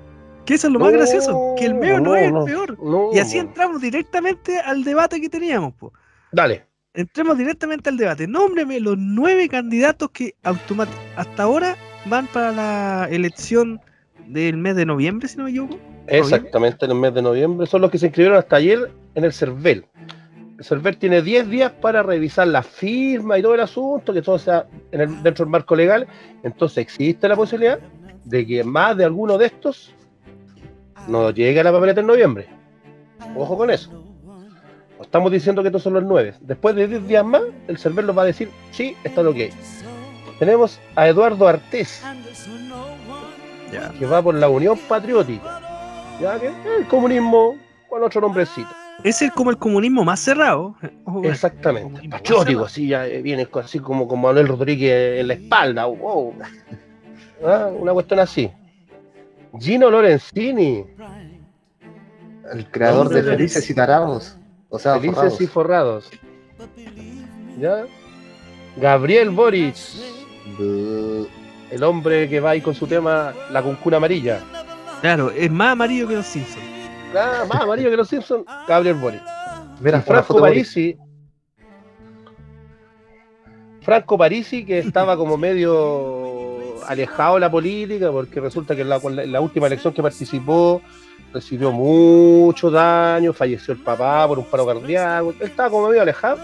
Que 0.49 0.55
eso 0.55 0.69
es 0.69 0.73
lo 0.73 0.79
más 0.79 0.93
No, 0.93 0.97
gracioso, 0.97 1.55
que 1.59 1.67
el 1.67 1.75
Meo 1.75 2.01
no, 2.01 2.13
no, 2.13 2.17
es 2.17 2.27
el 2.29 2.45
peor. 2.47 2.79
No, 2.83 3.11
Y 3.13 3.19
así 3.19 3.37
entramos 3.37 3.83
directamente 3.83 4.59
al 4.59 4.83
debate 4.83 5.21
que 5.21 5.29
teníamos, 5.29 5.75
po. 5.75 5.93
Dale. 6.33 6.65
Entremos 6.95 7.37
directamente 7.37 7.91
al 7.91 7.99
debate. 7.99 8.27
Nómbreme 8.27 8.81
los 8.81 8.97
nueve 8.97 9.47
candidatos 9.51 10.11
que 10.11 10.37
hasta 10.43 11.43
ahora 11.43 11.77
van 12.07 12.29
para 12.29 12.51
la 12.53 13.09
elección 13.11 13.79
del 14.27 14.57
mes 14.57 14.75
de 14.75 14.87
noviembre, 14.87 15.29
si 15.29 15.37
no 15.37 15.45
me 15.45 15.51
equivoco. 15.51 15.79
Exactamente 16.07 16.87
en 16.87 16.93
el 16.93 16.97
mes 16.97 17.13
de 17.13 17.21
noviembre. 17.21 17.67
Son 17.67 17.83
los 17.83 17.91
que 17.91 17.99
se 17.99 18.07
inscribieron 18.07 18.39
hasta 18.39 18.57
ayer 18.57 18.91
en 19.17 19.25
el 19.25 19.35
CERVEL. 19.35 19.85
El 20.59 20.65
CERVEL 20.65 20.97
tiene 20.97 21.21
10 21.21 21.51
días 21.51 21.73
para 21.73 22.03
revisar 22.03 22.49
la 22.49 22.63
firma 22.63 23.39
y 23.39 23.43
todo 23.43 23.53
el 23.55 23.61
asunto, 23.61 24.15
que 24.15 24.23
todo 24.23 24.39
sea 24.39 24.67
en 24.93 25.03
el- 25.03 25.23
dentro 25.23 25.45
del 25.45 25.53
marco 25.53 25.77
legal. 25.77 26.09
Entonces 26.43 26.79
existe 26.79 27.29
la 27.29 27.37
posibilidad 27.37 27.79
de 28.25 28.47
que 28.47 28.65
más 28.65 28.97
de 28.97 29.05
alguno 29.05 29.37
de 29.37 29.45
estos 29.45 29.95
no 31.09 31.31
llegue 31.31 31.61
a 31.61 31.65
la 31.65 31.73
papeleta 31.73 32.01
en 32.01 32.07
noviembre. 32.07 32.47
Ojo 33.35 33.57
con 33.57 33.71
eso. 33.71 33.91
Estamos 35.01 35.33
diciendo 35.33 35.63
que 35.63 35.69
estos 35.69 35.83
son 35.83 35.95
los 35.95 36.05
nueve. 36.05 36.35
Después 36.41 36.75
de 36.75 36.87
10 36.89 37.09
días 37.09 37.25
más, 37.25 37.43
el 37.69 37.79
CERVEL 37.79 38.07
nos 38.07 38.19
va 38.19 38.23
a 38.23 38.27
decir, 38.27 38.51
sí, 38.73 38.97
está 39.05 39.23
lo 39.23 39.33
que 39.33 39.45
hay. 39.45 39.51
Tenemos 40.39 40.79
a 40.95 41.09
Eduardo 41.09 41.49
Artés, 41.49 42.03
que 43.99 44.07
va 44.07 44.23
por 44.23 44.35
la 44.35 44.49
Unión 44.49 44.79
Patriótica. 44.89 45.61
Ya 46.21 46.39
que 46.39 46.49
es 46.49 46.55
el 46.79 46.87
comunismo 46.87 47.57
con 47.89 48.03
otro 48.03 48.21
nombrecito. 48.21 48.69
Es 49.05 49.23
el, 49.23 49.31
como 49.33 49.51
el 49.51 49.59
comunismo 49.59 50.05
más 50.05 50.19
cerrado. 50.19 50.75
Bueno, 51.05 51.29
Exactamente. 51.29 52.09
Patriótico, 52.09 52.65
así 52.65 52.89
ya 52.89 53.07
eh, 53.07 53.23
viene 53.23 53.47
así 53.63 53.79
como 53.79 54.09
con 54.09 54.21
Manuel 54.21 54.49
Rodríguez 54.49 55.21
en 55.21 55.29
la 55.29 55.35
espalda. 55.35 55.87
wow. 55.87 56.35
Ah, 57.41 57.71
Una 57.73 57.93
cuestión 57.93 58.19
así. 58.19 58.51
Gino 59.61 59.91
Lorenzini, 59.91 60.85
El 62.53 62.71
creador 62.71 63.09
de 63.09 63.23
Felices 63.23 63.69
y 63.69 63.75
Tarados. 63.75 64.37
O 64.69 64.79
sea, 64.79 64.95
Felices 64.95 65.17
forrados. 65.17 65.41
y 65.41 65.47
Forrados. 65.47 66.11
¿Ya? 67.59 67.85
Gabriel 68.77 69.31
Boric, 69.31 69.75
Buh. 70.59 71.27
el 71.71 71.83
hombre 71.83 72.29
que 72.29 72.41
va 72.41 72.51
ahí 72.51 72.61
con 72.61 72.75
su 72.75 72.87
tema 72.87 73.33
La 73.51 73.63
Cuncuna 73.63 73.97
Amarilla. 73.97 74.41
Claro, 75.01 75.31
es 75.31 75.51
más 75.51 75.73
amarillo 75.73 76.07
que 76.07 76.17
los 76.17 76.27
Simpsons. 76.27 76.65
Ah, 77.17 77.45
más 77.49 77.63
amarillo 77.63 77.91
que 77.91 77.97
los 77.97 78.09
Simpsons, 78.09 78.45
Gabriel 78.69 78.97
Boric. 78.97 79.23
Mira, 79.81 80.01
Franco. 80.03 80.41
Parisi. 80.41 80.97
Franco 83.83 84.19
Parisi, 84.19 84.65
que 84.65 84.79
estaba 84.79 85.17
como 85.17 85.37
medio 85.37 86.85
alejado 86.87 87.35
de 87.35 87.41
la 87.41 87.51
política, 87.51 88.11
porque 88.11 88.41
resulta 88.41 88.77
que 88.77 88.85
la, 88.85 88.97
en 88.97 89.33
la 89.33 89.41
última 89.41 89.67
elección 89.67 89.95
que 89.95 90.03
participó 90.03 90.83
recibió 91.33 91.73
mucho 91.73 92.71
daño, 92.71 93.33
falleció 93.33 93.75
el 93.75 93.81
papá 93.81 94.27
por 94.27 94.39
un 94.39 94.45
paro 94.45 94.67
cardíaco. 94.67 95.31
Él 95.31 95.49
estaba 95.49 95.71
como 95.71 95.89
medio 95.89 96.03
alejado, 96.03 96.39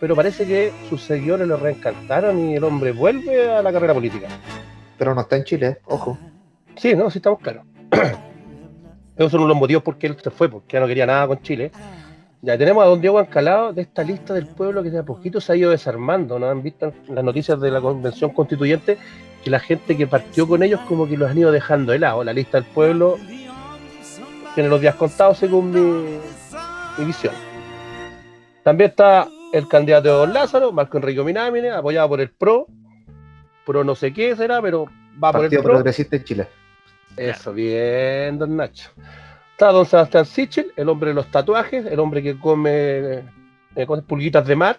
pero 0.00 0.14
parece 0.14 0.46
que 0.46 0.72
sus 0.88 1.02
seguidores 1.02 1.46
lo 1.46 1.56
reencantaron 1.56 2.38
y 2.38 2.56
el 2.56 2.64
hombre 2.64 2.92
vuelve 2.92 3.50
a 3.50 3.62
la 3.62 3.72
carrera 3.72 3.94
política. 3.94 4.28
Pero 4.98 5.14
no 5.14 5.20
está 5.20 5.36
en 5.36 5.44
Chile, 5.44 5.78
ojo. 5.86 6.18
Sí, 6.76 6.94
no, 6.94 7.10
sí 7.10 7.18
estamos 7.18 7.40
claros. 7.40 7.64
Esos 9.16 9.32
son 9.32 9.42
unos 9.42 9.56
motivos 9.56 9.82
por 9.82 9.96
qué 9.96 10.08
él 10.08 10.16
se 10.22 10.30
fue, 10.30 10.48
porque 10.48 10.74
ya 10.74 10.80
no 10.80 10.86
quería 10.86 11.06
nada 11.06 11.26
con 11.26 11.40
Chile. 11.40 11.70
Ya 12.42 12.58
tenemos 12.58 12.84
a 12.84 12.86
don 12.86 13.00
Diego 13.00 13.18
Ancalado 13.18 13.72
de 13.72 13.82
esta 13.82 14.02
lista 14.02 14.34
del 14.34 14.46
pueblo 14.46 14.82
que 14.82 14.90
de 14.90 14.98
a 14.98 15.02
poquito 15.02 15.40
se 15.40 15.52
ha 15.52 15.56
ido 15.56 15.70
desarmando. 15.70 16.38
¿no? 16.38 16.48
Han 16.48 16.62
visto 16.62 16.92
las 17.08 17.24
noticias 17.24 17.58
de 17.60 17.70
la 17.70 17.80
convención 17.80 18.30
constituyente 18.30 18.98
que 19.42 19.50
la 19.50 19.58
gente 19.58 19.96
que 19.96 20.06
partió 20.06 20.46
con 20.46 20.62
ellos 20.62 20.80
como 20.86 21.08
que 21.08 21.16
los 21.16 21.30
han 21.30 21.38
ido 21.38 21.50
dejando 21.50 21.92
de 21.92 21.98
lado. 21.98 22.22
La 22.24 22.34
lista 22.34 22.60
del 22.60 22.70
pueblo 22.70 23.16
tiene 24.56 24.70
los 24.70 24.80
días 24.80 24.94
contados 24.94 25.36
según 25.36 25.70
mi, 25.70 26.18
mi 26.98 27.04
visión. 27.04 27.34
También 28.64 28.88
está 28.88 29.28
el 29.52 29.68
candidato 29.68 30.08
de 30.08 30.14
Don 30.14 30.32
Lázaro, 30.32 30.72
Marco 30.72 30.96
Enrique 30.96 31.22
Minámine, 31.22 31.70
apoyado 31.70 32.08
por 32.08 32.22
el 32.22 32.30
PRO. 32.30 32.66
PRO 33.66 33.84
no 33.84 33.94
sé 33.94 34.14
qué 34.14 34.34
será, 34.34 34.62
pero 34.62 34.86
va 35.22 35.30
por 35.30 35.42
el 35.42 35.50
Partido 35.50 35.62
PRO. 35.62 35.74
Progresista 35.74 36.16
en 36.16 36.24
Chile. 36.24 36.48
Eso, 37.18 37.52
bien, 37.52 38.38
don 38.38 38.56
Nacho. 38.56 38.90
Está 39.52 39.72
don 39.72 39.84
Sebastián 39.84 40.24
Sichel, 40.24 40.72
el 40.74 40.88
hombre 40.88 41.10
de 41.10 41.14
los 41.14 41.30
tatuajes, 41.30 41.84
el 41.84 42.00
hombre 42.00 42.22
que 42.22 42.38
come, 42.38 43.24
eh, 43.74 43.86
come 43.86 44.00
pulguitas 44.02 44.46
de 44.46 44.56
mar, 44.56 44.78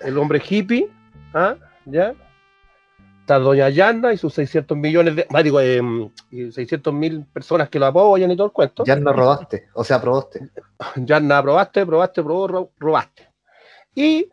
el 0.00 0.18
hombre 0.18 0.42
hippie, 0.46 0.90
¿ah? 1.32 1.56
¿ya? 1.86 2.14
Está 3.28 3.38
doña 3.40 3.68
Yanna 3.68 4.14
y 4.14 4.16
sus 4.16 4.32
600 4.32 4.74
millones 4.74 5.14
de, 5.14 5.26
digo, 5.44 5.60
eh, 5.60 5.82
y 6.30 6.50
600 6.50 6.94
mil 6.94 7.26
personas 7.26 7.68
que 7.68 7.78
lo 7.78 7.84
apoyan 7.84 8.30
y 8.30 8.36
todo 8.38 8.46
el 8.46 8.52
cuento. 8.54 8.84
Ya 8.86 8.96
no 8.96 9.12
robaste, 9.12 9.68
o 9.74 9.84
sea, 9.84 10.00
probaste. 10.00 10.48
Yanna, 10.96 11.42
probaste, 11.42 11.84
probaste, 11.84 12.22
probó, 12.22 12.48
ro- 12.48 12.70
robaste. 12.78 13.28
Y 13.94 14.30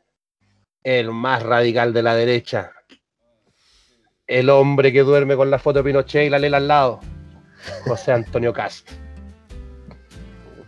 el 0.81 1.11
más 1.11 1.43
radical 1.43 1.91
de 1.91 2.03
la 2.03 2.15
derecha, 2.15 2.71
el 4.27 4.49
hombre 4.49 4.93
que 4.93 5.01
duerme 5.03 5.35
con 5.35 5.51
la 5.51 5.59
foto 5.59 5.79
de 5.79 5.83
Pinochet 5.83 6.27
y 6.27 6.29
la 6.29 6.39
lela 6.39 6.55
al 6.55 6.67
lado, 6.69 7.01
José 7.85 8.13
Antonio 8.13 8.53
Cast. 8.53 8.89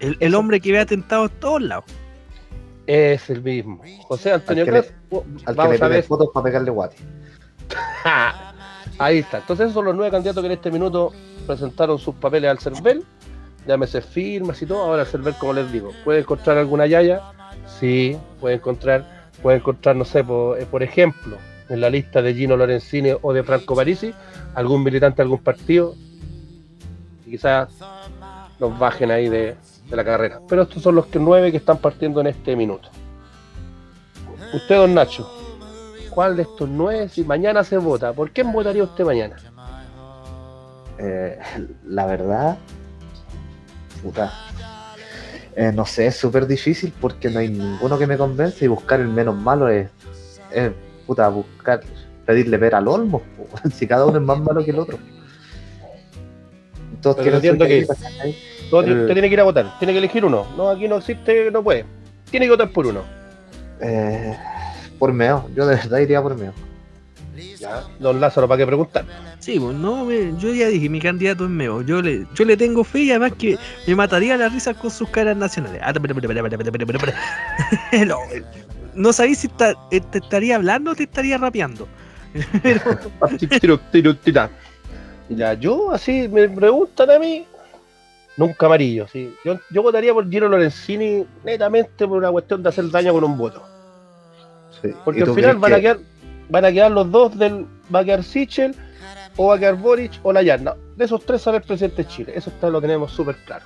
El, 0.01 0.17
el 0.19 0.35
hombre 0.35 0.59
que 0.59 0.73
ve 0.73 0.79
atentados 0.79 1.31
en 1.31 1.39
todos 1.39 1.61
lados. 1.61 1.85
Es 2.87 3.29
el 3.29 3.41
mismo. 3.41 3.81
José 4.03 4.33
Antonio 4.33 4.63
Al 4.63 4.65
que 4.65 4.71
le- 4.73 4.81
Cast. 4.81 4.93
Al 5.47 5.55
que 5.55 5.57
vamos 5.61 5.69
le 5.69 5.75
a 5.77 5.87
pide 5.87 5.89
ver. 5.95 6.03
fotos 6.03 6.27
para 6.33 6.43
pegarle 6.43 6.71
guate. 6.71 6.97
Ahí 8.99 9.19
está. 9.19 9.37
Entonces 9.39 9.65
esos 9.65 9.73
son 9.75 9.85
los 9.85 9.95
nueve 9.95 10.11
candidatos 10.11 10.41
que 10.41 10.47
en 10.47 10.53
este 10.53 10.71
minuto 10.71 11.11
presentaron 11.45 11.99
sus 11.99 12.15
papeles 12.15 12.49
al 12.49 12.59
CERVEL. 12.59 13.03
Llámese 13.67 14.01
firmas 14.01 14.61
y 14.61 14.65
todo. 14.65 14.83
Ahora 14.83 15.03
el 15.03 15.07
CERVEL, 15.07 15.35
como 15.35 15.53
les 15.53 15.71
digo, 15.71 15.91
puede 16.03 16.19
encontrar 16.19 16.57
alguna 16.57 16.87
yaya. 16.87 17.21
Sí, 17.79 18.17
puede 18.39 18.55
encontrar, 18.55 19.05
puede 19.41 19.57
encontrar, 19.57 19.95
no 19.95 20.05
sé, 20.05 20.23
por, 20.23 20.59
eh, 20.59 20.65
por 20.65 20.81
ejemplo, 20.81 21.37
en 21.69 21.81
la 21.81 21.89
lista 21.89 22.21
de 22.21 22.33
Gino 22.33 22.55
Lorenzini 22.57 23.11
o 23.21 23.33
de 23.33 23.43
Franco 23.43 23.75
Parisi, 23.75 24.13
algún 24.55 24.83
militante 24.83 25.17
de 25.17 25.23
algún 25.23 25.39
partido. 25.39 25.95
Y 27.25 27.31
quizás 27.31 27.69
nos 28.59 28.79
bajen 28.79 29.11
ahí 29.11 29.29
de, 29.29 29.55
de 29.89 29.95
la 29.95 30.03
carrera. 30.03 30.39
Pero 30.47 30.63
estos 30.63 30.81
son 30.81 30.95
los 30.95 31.07
que 31.07 31.19
nueve 31.19 31.51
que 31.51 31.57
están 31.57 31.77
partiendo 31.77 32.21
en 32.21 32.27
este 32.27 32.55
minuto. 32.55 32.89
Usted, 34.53 34.77
don 34.77 34.93
Nacho, 34.93 35.29
¿cuál 36.17 36.35
de 36.35 36.41
estos 36.41 36.67
nueve, 36.67 37.09
si 37.09 37.23
mañana 37.23 37.63
se 37.63 37.77
vota, 37.77 38.11
por 38.11 38.31
quién 38.31 38.51
votaría 38.51 38.81
usted 38.81 39.05
mañana? 39.05 39.35
Eh, 40.97 41.37
la 41.85 42.07
verdad, 42.07 42.57
puta. 44.01 44.33
Eh, 45.55 45.71
no 45.71 45.85
sé, 45.85 46.07
es 46.07 46.15
súper 46.15 46.47
difícil 46.47 46.91
porque 46.99 47.29
no 47.29 47.37
hay 47.37 47.49
ninguno 47.49 47.99
que 47.99 48.07
me 48.07 48.17
convence 48.17 48.65
y 48.65 48.67
buscar 48.67 48.99
el 48.99 49.09
menos 49.09 49.35
malo 49.35 49.69
es, 49.69 49.91
es 50.51 50.71
puta, 51.05 51.29
buscar, 51.29 51.81
pedirle 52.25 52.57
ver 52.57 52.73
al 52.73 52.87
olmo, 52.87 53.21
si 53.71 53.85
cada 53.85 54.07
uno 54.07 54.17
es 54.17 54.23
más 54.23 54.39
malo 54.39 54.65
que 54.65 54.71
el 54.71 54.79
otro. 54.79 54.97
Todos 56.99 57.17
Pero 57.17 57.35
entiendo 57.35 57.63
que- 57.65 57.77
El- 57.81 59.01
Usted 59.01 59.13
tiene 59.13 59.27
que 59.27 59.33
ir 59.35 59.39
a 59.39 59.43
votar, 59.43 59.77
tiene 59.77 59.93
que 59.93 59.99
elegir 59.99 60.25
uno. 60.25 60.47
No, 60.57 60.69
aquí 60.69 60.87
no 60.87 60.95
existe, 60.97 61.51
no 61.51 61.61
puede. 61.61 61.85
Tiene 62.31 62.47
que 62.47 62.53
votar 62.53 62.71
por 62.71 62.87
uno. 62.87 63.01
Eh, 63.79 64.35
por 64.97 65.13
meo, 65.13 65.49
yo 65.55 65.65
de 65.67 65.75
verdad 65.75 65.99
iría 65.99 66.21
por 66.21 66.35
meo. 66.37 66.53
Ya, 67.59 67.83
don 67.99 68.19
Lázaro, 68.19 68.47
¿para 68.47 68.59
qué 68.59 68.65
preguntar? 68.67 69.05
Sí, 69.39 69.59
pues 69.59 69.75
no, 69.75 70.05
me- 70.05 70.33
yo 70.39 70.53
ya 70.53 70.67
dije, 70.67 70.89
mi 70.89 70.99
candidato 70.99 71.43
es 71.45 71.49
Meo. 71.49 71.81
Yo 71.81 72.01
le, 72.01 72.25
yo 72.33 72.45
le 72.45 72.57
tengo 72.57 72.83
fe 72.83 72.99
y 73.01 73.11
además 73.11 73.33
que 73.37 73.57
me 73.85 73.95
mataría 73.95 74.35
la 74.37 74.49
risa 74.49 74.73
con 74.73 74.89
sus 74.91 75.07
caras 75.09 75.37
nacionales. 75.37 75.79
Ah, 75.83 75.91
espera, 75.91 76.13
espera, 76.13 76.33
espera, 76.41 76.57
espera, 76.63 76.83
espera, 76.83 77.13
espera. 77.91 78.05
no, 78.05 78.17
no 78.95 79.13
sabéis 79.13 79.39
si 79.39 79.47
está- 79.47 79.73
eh, 79.91 80.01
te 80.01 80.17
estaría 80.17 80.55
hablando 80.55 80.91
o 80.91 80.95
te 80.95 81.03
estaría 81.03 81.37
rapeando. 81.37 81.87
Pero, 82.63 82.81
Tiro, 83.59 83.79
tiro, 83.91 84.15
tira. 84.17 84.49
Ya, 85.29 85.53
yo 85.53 85.91
así 85.91 86.27
me 86.27 86.47
preguntan 86.49 87.09
a 87.11 87.19
mí, 87.19 87.45
nunca 88.35 88.65
amarillo. 88.65 89.07
¿sí? 89.07 89.33
Yo, 89.45 89.59
yo 89.71 89.81
votaría 89.83 90.13
por 90.13 90.29
Gino 90.29 90.47
Lorenzini 90.47 91.25
netamente 91.43 92.07
por 92.07 92.17
una 92.17 92.31
cuestión 92.31 92.61
de 92.63 92.69
hacer 92.69 92.89
daño 92.89 93.13
con 93.13 93.23
un 93.23 93.37
voto. 93.37 93.63
Sí. 94.81 94.89
Porque 95.03 95.19
¿Y 95.19 95.23
al 95.23 95.33
final 95.33 95.57
van 95.57 95.73
a 95.73 95.75
que- 95.77 95.81
quedar 95.81 95.99
van 96.49 96.65
a 96.65 96.71
quedar 96.71 96.91
los 96.91 97.11
dos 97.11 97.37
del 97.37 97.65
va 97.93 97.99
a 97.99 98.05
quedar 98.05 98.23
Sichel 98.23 98.75
o 99.35 99.47
va 99.47 99.55
a 99.55 99.59
quedar 99.59 99.75
Boric 99.75 100.13
o 100.23 100.31
la 100.33 100.41
Yarna. 100.41 100.75
De 100.95 101.05
esos 101.05 101.25
tres 101.25 101.41
sale 101.41 101.57
el 101.57 101.63
presidente 101.63 102.03
de 102.03 102.07
Chile. 102.09 102.33
Eso 102.35 102.49
está, 102.49 102.69
lo 102.69 102.79
tenemos 102.81 103.11
súper 103.11 103.35
claro. 103.45 103.65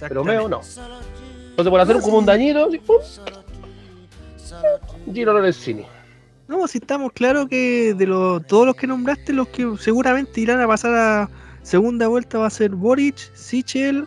Pero 0.00 0.24
Meo 0.24 0.48
no. 0.48 0.60
Entonces 1.50 1.70
por 1.70 1.80
hacer 1.80 2.00
como 2.00 2.18
un 2.18 2.26
dañito, 2.26 2.66
así, 2.66 2.78
¡pum! 2.78 2.96
Gino 5.12 5.32
Lorenzini. 5.32 5.86
No, 6.48 6.66
si 6.66 6.78
estamos 6.78 7.12
claros 7.12 7.48
que 7.48 7.94
de 7.94 8.06
los, 8.06 8.46
todos 8.46 8.66
los 8.66 8.74
que 8.76 8.86
nombraste, 8.86 9.32
los 9.32 9.48
que 9.48 9.76
seguramente 9.78 10.40
irán 10.40 10.60
a 10.60 10.66
pasar 10.66 10.94
a 10.94 11.30
segunda 11.62 12.08
vuelta 12.08 12.38
va 12.38 12.46
a 12.46 12.50
ser 12.50 12.70
Boric, 12.70 13.16
Sichel 13.34 14.06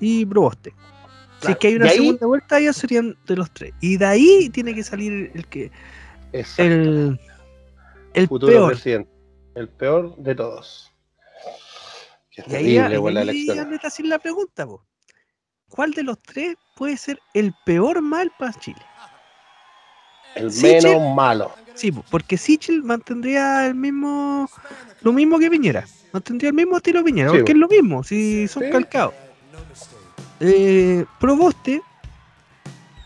y 0.00 0.26
Proboste. 0.26 0.74
Si 1.36 1.40
Claro, 1.40 1.52
es 1.52 1.58
que 1.58 1.66
hay 1.68 1.74
una 1.76 1.86
ahí- 1.90 1.96
segunda 1.98 2.26
vuelta, 2.26 2.58
ellos 2.58 2.76
serían 2.76 3.16
de 3.26 3.36
los 3.36 3.50
tres. 3.52 3.72
Y 3.80 3.96
de 3.98 4.06
ahí 4.06 4.50
tiene 4.50 4.74
que 4.74 4.82
salir 4.82 5.30
el 5.34 5.46
que 5.46 5.70
el, 6.58 7.20
el 8.14 8.28
futuro 8.28 8.52
peor. 8.52 8.72
presidente. 8.72 9.10
El 9.54 9.68
peor 9.68 10.16
de 10.16 10.34
todos. 10.34 10.90
Qué 12.30 12.42
Y 12.48 12.54
ahí, 12.54 12.74
terrible, 12.76 12.98
weón, 12.98 13.14
la 13.14 13.20
ahí 13.20 13.28
elección. 13.30 13.58
anda 13.58 13.80
a 13.82 13.86
hacer 13.86 14.06
la 14.06 14.18
pregunta, 14.18 14.66
po. 14.66 14.84
¿cuál 15.68 15.90
de 15.92 16.02
los 16.04 16.18
tres 16.22 16.56
puede 16.76 16.96
ser 16.96 17.18
el 17.34 17.54
peor 17.64 18.00
mal 18.02 18.30
para 18.38 18.52
Chile? 18.54 18.80
El 20.34 20.50
Sichel- 20.50 20.84
menos 20.84 21.14
malo. 21.14 21.52
Sí, 21.74 21.92
po, 21.92 22.04
porque 22.10 22.36
Sichel 22.36 22.82
mantendría 22.82 23.66
el 23.66 23.74
mismo, 23.74 24.48
lo 25.02 25.12
mismo 25.12 25.38
que 25.38 25.50
Piñera, 25.50 25.86
mantendría 26.12 26.50
el 26.50 26.54
mismo 26.56 26.76
estilo 26.76 26.98
de 27.00 27.04
Piñera, 27.04 27.30
Sí, 27.30 27.36
porque 27.38 27.52
po. 27.52 27.56
es 27.56 27.60
lo 27.60 27.68
mismo, 27.68 28.04
si 28.04 28.46
son 28.48 28.64
Sí. 28.64 28.70
calcados. 28.70 29.14
Eh, 30.40 31.04
Proboste 31.18 31.80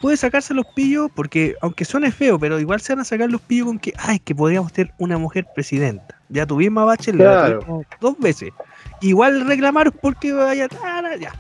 puede 0.01 0.17
sacarse 0.17 0.55
los 0.55 0.67
pillos, 0.75 1.11
porque 1.15 1.55
aunque 1.61 1.85
suene 1.85 2.11
feo, 2.11 2.39
pero 2.39 2.59
igual 2.59 2.81
se 2.81 2.93
van 2.95 3.01
a 3.01 3.05
sacar 3.05 3.31
los 3.31 3.41
pillos 3.43 3.67
con 3.67 3.79
que, 3.79 3.93
ay, 3.99 4.19
que 4.19 4.35
podríamos 4.35 4.73
tener 4.73 4.93
una 4.99 5.19
mujer 5.19 5.47
presidenta. 5.55 6.17
Ya 6.29 6.47
tuvimos 6.47 6.83
a 6.83 6.85
Bachelet 6.87 7.21
la 7.21 7.33
Claro. 7.33 7.59
tuvimos 7.61 7.87
dos 8.01 8.19
veces. 8.19 8.51
Igual 9.03 9.47
reclamaron 9.47 9.95
porque 10.01 10.33
vaya, 10.33 10.69
ya. 11.21 11.33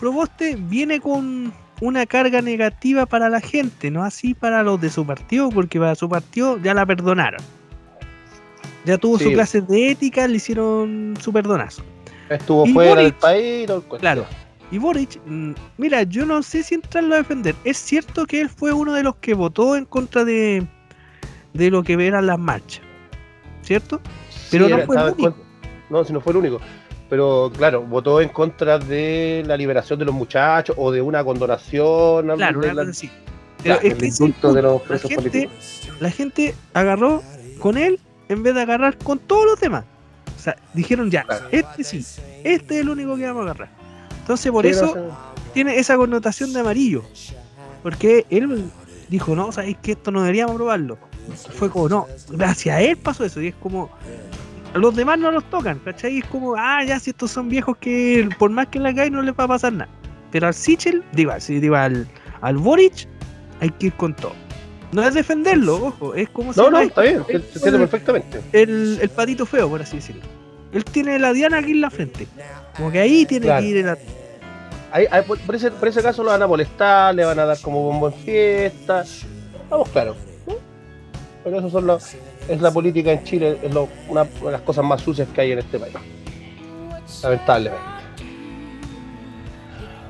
Proboste 0.00 0.56
viene 0.56 1.00
con 1.00 1.52
una 1.80 2.04
carga 2.06 2.40
negativa 2.42 3.06
para 3.06 3.28
la 3.28 3.40
gente, 3.40 3.90
no 3.90 4.02
así 4.04 4.34
para 4.34 4.62
los 4.62 4.80
de 4.80 4.90
su 4.90 5.06
partido, 5.06 5.48
porque 5.50 5.78
para 5.78 5.94
su 5.94 6.08
partido 6.08 6.58
ya 6.58 6.74
la 6.74 6.84
perdonaron. 6.84 7.40
Ya 8.84 8.98
tuvo 8.98 9.18
Sí. 9.18 9.24
su 9.24 9.32
clase 9.32 9.60
de 9.60 9.90
ética, 9.92 10.26
le 10.28 10.36
hicieron 10.36 11.14
su 11.20 11.32
perdonazo. 11.32 11.82
Estuvo 12.28 12.66
Y 12.66 12.72
fuera 12.72 13.00
del 13.02 13.14
país. 13.14 13.70
Claro. 14.00 14.26
Y 14.74 14.78
Boric, 14.78 15.20
mm, 15.24 15.52
mira, 15.78 16.02
yo 16.02 16.26
no 16.26 16.42
sé 16.42 16.64
si 16.64 16.74
entrarlo 16.74 17.14
a 17.14 17.18
defender. 17.18 17.54
Es 17.62 17.76
cierto 17.76 18.26
que 18.26 18.40
él 18.40 18.48
fue 18.48 18.72
uno 18.72 18.92
de 18.92 19.04
los 19.04 19.14
que 19.16 19.32
votó 19.32 19.76
en 19.76 19.84
contra 19.84 20.24
de, 20.24 20.66
de 21.52 21.70
lo 21.70 21.84
que 21.84 21.92
eran 21.92 22.26
las 22.26 22.40
marchas. 22.40 22.82
¿Cierto? 23.62 24.00
Pero 24.50 24.68
no 24.68 24.74
era- 24.76 24.84
fue 24.86 24.96
el 24.96 25.12
único. 25.12 25.36
No, 25.90 26.04
si 26.04 26.12
no 26.12 26.20
fue 26.20 26.32
el 26.32 26.38
único. 26.38 26.60
Pero 27.08 27.52
claro, 27.56 27.82
votó 27.82 28.20
en 28.20 28.30
contra 28.30 28.80
de 28.80 29.44
la 29.46 29.56
liberación 29.56 29.96
de 30.00 30.06
los 30.06 30.14
muchachos 30.14 30.74
o 30.76 30.90
de 30.90 31.00
una 31.00 31.22
condonación. 31.22 32.34
Claro, 32.36 32.60
de 32.60 32.74
la- 32.74 32.82
así. 32.82 33.08
Pero 33.62 33.78
Claro, 33.78 33.80
es 33.88 33.94
que 33.94 34.06
indulto 34.08 34.52
de 34.52 34.62
los 34.62 34.82
la 34.82 34.88
presos 34.88 35.08
gente, 35.08 35.30
políticos. 35.30 35.88
la 36.00 36.10
gente 36.10 36.54
agarró 36.72 37.22
con 37.60 37.78
él 37.78 38.00
en 38.28 38.42
vez 38.42 38.56
de 38.56 38.62
agarrar 38.62 38.98
con 38.98 39.20
todos 39.20 39.46
los 39.46 39.60
demás. 39.60 39.84
O 40.36 40.40
sea, 40.42 40.56
dijeron 40.74 41.12
ya, 41.12 41.22
Claro. 41.22 41.46
este 41.52 41.84
sí, 41.84 42.04
este 42.42 42.74
es 42.74 42.80
el 42.80 42.88
único 42.88 43.16
que 43.16 43.24
vamos 43.26 43.42
a 43.42 43.50
agarrar. 43.52 43.73
Entonces 44.24 44.50
por 44.50 44.64
eso 44.64 44.96
no 44.96 45.34
tiene 45.52 45.78
esa 45.78 45.98
connotación 45.98 46.54
de 46.54 46.60
amarillo. 46.60 47.02
Porque 47.82 48.24
él 48.30 48.64
dijo, 49.10 49.36
no, 49.36 49.52
sabéis 49.52 49.76
que 49.82 49.92
esto 49.92 50.10
no 50.10 50.22
deberíamos 50.22 50.56
probarlo. 50.56 50.96
Fue 51.58 51.68
como, 51.68 51.90
no, 51.90 52.06
gracias 52.30 52.74
a 52.74 52.80
él 52.80 52.96
pasó 52.96 53.22
eso. 53.22 53.42
Y 53.42 53.48
es 53.48 53.54
como, 53.56 53.90
los 54.74 54.96
demás 54.96 55.18
no 55.18 55.30
los 55.30 55.44
tocan, 55.50 55.78
¿cachai? 55.80 56.20
Es 56.20 56.24
como, 56.24 56.54
ah, 56.56 56.82
ya, 56.84 56.98
si 56.98 57.10
estos 57.10 57.30
son 57.30 57.50
viejos 57.50 57.76
que 57.76 58.26
por 58.38 58.50
más 58.50 58.68
que 58.68 58.78
la 58.78 58.94
caen 58.94 59.12
no 59.12 59.20
les 59.20 59.34
va 59.34 59.44
a 59.44 59.48
pasar 59.48 59.74
nada. 59.74 59.90
Pero 60.32 60.46
al 60.46 60.54
Sichel, 60.54 61.04
digo, 61.12 61.32
digo, 61.46 61.76
al, 61.76 62.08
al 62.40 62.56
Boric, 62.56 63.06
hay 63.60 63.68
que 63.70 63.86
ir 63.88 63.92
con 63.92 64.16
todo. 64.16 64.32
No 64.92 65.02
es 65.06 65.12
defenderlo, 65.12 65.86
ojo, 65.86 66.14
es 66.14 66.30
como 66.30 66.54
si 66.54 66.60
No, 66.60 66.70
no, 66.70 66.78
fuera 66.78 66.86
está 66.86 67.02
bien, 67.02 67.24
se 67.26 67.36
entiende 67.36 67.78
perfectamente. 67.80 68.40
el, 68.52 68.98
el 69.02 69.08
patito 69.10 69.44
feo, 69.44 69.68
por 69.68 69.82
así 69.82 69.96
decirlo. 69.96 70.22
Él 70.72 70.84
tiene 70.84 71.18
la 71.18 71.34
diana 71.34 71.58
aquí 71.58 71.72
en 71.72 71.82
la 71.82 71.90
frente. 71.90 72.26
Como 72.76 72.90
que 72.90 72.98
ahí 73.00 73.24
tiene 73.26 73.46
Claro. 73.46 73.60
que 73.62 73.68
ir 73.68 73.76
en 73.78 73.86
la... 73.86 73.98
Ahí- 74.92 75.06
ahí, 75.10 75.22
por, 75.22 75.38
por 75.40 75.54
ese, 75.54 75.70
por 75.70 75.88
ese 75.88 76.02
caso 76.02 76.22
lo 76.22 76.30
van 76.30 76.42
a 76.42 76.46
molestar, 76.46 77.14
le 77.14 77.24
van 77.24 77.38
a 77.38 77.44
dar 77.44 77.58
como 77.60 77.82
bombo 77.82 78.08
en 78.08 78.14
fiesta. 78.14 79.04
Vamos 79.70 79.88
claro. 79.90 80.14
¿no? 80.46 80.54
Pero 81.42 81.58
eso 81.58 81.70
son 81.70 81.86
los- 81.86 82.14
es 82.48 82.60
la 82.60 82.70
política 82.70 83.10
en 83.12 83.24
Chile, 83.24 83.58
es 83.62 83.72
lo- 83.74 83.88
una, 84.08 84.24
de 84.24 84.52
las 84.52 84.60
cosas 84.62 84.84
más 84.84 85.00
sucias 85.00 85.28
que 85.34 85.40
hay 85.40 85.52
en 85.52 85.58
este 85.60 85.78
país. 85.78 85.94
Lamentablemente. 87.22 87.84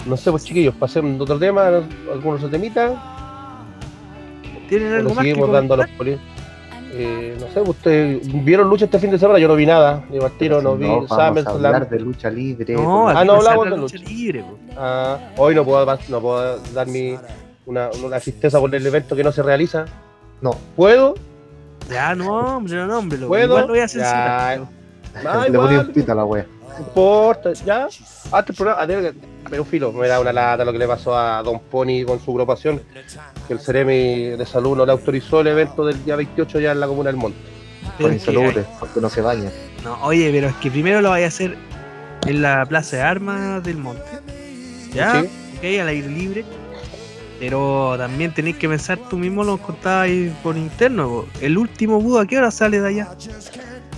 No 0.06 0.16
sé, 0.18 0.30
pues 0.30 0.44
chiquillos, 0.44 0.74
pasemos 0.74 1.16
de 1.16 1.22
otro 1.22 1.38
tema, 1.38 1.66
algunos 2.12 2.40
otro 2.40 2.50
temita. 2.50 2.94
¿Tienen 4.68 4.92
algo 4.92 5.10
más 5.14 5.18
que 5.24 5.30
seguimos 5.30 5.50
dando 5.50 5.74
a 5.74 5.76
los 5.78 5.88
políticos. 5.90 6.28
Eh, 6.96 7.36
no 7.40 7.48
sé, 7.48 7.60
¿ustedes 7.60 8.44
vieron 8.44 8.68
lucha 8.68 8.84
este 8.84 8.98
fin 9.00 9.10
de 9.10 9.18
semana? 9.18 9.38
Yo 9.40 9.48
no 9.48 9.56
vi 9.56 9.66
nada, 9.66 10.04
ni 10.10 10.18
Martino, 10.20 10.60
no 10.62 10.76
vi 10.76 10.86
vamos 10.86 11.10
a 11.10 11.26
SummerSlam. 11.28 11.56
hablar 11.56 11.88
de 11.88 11.98
lucha 12.00 12.30
libre. 12.30 12.74
No, 12.74 13.08
Ah, 13.08 13.18
aquí 13.18 13.26
no 13.26 13.32
a 13.32 13.36
hablamos 13.38 13.64
la 13.68 13.74
de 13.76 13.80
lucha 13.82 13.96
lucha. 13.98 14.08
libre, 14.10 14.40
po. 14.42 14.58
Ah, 14.76 15.18
hoy 15.36 15.54
no 15.54 15.64
puedo, 15.64 15.84
no 16.08 16.20
puedo 16.20 16.58
dar 16.72 16.86
mi, 16.86 17.16
una, 17.66 17.90
una 18.04 18.20
tristeza 18.20 18.60
por 18.60 18.72
el 18.74 18.86
evento 18.86 19.16
que 19.16 19.24
no 19.24 19.32
se 19.32 19.42
realiza. 19.42 19.86
no, 20.40 20.52
¿Puedo? 20.76 21.14
Ya, 21.90 22.14
no, 22.14 22.56
hombre, 22.58 22.76
no, 22.86 22.98
hombre. 22.98 23.18
lo- 23.18 23.28
¿Puedo? 23.28 23.44
Igual 23.46 23.62
lo 23.62 23.68
voy 23.68 23.78
a 23.78 23.82
Ya. 23.82 23.88
censurar. 23.88 24.60
Ah, 25.16 25.42
le 25.42 25.48
igual, 25.48 25.52
ponía 25.66 25.80
un 25.80 25.92
pito 25.92 26.12
a 26.12 26.14
la 26.14 26.24
wea. 26.24 26.46
no 26.78 26.78
importa, 26.86 27.52
ya. 27.52 27.86
Hasta 27.86 28.44
el 28.48 28.54
programa, 28.56 28.80
a 28.82 28.86
ver, 28.86 29.14
pero 29.54 29.64
filo, 29.64 29.92
me 29.92 30.08
da 30.08 30.18
una 30.18 30.32
lata 30.32 30.64
lo 30.64 30.72
que 30.72 30.80
le 30.80 30.88
pasó 30.88 31.16
a 31.16 31.40
Don 31.40 31.60
Pony 31.60 32.04
con 32.04 32.18
su 32.18 32.32
agrupación, 32.32 32.82
que 33.46 33.52
el 33.52 33.60
Ceremi 33.60 34.30
de 34.36 34.44
Salud 34.44 34.76
no 34.76 34.84
le 34.84 34.90
autorizó 34.90 35.42
el 35.42 35.46
evento 35.46 35.86
del 35.86 36.04
día 36.04 36.16
28 36.16 36.58
ya 36.58 36.72
en 36.72 36.80
la 36.80 36.88
Comuna 36.88 37.10
del 37.10 37.16
Monte. 37.16 37.38
Que- 37.96 38.02
insalubres, 38.02 38.66
porque 38.80 39.00
no 39.00 39.08
se 39.08 39.20
baña. 39.20 39.52
No, 39.84 39.96
oye, 40.02 40.28
pero 40.32 40.48
es 40.48 40.56
que 40.56 40.72
primero 40.72 41.00
lo 41.00 41.10
vaya 41.10 41.26
a 41.26 41.28
hacer 41.28 41.56
en 42.26 42.42
la 42.42 42.66
Plaza 42.66 42.96
de 42.96 43.02
Armas 43.02 43.62
del 43.62 43.76
Monte. 43.76 44.02
¿Ya? 44.92 45.20
Sí. 45.22 45.28
Ok, 45.58 45.80
al 45.80 45.86
aire 45.86 46.08
libre. 46.08 46.44
Pero 47.38 47.94
también 47.96 48.34
tenéis 48.34 48.56
que 48.56 48.68
pensar, 48.68 48.98
tú 49.08 49.16
mismo 49.18 49.44
lo 49.44 49.58
contabas 49.58 50.06
ahí 50.06 50.36
por 50.42 50.56
interno. 50.56 51.26
El 51.40 51.58
último 51.58 52.00
bus, 52.00 52.20
¿a 52.20 52.26
qué 52.26 52.38
hora 52.38 52.50
sale 52.50 52.80
de 52.80 52.88
allá? 52.88 53.08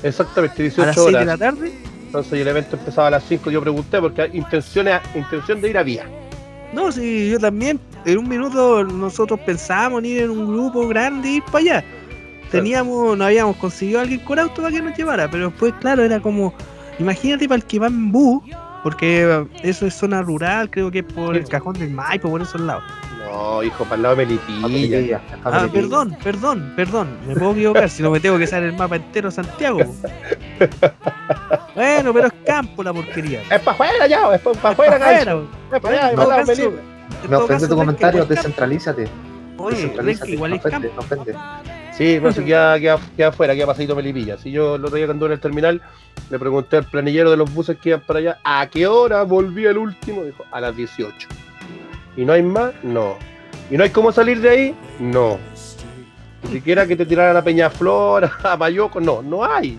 Exactamente, 0.02 0.56
¿A 0.82 0.84
las 0.84 0.96
18 0.96 1.04
6 1.04 1.18
de 1.18 1.24
la 1.24 1.38
tarde? 1.38 1.72
Entonces 2.06 2.32
el 2.40 2.48
evento 2.48 2.76
empezaba 2.76 3.08
a 3.08 3.10
las 3.10 3.24
5, 3.24 3.50
yo 3.50 3.60
pregunté 3.60 4.00
porque 4.00 4.22
hay 4.22 4.30
intenciones, 4.32 5.00
intención 5.14 5.60
de 5.60 5.70
ir 5.70 5.78
a 5.78 5.82
vía. 5.82 6.06
No, 6.72 6.90
sí, 6.90 7.30
yo 7.30 7.38
también. 7.38 7.80
En 8.04 8.18
un 8.18 8.28
minuto 8.28 8.84
nosotros 8.84 9.40
pensábamos 9.40 10.00
en 10.00 10.06
ir 10.06 10.22
en 10.22 10.30
un 10.30 10.46
grupo 10.46 10.86
grande 10.88 11.28
y 11.28 11.36
ir 11.36 11.42
para 11.44 11.58
allá. 11.58 11.84
Teníamos, 12.50 13.18
no 13.18 13.24
habíamos 13.24 13.56
conseguido 13.56 13.98
a 13.98 14.02
alguien 14.02 14.20
con 14.20 14.38
auto 14.38 14.62
para 14.62 14.70
que 14.70 14.80
nos 14.80 14.96
llevara, 14.96 15.28
pero 15.28 15.50
después, 15.50 15.74
claro, 15.80 16.04
era 16.04 16.20
como, 16.20 16.54
imagínate 16.98 17.48
para 17.48 17.56
el 17.56 17.64
que 17.64 17.78
va 17.80 17.88
en 17.88 18.12
bus, 18.12 18.42
porque 18.84 19.44
eso 19.64 19.86
es 19.86 19.94
zona 19.94 20.22
rural, 20.22 20.70
creo 20.70 20.90
que 20.90 21.00
es 21.00 21.04
por 21.04 21.36
el 21.36 21.48
cajón 21.48 21.74
del 21.74 21.90
Maipo, 21.90 22.30
por 22.30 22.40
esos 22.40 22.60
lados. 22.60 22.84
No, 23.26 23.62
hijo, 23.62 23.84
para 23.84 23.96
el 23.96 24.02
lado 24.02 24.16
de 24.16 24.26
Melipilla. 24.26 24.60
Ah, 24.64 24.68
Melipilla. 24.68 25.20
perdón, 25.72 26.16
perdón, 26.22 26.72
perdón, 26.76 27.08
me 27.26 27.34
puedo 27.34 27.52
equivocar 27.52 27.90
si 27.90 28.02
no 28.02 28.10
me 28.10 28.20
tengo 28.20 28.38
que 28.38 28.46
saber 28.46 28.70
el 28.70 28.76
mapa 28.76 28.96
entero 28.96 29.28
de 29.30 29.34
Santiago. 29.34 29.80
bueno, 31.74 32.12
pero 32.12 32.26
es 32.28 32.32
campo 32.44 32.82
la 32.82 32.92
porquería. 32.92 33.40
Es 33.50 33.60
para 33.60 33.72
afuera 33.72 34.06
ya, 34.06 34.34
es 34.34 34.40
para 34.40 34.70
afuera, 34.70 34.96
Afuera. 34.96 35.42
Es 35.72 35.80
para 35.80 35.94
allá, 35.94 36.10
En 36.10 36.16
para 36.16 36.16
todo 36.16 36.22
el 36.22 36.26
lado 36.28 36.30
de 36.30 36.36
caso- 36.36 36.46
Melipilla. 36.62 36.82
en 37.24 37.30
Me 37.30 37.36
todo 37.36 37.44
ofende 37.44 37.68
tu 37.68 37.76
comentario, 37.76 38.24
descentralízate. 38.24 39.08
Oye, 39.58 39.92
igual 40.28 40.50
no 40.50 40.56
es 40.56 40.62
campo. 40.62 40.76
ofende, 40.76 40.92
no 40.94 41.00
ofende. 41.00 41.34
Sí, 41.96 42.18
no, 42.22 42.30
si 42.30 42.44
queda, 42.44 42.78
queda, 42.78 42.98
queda 43.16 43.28
afuera, 43.28 43.54
queda 43.54 43.66
pasadito 43.66 43.96
Melipilla. 43.96 44.36
Si 44.36 44.50
yo 44.50 44.74
el 44.76 44.84
otro 44.84 44.96
día 44.96 45.06
cuando 45.06 45.26
en 45.26 45.32
el 45.32 45.40
terminal 45.40 45.80
le 46.30 46.38
pregunté 46.38 46.76
al 46.76 46.84
planillero 46.84 47.30
de 47.30 47.38
los 47.38 47.52
buses 47.54 47.78
que 47.78 47.88
iban 47.90 48.02
para 48.02 48.18
allá, 48.18 48.38
¿a 48.44 48.66
qué 48.68 48.86
hora 48.86 49.22
volvía 49.22 49.70
el 49.70 49.78
último? 49.78 50.22
Dijo, 50.24 50.44
a 50.52 50.60
las 50.60 50.76
18. 50.76 51.26
¿Y 52.16 52.24
no 52.24 52.32
hay 52.32 52.42
más? 52.42 52.72
No. 52.82 53.14
¿Y 53.70 53.76
no 53.76 53.84
hay 53.84 53.90
cómo 53.90 54.12
salir 54.12 54.40
de 54.40 54.48
ahí? 54.48 54.74
No. 54.98 55.38
Ni 56.44 56.50
siquiera 56.52 56.86
que 56.86 56.96
te 56.96 57.04
tiraran 57.06 57.36
a 57.36 57.42
Peñaflor, 57.42 58.30
a 58.44 58.56
Mayoco, 58.56 59.00
no, 59.00 59.22
no 59.22 59.44
hay. 59.44 59.78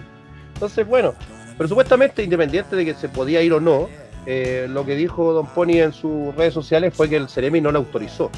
Entonces, 0.54 0.86
bueno, 0.88 1.14
pero 1.58 1.68
supuestamente, 1.70 2.24
independiente 2.24 2.76
de 2.76 2.86
que 2.86 2.94
se 2.94 3.10
podía 3.10 3.42
ir 3.42 3.54
o 3.54 3.60
no, 3.60 3.88
eh, 4.26 4.68
lo 4.70 4.86
que 4.86 4.96
dijo 4.96 5.32
Don 5.34 5.48
Pony 5.48 5.80
en 5.82 5.94
sus 5.94 6.36
redes 6.36 6.54
sociales 6.54 6.94
fue 6.94 7.08
que 7.10 7.16
el 7.16 7.30
Ceremi 7.30 7.62
no 7.62 7.72
lo 7.72 7.80
autorizó. 7.80 8.30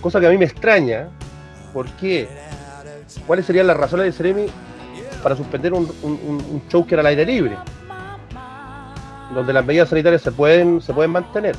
Cosa 0.00 0.20
que 0.20 0.26
a 0.26 0.30
mí 0.30 0.38
me 0.38 0.44
extraña, 0.46 1.08
¿por 1.72 1.86
qué? 1.92 2.28
¿Cuáles 3.26 3.46
serían 3.46 3.66
las 3.66 3.76
razones 3.76 4.06
de 4.06 4.12
Ceremi 4.12 4.46
para 5.22 5.36
suspender 5.36 5.72
un- 5.72 5.90
un- 6.02 6.20
un 6.50 6.62
show 6.68 6.86
que 6.86 6.94
era 6.94 7.00
al 7.02 7.06
aire 7.06 7.24
libre? 7.24 7.56
Donde 9.34 9.52
las 9.52 9.64
medidas 9.64 9.88
sanitarias 9.90 10.22
se 10.22 10.32
pueden, 10.32 10.80
se 10.80 10.92
pueden 10.92 11.10
mantener. 11.12 11.54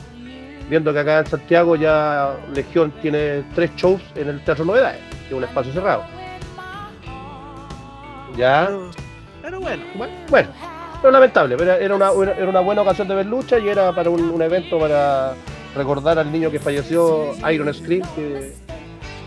Viendo 0.70 0.93
que 0.93 0.99
acá 0.99 1.20
en 1.20 1.26
Santiago 1.26 1.76
ya 1.76 2.36
Legión 2.53 2.93
tiene 3.01 3.43
tres 3.55 3.72
shows 3.76 4.01
en 4.15 4.30
el 4.30 4.43
Teatro 4.43 4.65
Novedades, 4.65 5.01
que 5.22 5.28
es 5.30 5.34
un 5.34 5.43
espacio 5.43 5.74
cerrado. 5.74 6.03
Ya, 8.38 8.67
Pero, 8.67 8.91
pero 9.41 9.59
bueno, 9.59 9.84
bueno, 9.95 10.13
bueno, 10.30 10.49
pero 11.01 11.11
lamentable, 11.11 11.57
pero 11.57 11.74
era 11.74 11.95
una, 11.95 12.11
era 12.38 12.49
una 12.49 12.59
buena 12.59 12.84
ocasión 12.84 13.07
de 13.07 13.15
ver 13.15 13.26
lucha 13.26 13.57
y 13.57 13.67
era 13.67 13.93
para 13.93 14.09
un, 14.09 14.22
un 14.22 14.41
evento 14.41 14.80
para 14.80 15.34
recordar 15.76 16.20
al 16.20 16.32
niño 16.32 16.51
que 16.51 16.59
falleció, 16.59 17.34
Iron 17.51 17.74
Scream, 17.74 18.07
que 18.15 18.53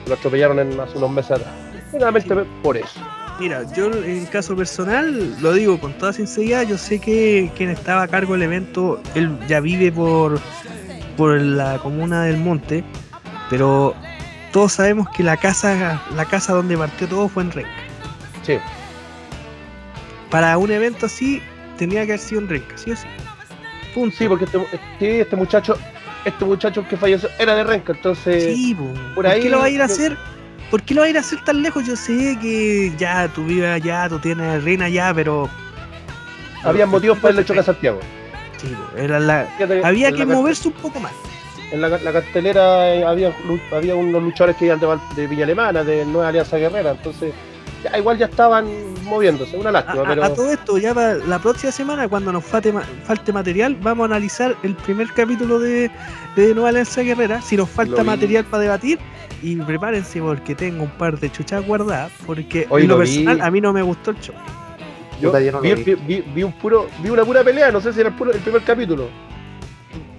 lo 0.07 0.15
atropellaron 0.15 0.59
en, 0.61 0.79
hace 0.81 0.99
unos 0.99 1.11
meses 1.11 1.33
atrás. 1.33 1.53
Por 2.63 2.77
eso. 2.77 3.01
Mira, 3.41 3.65
yo 3.75 3.91
en 3.91 4.27
caso 4.27 4.55
personal, 4.55 5.37
lo 5.41 5.53
digo 5.53 5.81
con 5.81 5.93
toda 5.95 6.13
sinceridad, 6.13 6.63
yo 6.63 6.79
sé 6.79 7.01
que 7.01 7.51
quien 7.57 7.71
estaba 7.71 8.03
a 8.03 8.09
cargo 8.09 8.35
del 8.35 8.43
evento, 8.43 9.01
él 9.15 9.37
ya 9.49 9.61
vive 9.61 9.91
por, 9.91 10.39
por 11.17 11.41
la 11.41 11.79
comuna 11.79 12.25
del 12.25 12.37
monte, 12.39 12.85
pero 13.51 13.95
todos 14.53 14.73
sabemos 14.75 15.09
que 15.11 15.23
la 15.23 15.37
casa, 15.37 16.01
la 16.15 16.25
casa 16.25 16.53
donde 16.55 16.77
partió 16.77 17.09
todo 17.09 17.29
fue 17.29 17.43
en 17.45 17.53
Renca. 17.53 17.71
Sí, 18.43 18.59
Para 20.31 20.57
un 20.59 20.71
evento 20.71 21.07
así, 21.07 21.41
tenía 21.79 22.05
que 22.07 22.13
haber 22.13 22.19
sido 22.19 22.41
en 22.43 22.49
Renca, 22.49 22.77
¿sí 22.77 22.91
o 22.93 22.97
sí? 22.97 23.07
Punto. 23.95 24.17
sí, 24.17 24.27
porque 24.29 24.47
este, 24.47 24.59
sí, 24.99 25.07
este 25.21 25.37
muchacho, 25.37 25.77
este 26.25 26.45
muchacho 26.45 26.87
que 26.89 26.97
falleció 26.97 27.29
era 27.39 27.55
de 27.55 27.65
Renca, 27.65 27.93
entonces 27.93 28.55
Sí, 28.55 28.75
po. 28.75 28.85
por 29.15 29.15
¿por, 29.15 29.27
ahí 29.27 29.43
qué 29.43 29.51
lo 29.51 29.59
va 29.59 29.65
a 29.67 29.71
ir 29.71 29.83
a 29.83 29.85
hacer? 29.85 30.17
¿Por 30.71 30.83
qué 30.83 30.95
lo 30.95 31.03
va 31.03 31.07
a 31.07 31.11
ir 31.11 31.17
a 31.19 31.21
hacer 31.21 31.45
tan 31.45 31.63
lejos? 31.63 31.87
Yo 31.87 31.95
sé 31.97 32.39
que 32.41 32.93
ya 32.97 33.29
tú 33.29 33.45
vives 33.45 33.71
allá, 33.71 34.09
tú 34.09 34.19
tienes 34.19 34.65
reina 34.65 34.87
allá, 34.87 35.13
pero 35.15 35.51
había 36.65 36.87
motivos 36.87 37.19
para 37.19 37.39
el 37.39 37.45
choque 37.45 37.61
a 37.61 37.65
Santiago. 37.65 38.01
Sí, 38.63 38.75
era 38.97 39.21
la- 39.21 39.47
había 39.85 40.11
que 40.13 40.25
moverse 40.35 40.69
un 40.69 40.75
poco 40.75 40.99
más. 41.01 41.13
En 41.71 41.81
la, 41.81 41.89
la 41.89 42.13
cartelera 42.13 42.95
eh, 42.95 43.05
había, 43.05 43.35
había 43.73 43.95
unos 43.97 44.23
luchadores 44.23 44.57
que 44.57 44.67
iban 44.67 44.79
de, 44.79 44.87
de 45.17 45.27
Villa 45.27 45.45
Alemana, 45.45 45.83
de 45.83 46.05
Nueva 46.05 46.29
Alianza 46.29 46.57
Guerrera, 46.59 46.91
entonces 46.93 47.33
ya, 47.83 47.97
igual 47.99 48.19
ya 48.19 48.27
estaban 48.27 48.67
moviéndose, 49.05 49.57
una 49.57 49.71
lástima, 49.73 50.03
a- 50.03 50.07
pero 50.09 50.25
a 50.25 50.35
todo 50.35 50.53
esto, 50.53 50.77
ya 50.79 50.93
para 50.95 51.15
la 51.15 51.39
próxima 51.39 51.73
semana, 51.73 52.09
cuando 52.09 52.31
nos 52.31 52.45
falte, 52.45 52.73
falte 53.05 53.33
material, 53.33 53.75
vamos 53.81 54.05
a 54.05 54.07
analizar 54.15 54.55
el 54.63 54.75
primer 54.77 55.09
capítulo 55.15 55.59
de, 55.59 55.91
de 56.37 56.53
Nueva 56.55 56.69
Alianza 56.69 57.01
Guerrera. 57.03 57.41
Si 57.41 57.57
nos 57.57 57.71
falta 57.71 58.05
material 58.05 58.45
para 58.45 58.63
debatir, 58.65 58.99
y 59.43 59.57
prepárense 59.57 60.21
porque 60.21 60.55
tengo 60.55 60.85
un 60.85 60.91
par 60.91 61.19
de 61.19 61.33
chuchas 61.33 61.67
guardadas, 61.67 62.13
porque 62.27 62.67
Hoy 62.69 62.83
en 62.83 62.89
lo 62.89 62.99
personal 62.99 63.41
a 63.41 63.51
mí 63.51 63.61
no 63.63 63.73
me 63.73 63.81
gustó 63.83 64.11
el 64.13 64.21
show. 64.21 64.35
Yo 65.23 65.29
Puta, 65.31 65.41
yo 65.41 65.53
no 65.53 65.59
lo 65.59 65.63
vi, 65.63 65.75
vi. 65.75 65.95
vi- 65.95 66.25
vi- 66.35 66.43
un 66.43 66.53
puro, 66.53 66.89
vi 67.03 67.09
una 67.11 67.25
pura 67.25 67.43
pelea, 67.45 67.71
no 67.71 67.81
sé 67.81 67.93
si 67.93 68.01
era 68.01 68.09
el, 68.11 68.15
puro- 68.15 68.33
el 68.33 68.41
primer 68.41 68.63
capítulo. 68.63 69.09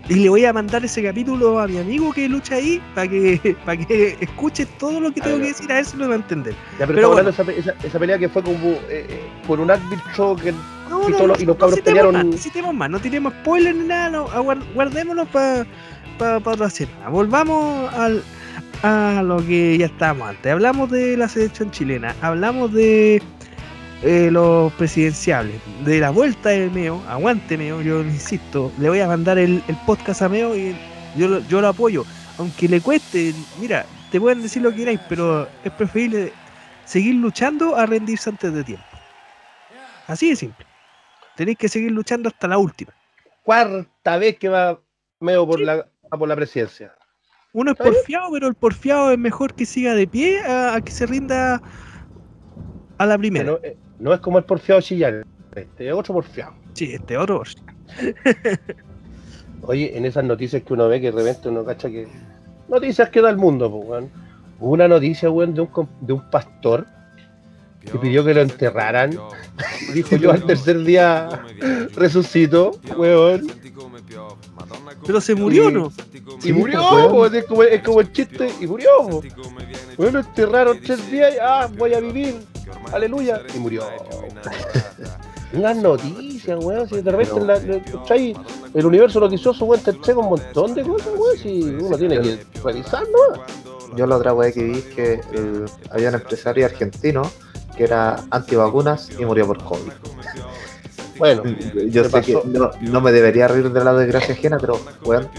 Y 0.10 0.16
le 0.16 0.30
voy 0.30 0.44
a 0.44 0.52
mandar 0.52 0.84
ese 0.84 1.02
capítulo 1.02 1.60
a 1.60 1.68
mi 1.68 1.78
amigo 1.78 2.12
que 2.12 2.28
lucha 2.28 2.56
ahí 2.56 2.82
para 2.94 3.08
que, 3.08 3.56
para 3.66 3.78
que 3.86 4.18
escuche 4.20 4.66
todo 4.66 5.00
lo 5.00 5.14
que 5.14 5.22
A 5.22 5.24
tengo 5.24 5.38
que 5.40 5.48
decir, 5.48 5.72
a 5.72 5.76
ver 5.76 5.86
si 5.86 5.96
lo 5.98 6.08
va 6.10 6.14
a 6.16 6.18
entender. 6.18 6.54
Ya, 6.78 6.86
pero, 6.86 6.88
Pero 6.88 7.00
estamos 7.14 7.18
hablando 7.38 7.54
de 7.54 7.60
esa, 7.60 7.72
esa- 7.72 7.88
esa 7.88 8.00
pelea 8.00 8.18
que 8.20 8.28
fue 8.30 8.44
como 8.44 8.72
eh, 8.72 8.80
eh, 8.90 9.22
por 9.48 9.60
un 9.60 9.72
árbitro 9.72 10.36
que 10.36 10.52
No, 10.90 11.08
Y 11.10 11.12
no, 11.14 11.20
los- 11.20 11.28
no, 11.28 11.34
y 11.36 11.46
los 11.46 11.48
no 11.48 11.56
cabros 11.58 11.76
citemos 11.76 12.00
pelearon- 12.02 12.14
Más, 12.14 12.26
no 12.26 12.38
citemos 12.38 12.74
más, 12.76 12.90
no 12.90 13.00
tiremos 13.00 13.34
spoilers 13.42 13.76
ni 13.78 13.86
nada, 13.88 14.10
no, 14.10 14.28
aguar- 14.28 14.62
guardémoslo 14.76 15.26
para 15.28 15.66
pa, 16.20 16.40
pa 16.42 16.52
otra 16.52 16.70
semana. 16.70 17.10
Volvamos 17.10 17.92
al, 17.94 18.22
a 18.84 19.24
lo 19.24 19.38
que 19.38 19.78
ya 19.78 19.86
estábamos 19.86 20.30
antes. 20.30 20.52
Hablamos 20.52 20.92
de 20.92 21.16
la 21.18 21.30
selección 21.30 21.72
chilena, 21.72 22.14
hablamos 22.22 22.74
de 22.74 23.22
eh, 24.04 24.30
los 24.32 24.74
presidenciables, 24.76 25.64
de 25.86 26.00
la 26.00 26.12
vuelta 26.12 26.50
de 26.50 26.70
Meo, 26.70 27.06
aguante 27.08 27.58
Meo, 27.58 27.82
yo 27.82 28.02
insisto, 28.04 28.74
le 28.78 28.90
voy 28.90 29.00
a 29.00 29.08
mandar 29.08 29.38
el, 29.40 29.64
el 29.68 29.78
podcast 29.78 30.22
a 30.24 30.30
Meo 30.30 30.56
y 30.58 30.82
yo, 31.14 31.28
lo- 31.30 31.40
yo 31.42 31.62
lo 31.62 31.70
apoyo. 31.70 32.08
Aunque 32.38 32.68
le 32.68 32.82
cueste, 32.82 33.34
mira, 33.56 33.88
te 34.10 34.20
pueden 34.20 34.42
decir 34.42 34.62
lo 34.62 34.72
que 34.72 34.78
queráis, 34.78 35.02
pero 35.08 35.54
es 35.64 35.72
preferible 35.74 36.40
seguir 36.84 37.16
luchando 37.16 37.76
a 37.76 37.86
rendirse 37.86 38.30
antes 38.30 38.54
de 38.54 38.64
tiempo. 38.64 38.98
Así 40.08 40.30
de 40.30 40.36
simple. 40.36 40.68
Tenéis 41.36 41.58
que 41.58 41.70
seguir 41.70 41.92
luchando 41.92 42.30
hasta 42.30 42.48
la 42.48 42.58
última. 42.58 42.94
cuarta 43.44 44.18
vez 44.18 44.38
que 44.40 44.50
va 44.50 44.82
medio 45.20 45.46
por 45.48 45.60
la 45.62 45.90
por 46.10 46.28
la 46.28 46.36
presidencia. 46.36 46.96
Uno 47.54 47.72
es 47.72 47.78
porfiado, 47.78 48.32
pero 48.32 48.48
el 48.48 48.56
porfiado 48.56 49.12
es 49.12 49.18
mejor 49.18 49.54
que 49.56 49.66
siga 49.66 49.96
de 49.96 50.08
pie 50.08 50.42
a, 50.46 50.76
a 50.76 50.82
que 50.82 50.92
se 50.92 51.06
rinda 51.06 51.62
a 52.98 53.06
la 53.06 53.18
primera. 53.18 53.60
Eh, 53.64 53.78
no 54.00 54.14
es 54.14 54.20
como 54.20 54.38
el 54.38 54.44
porfiado 54.44 54.82
Chillán. 54.82 55.24
este 55.56 55.88
es 55.90 55.94
otro 55.94 56.14
porfiado. 56.16 56.54
Sí, 56.74 56.94
este 56.94 57.18
otro. 57.18 57.44
Oye, 59.62 59.98
en 59.98 60.06
esas 60.06 60.24
noticias 60.26 60.62
que 60.64 60.74
uno 60.74 60.88
ve 60.88 61.00
que 61.00 61.12
de 61.12 61.18
repente 61.24 61.50
uno 61.50 61.64
cacha 61.64 61.90
que. 61.90 62.08
Noticias 62.68 63.10
que 63.10 63.22
da 63.22 63.30
el 63.30 63.38
mundo, 63.38 63.72
pues, 63.72 63.86
weón. 63.88 64.10
Hubo 64.60 64.72
una 64.74 64.88
noticia, 64.88 65.30
weón, 65.30 65.54
de 65.54 65.62
un, 65.62 65.68
com- 65.68 65.88
de 66.02 66.14
un 66.14 66.30
pastor 66.30 66.86
que 67.80 67.98
pidió 68.00 68.24
que 68.26 68.34
lo 68.34 68.42
enterraran. 68.42 69.12
Dijo 69.94 70.16
yo 70.16 70.32
al 70.32 70.44
tercer 70.46 70.80
día 70.84 71.30
resucito, 71.96 72.72
weón. 72.98 73.48
Pero 75.06 75.22
se 75.22 75.36
murió, 75.36 75.70
Y- 75.70 75.74
¿no? 75.74 75.92
Y 76.44 76.52
murió, 76.54 76.82
pues, 76.90 77.12
weón. 77.14 77.36
es, 77.36 77.46
como, 77.46 77.64
es 77.64 77.82
como 77.84 78.02
el 78.02 78.12
chiste, 78.12 78.50
y 78.60 78.68
murió. 78.68 78.90
po. 79.10 79.24
Bueno, 79.98 80.20
enterraron 80.20 80.80
tres 80.82 81.10
días 81.12 81.36
y 81.36 81.38
ah, 81.42 81.70
voy 81.78 81.94
a 81.94 82.00
vivir. 82.00 82.36
Aleluya. 82.92 83.42
Y 83.56 83.60
murió. 83.60 83.84
Unas 85.54 85.78
noticias, 85.78 86.64
weón. 86.64 86.90
Si 86.90 87.02
de 87.02 87.12
repente 87.12 87.84
el 88.74 88.86
universo 88.86 89.20
noticioso, 89.20 89.66
weón, 89.66 89.84
te 89.84 89.92
entrega 89.92 90.20
un 90.20 90.30
montón 90.30 90.74
de 90.74 90.84
cosas, 90.84 91.10
weón. 91.18 91.38
Si 91.38 91.62
uno 91.64 91.98
tiene 91.98 92.20
que 92.22 92.46
revisar, 92.64 93.04
¿no? 93.04 93.96
Yo 93.96 94.08
la 94.08 94.18
otra 94.18 94.34
weá 94.34 94.52
que 94.52 94.64
vi 94.64 94.78
es 94.80 94.86
que 94.86 95.14
el- 95.34 95.66
había 95.92 96.10
un 96.10 96.16
empresario 96.16 96.66
argentino 96.66 97.22
que 97.78 97.84
era 97.84 98.24
antivacunas 98.32 99.10
y 99.20 99.26
murió 99.26 99.46
por 99.48 99.64
COVID. 99.64 99.92
Bueno, 101.18 101.44
Yo 101.90 102.04
¿Qué 102.04 102.10
sé 102.10 102.22
que 102.22 102.42
no, 102.46 102.72
no 102.82 103.02
me 103.02 103.12
debería 103.12 103.48
reír 103.48 103.72
de 103.72 103.84
la 103.84 103.94
desgracia 103.94 104.34
ajena, 104.34 104.58
pero 104.58 104.80
weón, 105.06 105.30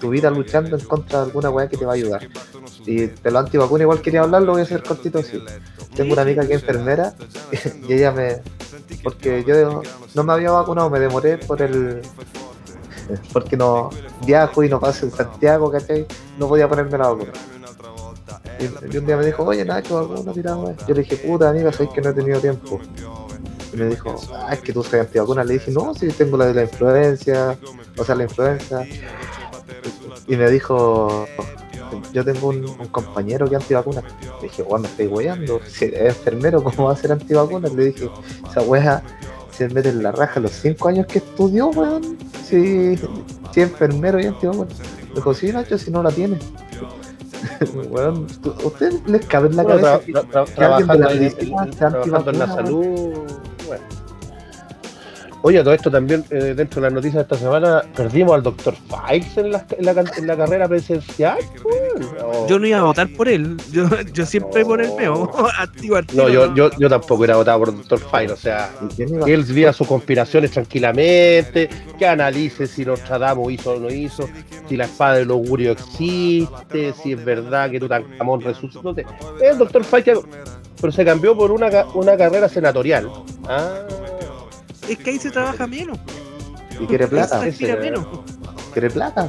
tu 0.00 0.10
vida 0.10 0.30
luchando 0.30 0.76
en 0.76 0.84
contra 0.84 1.20
de 1.20 1.24
alguna 1.26 1.50
weá 1.50 1.68
que 1.68 1.76
te 1.76 1.84
va 1.84 1.92
a 1.92 1.94
ayudar. 1.94 2.26
Y 2.86 3.06
de 3.06 3.30
los 3.30 3.44
antivacunas 3.44 3.82
igual 3.82 4.00
quería 4.00 4.22
hablar, 4.22 4.42
lo 4.42 4.52
voy 4.52 4.62
a 4.62 4.64
hacer 4.64 4.82
cortito 4.82 5.18
así. 5.18 5.42
Tengo 5.94 6.14
una 6.14 6.22
amiga 6.22 6.46
que 6.46 6.54
es 6.54 6.62
enfermera 6.62 7.14
y 7.88 7.92
ella 7.92 8.10
me... 8.10 8.38
Porque 9.04 9.44
yo 9.46 9.82
no 10.14 10.24
me 10.24 10.32
había 10.32 10.50
vacunado, 10.50 10.90
me 10.90 10.98
demoré 10.98 11.38
por 11.38 11.60
el... 11.62 12.00
Porque 13.32 13.56
no 13.56 13.90
viajo 14.24 14.62
y 14.62 14.68
no 14.68 14.78
paso 14.78 15.06
en 15.06 15.12
Santiago, 15.12 15.70
¿cachai? 15.70 16.06
No 16.38 16.48
podía 16.48 16.68
ponerme 16.68 16.96
la 16.96 17.08
vacuna. 17.08 17.32
Y, 18.58 18.94
y 18.94 18.98
un 18.98 19.06
día 19.06 19.16
me 19.16 19.26
dijo, 19.26 19.42
oye 19.44 19.64
Nacho, 19.64 20.08
vacuna, 20.08 20.32
mira, 20.34 20.56
weón. 20.56 20.76
Yo 20.86 20.94
le 20.94 21.02
dije, 21.02 21.16
puta 21.16 21.50
amiga, 21.50 21.72
sabes 21.72 21.90
que 21.92 22.00
no 22.00 22.10
he 22.10 22.12
tenido 22.12 22.40
tiempo. 22.40 22.80
Y 23.72 23.76
me 23.76 23.86
dijo, 23.86 24.16
ah, 24.34 24.52
es 24.52 24.60
que 24.60 24.72
tú 24.72 24.82
soy 24.82 25.00
antivacuna. 25.00 25.44
Le 25.44 25.54
dije, 25.54 25.70
no, 25.70 25.94
si 25.94 26.08
tengo 26.08 26.36
la 26.36 26.46
de 26.46 26.54
la 26.54 26.62
influencia, 26.62 27.56
o 27.96 28.04
sea, 28.04 28.14
la 28.14 28.24
influenza. 28.24 28.84
Y 30.26 30.36
me 30.36 30.50
dijo, 30.50 31.26
yo 32.12 32.24
tengo 32.24 32.48
un, 32.48 32.64
un 32.64 32.88
compañero 32.88 33.48
que 33.48 33.56
es 33.56 33.62
antivacuna. 33.62 34.02
Le 34.40 34.48
dije, 34.48 34.62
bueno, 34.62 34.82
me 34.84 34.88
estoy 34.88 35.06
weyando. 35.06 35.60
Si 35.68 35.84
es 35.86 35.92
enfermero, 35.94 36.62
¿cómo 36.64 36.84
va 36.88 36.92
a 36.92 36.96
ser 36.96 37.12
antivacuna? 37.12 37.68
Le 37.68 37.86
dije, 37.86 38.10
esa 38.50 38.62
wea 38.62 39.02
se 39.52 39.68
mete 39.68 39.90
en 39.90 40.02
la 40.02 40.10
raja 40.12 40.40
los 40.40 40.52
cinco 40.52 40.88
años 40.88 41.06
que 41.06 41.18
estudió, 41.18 41.68
weón. 41.68 42.16
Si, 42.44 42.96
si 42.96 43.60
es 43.60 43.68
enfermero 43.68 44.18
y 44.20 44.26
antivacuna. 44.26 44.66
Me 45.10 45.14
dijo, 45.16 45.34
sí, 45.34 45.52
Nacho, 45.52 45.78
si 45.78 45.90
no 45.92 46.02
la 46.02 46.10
tiene. 46.10 46.38
weón, 47.90 48.26
¿tú- 48.42 48.54
¿ustedes 48.64 49.00
les 49.06 49.24
cabe 49.26 49.48
en 49.48 49.56
la 49.56 49.62
bueno, 49.62 49.80
cabeza 49.80 50.00
tra- 50.06 50.28
tra- 50.28 50.44
tra- 50.44 50.54
que 50.54 50.64
alguien 50.64 50.88
de 50.88 50.94
trabajando, 50.94 50.94
la 50.98 51.14
medicina 51.14 51.62
en- 51.64 51.72
sea 51.72 51.88
trabajando 51.90 52.30
en 52.30 52.38
la 52.38 52.46
salud. 52.46 53.18
Bueno. 53.70 53.84
Oye, 55.42 55.62
todo 55.62 55.72
esto 55.72 55.90
también, 55.90 56.22
eh, 56.28 56.52
dentro 56.54 56.82
de 56.82 56.88
las 56.88 56.92
noticias 56.92 57.14
de 57.14 57.22
esta 57.22 57.36
semana, 57.38 57.82
perdimos 57.96 58.34
al 58.34 58.42
doctor 58.42 58.74
Fikes 58.74 59.38
en 59.38 59.52
la, 59.52 59.64
en 59.70 59.86
la, 59.86 59.94
can- 59.94 60.10
en 60.18 60.26
la 60.26 60.36
carrera 60.36 60.68
presidencial. 60.68 61.38
weón. 61.64 62.08
Oh. 62.22 62.46
Yo 62.46 62.58
no 62.58 62.66
iba 62.66 62.78
a 62.80 62.82
votar 62.82 63.08
por 63.16 63.26
él. 63.26 63.56
Yo, 63.72 63.88
yo 64.12 64.26
siempre 64.26 64.60
No. 64.60 64.68
por 64.68 64.82
el 64.82 64.92
meo. 64.96 65.30
No, 66.14 66.28
yo, 66.28 66.54
yo, 66.54 66.70
yo 66.78 66.88
tampoco 66.90 67.14
hubiera 67.14 67.36
votado 67.36 67.58
por 67.60 67.74
Dr. 67.74 67.98
Fire, 68.10 68.30
o 68.32 68.36
sea, 68.36 68.70
¿Y 68.82 68.94
quién 68.94 69.14
iba? 69.14 69.26
él 69.26 69.42
viera 69.44 69.72
sus 69.72 69.86
conspiraciones 69.86 70.50
tranquilamente, 70.50 71.70
que 71.98 72.06
analice 72.06 72.66
si 72.66 72.84
Nostradamus 72.84 73.50
hizo 73.54 73.72
o 73.72 73.80
no 73.80 73.88
hizo, 73.90 74.28
si 74.68 74.76
la 74.76 74.84
espada 74.84 75.14
del 75.14 75.30
augurio 75.30 75.72
existe, 75.72 76.92
si 77.02 77.12
es 77.12 77.24
verdad 77.24 77.70
que 77.70 77.80
Tutankamón 77.80 78.42
resucitó. 78.42 78.92
No 78.92 78.94
el 79.40 79.56
Dr. 79.58 79.84
Fire, 79.84 80.18
pero 80.80 80.92
se 80.92 81.04
cambió 81.04 81.36
por 81.36 81.50
una, 81.52 81.70
ca- 81.70 81.86
una 81.94 82.16
carrera 82.16 82.48
senatorial. 82.48 83.10
Ah, 83.48 83.80
Es 84.88 84.98
que 84.98 85.10
ahí 85.10 85.18
se 85.18 85.30
trabaja 85.30 85.66
menos. 85.66 85.98
¿Y 86.80 86.86
quiere 86.86 87.06
plata? 87.06 87.38
se 87.40 87.44
respira 87.46 87.72
ese- 87.74 87.82
menos. 87.82 88.06
¿Quiere 88.72 88.88
plata? 88.90 89.28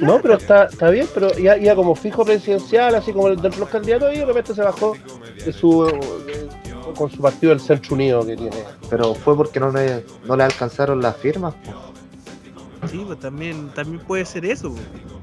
no, 0.00 0.20
pero 0.22 0.34
está, 0.34 0.64
está 0.64 0.88
bien, 0.90 1.06
pero 1.12 1.32
ya, 1.36 1.56
ya 1.58 1.74
como 1.76 1.94
fijo 1.94 2.24
presidencial, 2.24 2.94
así 2.94 3.12
como 3.12 3.28
dentro 3.28 3.50
de 3.50 3.58
los 3.58 3.68
candidatos, 3.68 4.14
y 4.14 4.18
de 4.18 4.24
repente 4.24 4.54
se 4.54 4.62
bajó 4.62 4.94
de 5.44 5.52
su, 5.52 5.84
de- 5.84 6.48
con 6.96 7.10
su 7.10 7.20
partido 7.20 7.50
del 7.50 7.60
Centro 7.60 7.94
Unido 7.94 8.24
que 8.26 8.36
tiene. 8.36 8.56
Pero 8.88 9.14
fue 9.14 9.36
porque 9.36 9.60
no 9.60 9.70
le, 9.70 10.04
no 10.24 10.36
le 10.36 10.44
alcanzaron 10.44 11.00
las 11.02 11.16
firmas. 11.16 11.54
po. 11.54 12.88
Sí, 12.88 13.02
pues 13.06 13.18
también, 13.20 13.68
también 13.74 14.02
puede 14.04 14.24
ser 14.24 14.44
eso. 14.46 14.74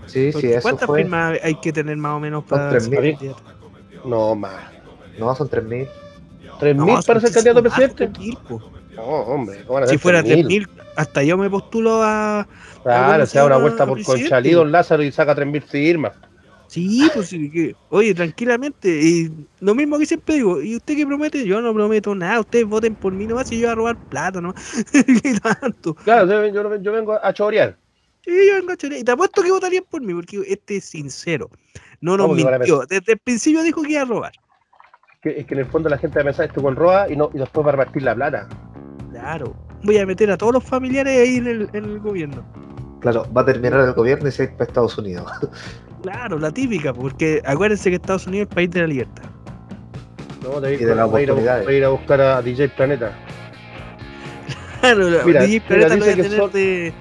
Sí, 0.07 0.31
sí, 0.33 0.51
eso 0.51 0.61
¿Cuántas 0.63 0.87
fue. 0.87 1.01
firmas 1.01 1.37
hay 1.43 1.55
que 1.55 1.71
tener 1.71 1.95
más 1.97 2.13
o 2.13 2.19
menos 2.19 2.43
para 2.43 2.71
3.000. 2.71 2.79
ser 2.81 2.93
candidato? 3.17 3.41
No, 4.05 4.35
más. 4.35 4.53
No, 5.17 5.35
son 5.35 5.49
3.000. 5.49 5.87
¿3.000 6.59 6.75
No, 6.75 7.01
para 7.01 7.19
ser 7.19 7.31
candidato 7.31 7.59
a 7.59 7.61
presidente? 7.63 8.09
3.000. 8.09 8.37
No, 8.95 9.03
hombre, 9.03 9.63
¿cómo 9.65 9.75
van 9.75 9.83
a 9.83 9.87
Si 9.87 9.97
fuera 9.97 10.21
3.000? 10.23 10.45
3.000, 10.47 10.69
hasta 10.95 11.23
yo 11.23 11.37
me 11.37 11.49
postulo 11.49 12.01
a. 12.03 12.47
Claro, 12.83 13.13
¿cómo 13.13 13.25
se 13.25 13.37
da 13.37 13.45
una 13.45 13.57
vuelta 13.57 13.85
por? 13.85 14.03
Conchalí, 14.03 14.51
Don 14.51 14.71
Lázaro 14.71 15.03
y 15.03 15.11
saca 15.11 15.35
3.000 15.35 15.61
firmas. 15.63 16.13
Sí, 16.67 17.09
pues 17.13 17.27
sí, 17.27 17.49
que- 17.51 17.75
oye, 17.89 18.13
tranquilamente. 18.13 18.87
Y 18.89 19.29
lo 19.59 19.75
mismo 19.75 19.99
que 19.99 20.05
siempre 20.05 20.35
digo, 20.35 20.61
¿y 20.61 20.77
usted 20.77 20.95
qué 20.95 21.05
promete? 21.05 21.45
Yo 21.45 21.61
no 21.61 21.73
prometo 21.73 22.15
nada, 22.15 22.39
ustedes 22.39 22.65
voten 22.65 22.95
por 22.95 23.11
mí 23.11 23.27
nomás 23.27 23.51
y 23.51 23.55
yo 23.59 23.67
voy 23.67 23.71
a 23.71 23.75
robar 23.75 23.97
plata, 24.07 24.39
¿no? 24.39 24.53
¿Qué 24.91 25.03
tanto? 25.61 25.95
Claro, 25.95 26.27
yo, 26.27 26.47
yo- 26.47 26.75
yo 26.81 26.91
vengo 26.93 27.19
a 27.21 27.33
chorear. 27.33 27.77
Sí, 28.23 28.31
yo 28.47 28.53
vengo 28.55 28.71
a 28.71 28.77
chorear. 28.77 29.01
Y 29.01 29.03
te 29.03 29.11
apuesto 29.11 29.41
que 29.43 29.51
votarían 29.51 29.83
por 29.89 30.01
mí, 30.01 30.13
porque 30.13 30.43
este 30.47 30.77
es 30.77 30.85
sincero. 30.85 31.49
No 31.99 32.15
nos 32.15 32.27
¿Cómo 32.27 32.37
que 32.37 32.43
van 32.45 32.53
a 32.53 32.57
mintió. 32.59 32.85
Desde 32.87 33.13
el 33.13 33.19
principio 33.19 33.63
dijo 33.63 33.81
que 33.81 33.91
iba 33.91 34.01
a 34.03 34.05
robar. 34.05 34.31
Que, 35.21 35.39
es 35.39 35.45
que 35.45 35.53
en 35.53 35.59
el 35.59 35.65
fondo 35.67 35.87
la 35.89 35.97
gente 35.99 36.15
va 36.17 36.21
a 36.21 36.25
pensar 36.25 36.45
esto 36.47 36.61
con 36.61 36.75
roa 36.75 37.07
y, 37.09 37.15
no, 37.15 37.29
y 37.33 37.37
después 37.37 37.65
va 37.65 37.69
a 37.69 37.73
repartir 37.73 38.01
la 38.03 38.15
plata. 38.15 38.47
Claro. 39.11 39.53
Voy 39.83 39.97
a 39.99 40.05
meter 40.05 40.31
a 40.31 40.37
todos 40.37 40.53
los 40.53 40.63
familiares 40.63 41.19
ahí 41.19 41.35
en 41.37 41.47
el, 41.47 41.69
en 41.73 41.85
el 41.85 41.99
gobierno. 41.99 42.43
Claro, 43.01 43.25
va 43.35 43.41
a 43.41 43.45
terminar 43.45 43.79
el 43.81 43.93
gobierno 43.93 44.27
y 44.27 44.31
se 44.31 44.43
va 44.43 44.49
a 44.49 44.51
ir 44.51 44.57
para 44.57 44.67
Estados 44.67 44.97
Unidos. 44.97 45.31
Claro, 46.01 46.39
la 46.39 46.49
típica, 46.49 46.91
porque 46.95 47.43
acuérdense 47.45 47.91
que 47.91 47.97
Estados 47.97 48.25
Unidos 48.25 48.47
es 48.47 48.49
el 48.49 48.55
país 48.55 48.71
de 48.71 48.79
la 48.81 48.87
libertad. 48.87 49.23
No, 50.41 50.59
te 50.59 50.73
Y 50.73 50.77
de 50.77 50.95
las 50.95 51.13
va 51.13 51.19
a 51.19 51.21
ir 51.21 51.29
a, 51.29 51.33
oportunidades. 51.33 51.67
a 51.67 51.71
ir 51.73 51.85
a 51.85 51.89
buscar 51.89 52.21
a 52.21 52.41
DJ 52.41 52.69
Planeta. 52.69 53.11
Claro, 54.79 55.05
Mira, 55.23 55.43
DJ 55.43 55.61
mira, 55.69 55.87
Planeta 55.87 55.95
lo 55.95 55.95
dice 55.95 56.05
voy 56.05 56.09
a 56.09 56.15
que 56.15 56.23
tener 56.23 56.37
son 56.39 56.51
de, 56.51 56.93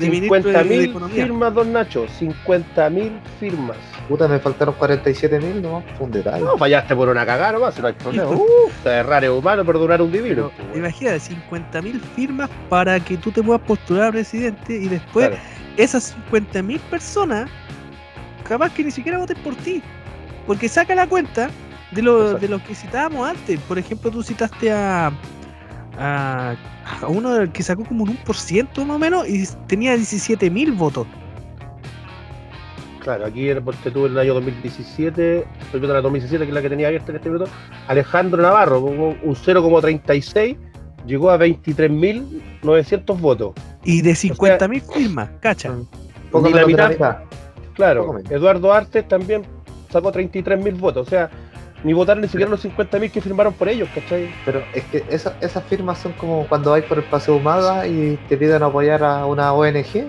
de 0.00 0.10
ministro 0.10 0.50
de, 0.50 0.64
de 0.64 0.64
50.000 0.64 0.90
Economía. 0.90 1.24
firmas, 1.24 1.54
Don 1.54 1.72
Nacho. 1.72 2.06
50.000 2.08 3.20
firmas. 3.38 3.76
Puta, 4.08 4.26
me 4.26 4.38
faltaron 4.38 4.74
47.000, 4.76 5.60
no, 5.60 5.82
fue 5.96 6.06
un 6.06 6.12
detalle. 6.12 6.42
No, 6.42 6.56
fallaste 6.56 6.96
por 6.96 7.08
una 7.10 7.26
cagada 7.26 7.52
nomás, 7.52 7.74
si 7.74 7.82
no 7.82 7.88
hay 7.88 7.92
problema. 7.94 8.30
Uh, 8.38 8.88
errar 8.88 9.22
es 9.24 9.30
humano, 9.30 9.64
perdonar 9.64 10.00
un 10.00 10.10
divino. 10.10 10.50
Pero, 10.56 10.78
imagínate, 10.78 11.18
50.000 11.18 12.00
firmas 12.16 12.48
para 12.68 12.98
que 13.00 13.16
tú 13.18 13.30
te 13.30 13.42
puedas 13.42 13.60
postular 13.62 14.08
a 14.08 14.12
presidente 14.12 14.74
y 14.76 14.88
después 14.88 15.28
Claro. 15.28 15.42
esas 15.76 16.16
50.000 16.32 16.80
personas, 16.90 17.50
capaz 18.48 18.72
que 18.72 18.84
ni 18.84 18.90
siquiera 18.90 19.18
voten 19.18 19.36
por 19.42 19.54
ti. 19.56 19.82
Porque 20.46 20.68
saca 20.68 20.94
la 20.94 21.06
cuenta 21.06 21.50
de 21.92 22.02
lo, 22.02 22.34
de 22.34 22.48
los 22.48 22.62
que 22.62 22.74
citábamos 22.74 23.28
antes. 23.28 23.60
Por 23.60 23.78
ejemplo, 23.78 24.10
tú 24.10 24.22
citaste 24.22 24.72
a, 24.72 25.12
a, 25.98 26.54
a 27.02 27.06
uno 27.08 27.34
del 27.34 27.52
que 27.52 27.62
sacó 27.62 27.84
como 27.84 28.04
un 28.04 28.16
1% 28.24 28.84
más 28.86 28.96
o 28.96 28.98
menos 28.98 29.28
y 29.28 29.46
tenía 29.66 29.94
17.000 29.94 30.76
votos. 30.76 31.06
Claro, 33.08 33.24
aquí 33.24 33.48
era 33.48 33.62
porque 33.62 33.90
tuve 33.90 34.08
el 34.08 34.18
año 34.18 34.34
2017, 34.34 35.38
estoy 35.62 35.80
viendo 35.80 35.94
la 35.94 36.02
2017, 36.02 36.44
que 36.44 36.50
es 36.50 36.54
la 36.54 36.60
que 36.60 36.68
tenía 36.68 36.88
abierta 36.88 37.10
en 37.10 37.16
este 37.16 37.30
minuto, 37.30 37.50
Alejandro 37.86 38.42
Navarro, 38.42 38.82
con 38.82 39.00
un 39.00 39.16
un 39.22 39.34
0,36, 39.34 40.58
llegó 41.06 41.30
a 41.30 41.38
23.900 41.38 43.18
votos. 43.18 43.52
Y 43.82 44.02
de 44.02 44.10
50.000 44.12 44.82
firmas, 44.92 45.30
cacha. 45.40 45.72
Poco 46.30 46.48
ni 46.48 46.52
la 46.52 46.66
mitad. 46.66 47.18
Claro, 47.72 48.04
Poco. 48.06 48.18
Eduardo 48.28 48.74
Artes 48.74 49.08
también 49.08 49.42
sacó 49.90 50.12
33.000 50.12 50.74
votos, 50.78 51.06
o 51.06 51.10
sea, 51.10 51.30
ni 51.84 51.94
votaron 51.94 52.20
ni 52.20 52.28
siquiera 52.28 52.50
los 52.50 52.62
50.000 52.62 53.10
que 53.10 53.22
firmaron 53.22 53.54
por 53.54 53.70
ellos, 53.70 53.88
¿cachai? 53.94 54.28
Pero 54.44 54.62
es 54.74 54.84
que 54.84 55.02
esa- 55.08 55.34
esas 55.40 55.64
firmas 55.64 55.96
son 55.98 56.12
como 56.12 56.46
cuando 56.46 56.72
vais 56.72 56.84
por 56.84 56.98
el 56.98 57.04
Paseo 57.04 57.36
Humada 57.36 57.86
y 57.86 58.18
te 58.28 58.36
piden 58.36 58.62
apoyar 58.62 59.02
a 59.02 59.24
una 59.24 59.54
ONG. 59.54 60.08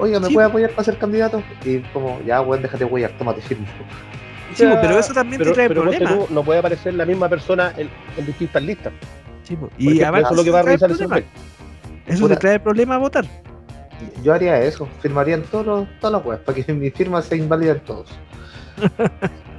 Oiga, 0.00 0.20
¿me 0.20 0.26
Sí. 0.28 0.34
puede 0.34 0.46
apoyar 0.48 0.70
para 0.70 0.84
ser 0.84 0.98
candidato? 0.98 1.42
Y 1.64 1.78
como, 1.92 2.20
ya, 2.26 2.40
weón, 2.40 2.62
déjate 2.62 2.84
huellar, 2.84 3.12
tómate 3.18 3.40
firma. 3.42 3.66
O 3.66 4.56
Sí, 4.56 4.62
sea, 4.62 4.80
pero 4.80 4.98
eso 4.98 5.12
también 5.14 5.38
pero- 5.38 5.50
te 5.50 5.54
trae 5.54 5.68
pero 5.68 5.82
problemas. 5.82 6.12
tú, 6.12 6.26
no 6.34 6.42
puede 6.42 6.58
aparecer 6.58 6.94
la 6.94 7.04
misma 7.06 7.28
persona 7.28 7.72
en, 7.76 7.88
en 8.16 8.26
distintas 8.26 8.62
listas. 8.62 8.92
Sí, 9.44 9.56
y 9.78 9.86
ejemplo, 9.86 10.06
además 10.06 10.20
eso 10.22 10.30
es 10.32 10.36
lo 10.38 10.44
que 10.44 10.50
va 10.50 10.58
a 10.60 10.62
revisar 10.62 10.88
problemas. 10.90 11.20
juez. 11.20 12.16
Eso 12.18 12.28
te 12.28 12.36
trae 12.36 12.58
problemas 12.60 12.96
a 12.96 12.98
votar. 12.98 13.24
Yo 14.24 14.32
haría 14.34 14.60
eso, 14.62 14.88
firmaría 15.00 15.34
en 15.34 15.42
todos 15.42 15.66
los, 15.66 15.88
todas 16.00 16.12
las 16.14 16.24
weas, 16.26 16.40
para 16.40 16.56
que 16.62 16.72
mi 16.72 16.90
firma 16.90 17.22
sea 17.22 17.36
inválida 17.38 17.72
en 17.72 17.80
todos. 17.80 18.08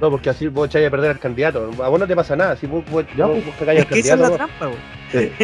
No, 0.00 0.10
porque 0.10 0.30
así 0.30 0.48
vos 0.48 0.66
echáis 0.66 0.88
a 0.88 0.90
perder 0.90 1.12
al 1.12 1.18
candidato. 1.20 1.70
A 1.80 1.86
vos 1.88 2.00
no 2.00 2.08
te 2.08 2.16
pasa 2.16 2.34
nada, 2.34 2.56
si 2.56 2.66
vos, 2.66 2.82
vos, 2.90 3.04
Ya, 3.16 3.24
vos, 3.26 3.34
pues. 3.36 3.46
vos 3.46 3.54
cagáis 3.56 3.78
Es 3.82 3.86
al 3.86 3.92
que 3.92 4.00
esa 4.00 4.14
es 4.14 4.20
la 4.20 4.28
candidato. 4.30 4.58
trampa, 4.58 4.76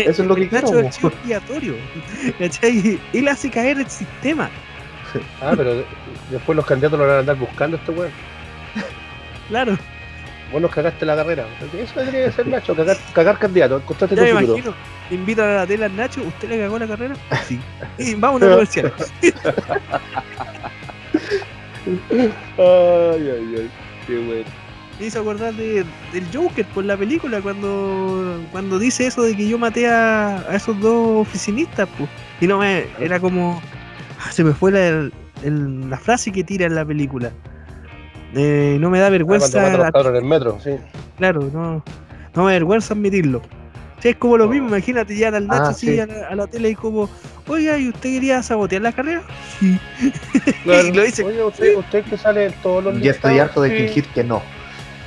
Eso 0.00 0.22
es 0.22 0.28
lo 0.28 0.34
que 0.34 0.42
el 0.42 0.48
quiero. 0.48 0.66
es 0.66 0.72
el 0.74 0.90
chivo 0.90 1.08
expiatorio. 1.10 1.74
Él 3.12 3.28
hace 3.28 3.50
caer 3.50 3.78
el 3.78 3.88
sistema. 3.88 4.50
Ah, 5.40 5.52
pero 5.56 5.74
de- 5.74 5.84
después 6.30 6.54
los 6.56 6.66
candidatos 6.66 6.98
lo 6.98 7.06
van 7.06 7.16
a 7.16 7.18
andar 7.20 7.36
buscando 7.36 7.76
este 7.76 7.90
weón. 7.92 8.10
Claro, 9.48 9.78
Vos 10.52 10.62
nos 10.62 10.70
cagaste 10.74 11.04
la 11.04 11.14
carrera. 11.16 11.44
Eso 11.78 11.92
tendría 11.94 12.24
que 12.26 12.32
ser 12.32 12.46
Nacho, 12.46 12.74
cagar, 12.74 12.96
cagar 13.14 13.38
candidato, 13.38 13.76
encontraste 13.76 14.16
ya 14.16 14.22
me 14.22 14.28
futuro. 14.30 14.52
imagino. 14.54 14.74
Te 15.10 15.14
invitan 15.14 15.48
a 15.50 15.54
la 15.56 15.66
tela 15.66 15.88
Nacho, 15.90 16.22
¿usted 16.22 16.48
le 16.48 16.58
cagó 16.58 16.78
la 16.78 16.86
carrera? 16.86 17.14
Sí. 17.46 17.58
Y 17.98 18.14
vamos 18.14 18.40
a 18.42 18.46
una 18.46 18.54
comercial. 18.54 18.92
Ay, 22.58 23.30
ay, 23.30 23.54
ay. 23.58 23.70
Qué 24.06 24.18
bueno. 24.18 24.44
Me 24.98 25.06
hizo 25.06 25.20
acordar 25.20 25.54
de, 25.54 25.84
del 26.12 26.26
Joker 26.32 26.64
por 26.66 26.84
la 26.84 26.96
película 26.96 27.40
cuando 27.40 28.40
cuando 28.50 28.78
dice 28.78 29.06
eso 29.06 29.22
de 29.22 29.36
que 29.36 29.46
yo 29.48 29.56
maté 29.58 29.86
a, 29.88 30.38
a 30.38 30.56
esos 30.56 30.78
dos 30.80 31.20
oficinistas 31.26 31.88
pues. 31.96 32.10
y 32.40 32.46
no 32.48 32.58
me 32.58 32.86
era 32.98 33.20
como 33.20 33.62
ah, 34.18 34.30
se 34.32 34.44
me 34.44 34.52
fue 34.52 34.72
la, 34.72 35.10
el- 35.44 35.90
la 35.90 35.98
frase 35.98 36.32
que 36.32 36.44
tira 36.44 36.66
en 36.66 36.74
la 36.74 36.84
película 36.84 37.30
Eh, 38.34 38.76
no 38.80 38.90
me 38.90 38.98
da 38.98 39.06
Ah, 39.06 39.10
vergüenza 39.10 39.48
cuando 39.50 39.68
matan 39.68 39.80
a 39.80 39.84
los 39.84 39.92
cabros 39.92 40.10
en 40.10 40.16
el 40.16 40.24
metro, 40.28 40.58
sí. 40.62 40.70
claro 41.16 41.50
no 41.52 41.82
no 42.34 42.44
me 42.44 42.52
da 42.52 42.58
vergüenza 42.58 42.94
admitirlo 42.94 43.40
Sí, 44.00 44.10
es 44.10 44.16
como 44.16 44.36
lo 44.36 44.46
mismo 44.48 44.68
imagínate 44.68 45.16
ya 45.16 45.28
al 45.28 45.48
Nacho 45.48 45.62
Ah, 45.64 45.68
así 45.70 45.86
sí. 45.94 45.98
a, 46.00 46.06
la, 46.06 46.28
a 46.28 46.34
la 46.36 46.46
tele 46.46 46.70
y 46.70 46.74
como 46.76 47.08
oiga 47.48 47.76
y 47.78 47.88
usted 47.88 48.10
quería 48.14 48.42
sabotear 48.42 48.82
la 48.82 48.92
carrera 48.92 49.22
sí 49.58 49.78
Claro. 50.62 50.86
Y 50.88 50.92
lo 50.92 51.02
dice. 51.02 51.24
Oye, 51.24 51.42
usted, 51.42 51.76
usted 51.76 52.04
que 52.04 52.16
sale 52.18 52.46
en 52.46 52.52
todos 52.62 52.84
los 52.84 53.00
Ya 53.00 53.10
estoy 53.12 53.38
harto 53.38 53.62
de 53.62 53.70
sí, 53.70 53.76
fingir 53.76 54.04
que 54.08 54.22
no. 54.22 54.42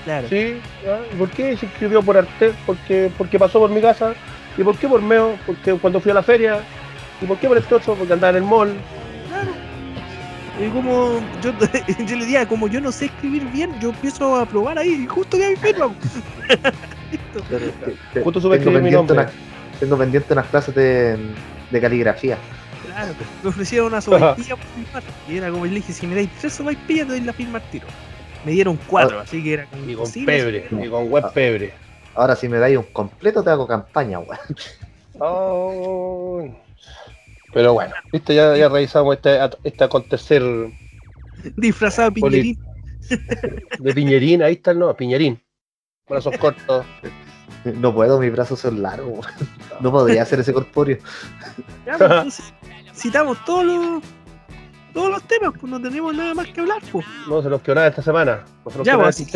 claro 0.04 0.28
Sí, 0.28 0.56
ah, 0.88 1.00
¿y 1.14 1.16
¿por 1.16 1.30
qué 1.30 1.56
se 1.56 1.68
inscribió 1.68 2.02
por 2.02 2.18
Arte? 2.18 2.52
Porque, 2.66 3.12
porque 3.18 3.38
pasó 3.40 3.60
por 3.60 3.70
mi 3.70 3.80
casa. 3.82 4.14
¿Y 4.58 4.64
por 4.64 4.76
qué 4.78 4.88
por 4.88 5.02
Meo? 5.02 5.38
Porque 5.46 5.74
cuando 5.76 6.00
fui 6.02 6.12
a 6.12 6.16
la 6.16 6.24
feria. 6.24 6.60
¿Y 7.22 7.26
por 7.26 7.38
qué 7.38 7.48
por 7.48 7.58
este 7.58 7.76
otro? 7.76 7.94
Porque 7.96 8.12
andaba 8.14 8.32
en 8.32 8.44
el 8.44 8.50
mall. 8.50 8.74
Y 10.62 10.70
como 10.70 11.20
yo, 11.42 11.52
yo 12.06 12.16
le 12.16 12.26
decía, 12.26 12.48
como 12.48 12.68
yo 12.68 12.80
no 12.82 12.92
sé 12.92 13.06
escribir 13.06 13.44
bien, 13.52 13.72
yo 13.80 13.90
empiezo 13.90 14.36
a 14.36 14.46
probar 14.46 14.78
ahí, 14.78 15.04
y 15.04 15.08
justo 15.08 15.38
que 15.38 15.46
hay 15.46 15.56
firma. 15.56 15.88
Listo. 17.12 17.44
Justo 18.24 18.42
supe 18.42 18.58
Tengo 18.60 18.72
escribir 18.72 18.82
mi 18.84 18.92
pendiente, 18.92 18.96
nombre. 19.14 19.16
unas, 19.16 19.32
tengo 19.80 19.98
pendiente 19.98 20.34
unas 20.34 20.48
clases 20.48 20.76
de, 20.76 21.18
de 21.72 21.82
caligrafía. 21.82 22.38
Claro, 22.86 23.14
me 23.44 23.50
ofrecieron 23.50 23.88
una 23.88 24.02
sopaipilla 24.02 24.56
por 24.56 24.66
firmar. 24.66 25.04
Y 25.28 25.38
era 25.38 25.50
como 25.50 25.66
le 25.66 25.76
dije, 25.76 25.94
si 25.94 26.06
me 26.08 26.16
dais 26.16 26.30
tres 26.40 26.54
sopaipillas 26.54 27.08
te 27.08 27.14
doy 27.14 27.22
la 27.22 27.34
firma 27.34 27.58
al 27.60 27.70
tiro. 27.70 27.88
Me 28.46 28.52
dieron 28.52 28.78
cuatro, 28.88 29.20
así 29.20 29.44
que 29.44 29.54
era 29.54 29.66
como 29.66 29.90
Y 29.90 29.96
con 29.96 30.12
pebre, 30.26 30.68
y 30.72 30.90
con 30.90 31.10
web 31.10 31.32
pebre. 31.34 31.74
Ahora 32.16 32.36
si 32.36 32.50
me 32.50 32.58
dais 32.58 32.78
un 32.78 32.84
completo 32.92 33.44
te 33.44 33.50
hago 33.50 33.66
campaña, 33.68 34.20
weón. 34.20 34.40
Ay. 35.20 36.56
Pero 37.54 37.74
bueno, 37.74 37.94
viste, 38.12 38.36
ya, 38.36 38.56
ya 38.56 38.70
revisamos 38.70 39.16
este, 39.16 39.40
este 39.64 39.84
acontecer 39.84 40.42
Disfrazado 41.56 42.12
de 42.12 42.22
piñerín. 42.22 42.60
de 43.80 43.94
Piñerín. 43.94 44.44
Ahí 44.44 44.54
está 44.54 44.72
el 44.72 44.80
no, 44.80 44.96
Piñerín. 44.96 45.42
Brazos 46.08 46.38
cortos. 46.38 46.86
No 47.64 47.94
puedo, 47.94 48.20
mis 48.20 48.32
brazos 48.32 48.60
son 48.60 48.82
largos. 48.82 49.28
No 49.82 49.92
podría 49.92 50.24
hacer 50.24 50.40
ese 50.40 50.54
corpóreo. 50.54 50.98
Ya, 51.86 51.98
pues, 51.98 52.12
entonces, 52.12 52.54
citamos 52.94 53.44
todos 53.46 53.66
los, 53.66 54.04
todos 54.94 55.10
los 55.12 55.24
temas, 55.24 55.54
pues 55.60 55.72
no 55.72 55.82
tenemos 55.82 56.16
nada 56.16 56.34
más 56.34 56.48
que 56.48 56.62
hablar, 56.62 56.82
pues. 56.92 57.06
No 57.28 57.42
se 57.42 57.50
nos 57.50 57.62
quedó 57.62 57.76
nada 57.76 57.88
esta 57.88 58.02
semana. 58.02 58.44
No 58.66 58.84
Ya, 58.84 58.98
pues, 58.98 59.20
ir 59.20 59.28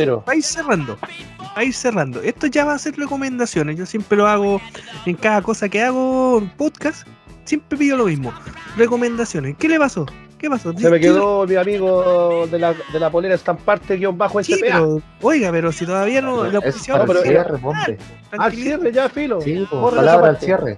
cerrando, 0.44 0.98
para 0.98 1.64
ir 1.64 1.74
cerrando. 1.74 2.22
Esto 2.22 2.48
ya 2.48 2.66
va 2.66 2.74
a 2.74 2.80
ser 2.80 2.96
recomendaciones. 2.96 3.78
Yo 3.78 3.86
siempre 3.86 4.18
lo 4.18 4.28
hago 4.28 4.60
en 5.06 5.16
cada 5.16 5.42
cosa 5.42 5.70
que 5.70 5.82
hago 5.82 6.40
en 6.40 6.50
podcast. 6.50 7.08
Siempre 7.46 7.78
pido 7.78 7.96
lo 7.98 8.06
mismo. 8.06 8.34
Recomendaciones. 8.76 9.56
¿Qué 9.58 9.70
le 9.70 9.80
pasó? 9.80 10.06
¿Qué 10.38 10.50
pasó? 10.50 10.74
Se 10.78 10.90
me 10.90 11.00
¿Qué- 11.00 11.08
quedó 11.08 11.48
mi 11.48 11.56
amigo 11.56 12.46
de 12.48 12.60
la, 12.60 12.74
de 12.74 13.00
la 13.00 13.10
polera 13.10 13.36
estamparte 13.36 13.96
guion 13.96 14.18
bajo 14.18 14.44
Sí, 14.44 14.54
SPA. 14.54 14.66
pero, 14.66 15.02
oiga, 15.22 15.52
pero 15.52 15.72
si 15.72 15.86
todavía 15.86 16.22
no 16.22 16.44
la 16.44 16.60
oposición. 16.60 16.98
para 16.98 17.08
pero- 17.08 17.20
el 17.22 17.26
cierre, 17.30 17.60
hombre. 17.64 17.98
Al 18.38 18.52
cierre 18.54 18.92
ya, 18.92 19.08
filo. 19.10 19.40
Sí, 19.42 19.66
palabra 19.72 20.28
al 20.30 20.40
cierre. 20.40 20.78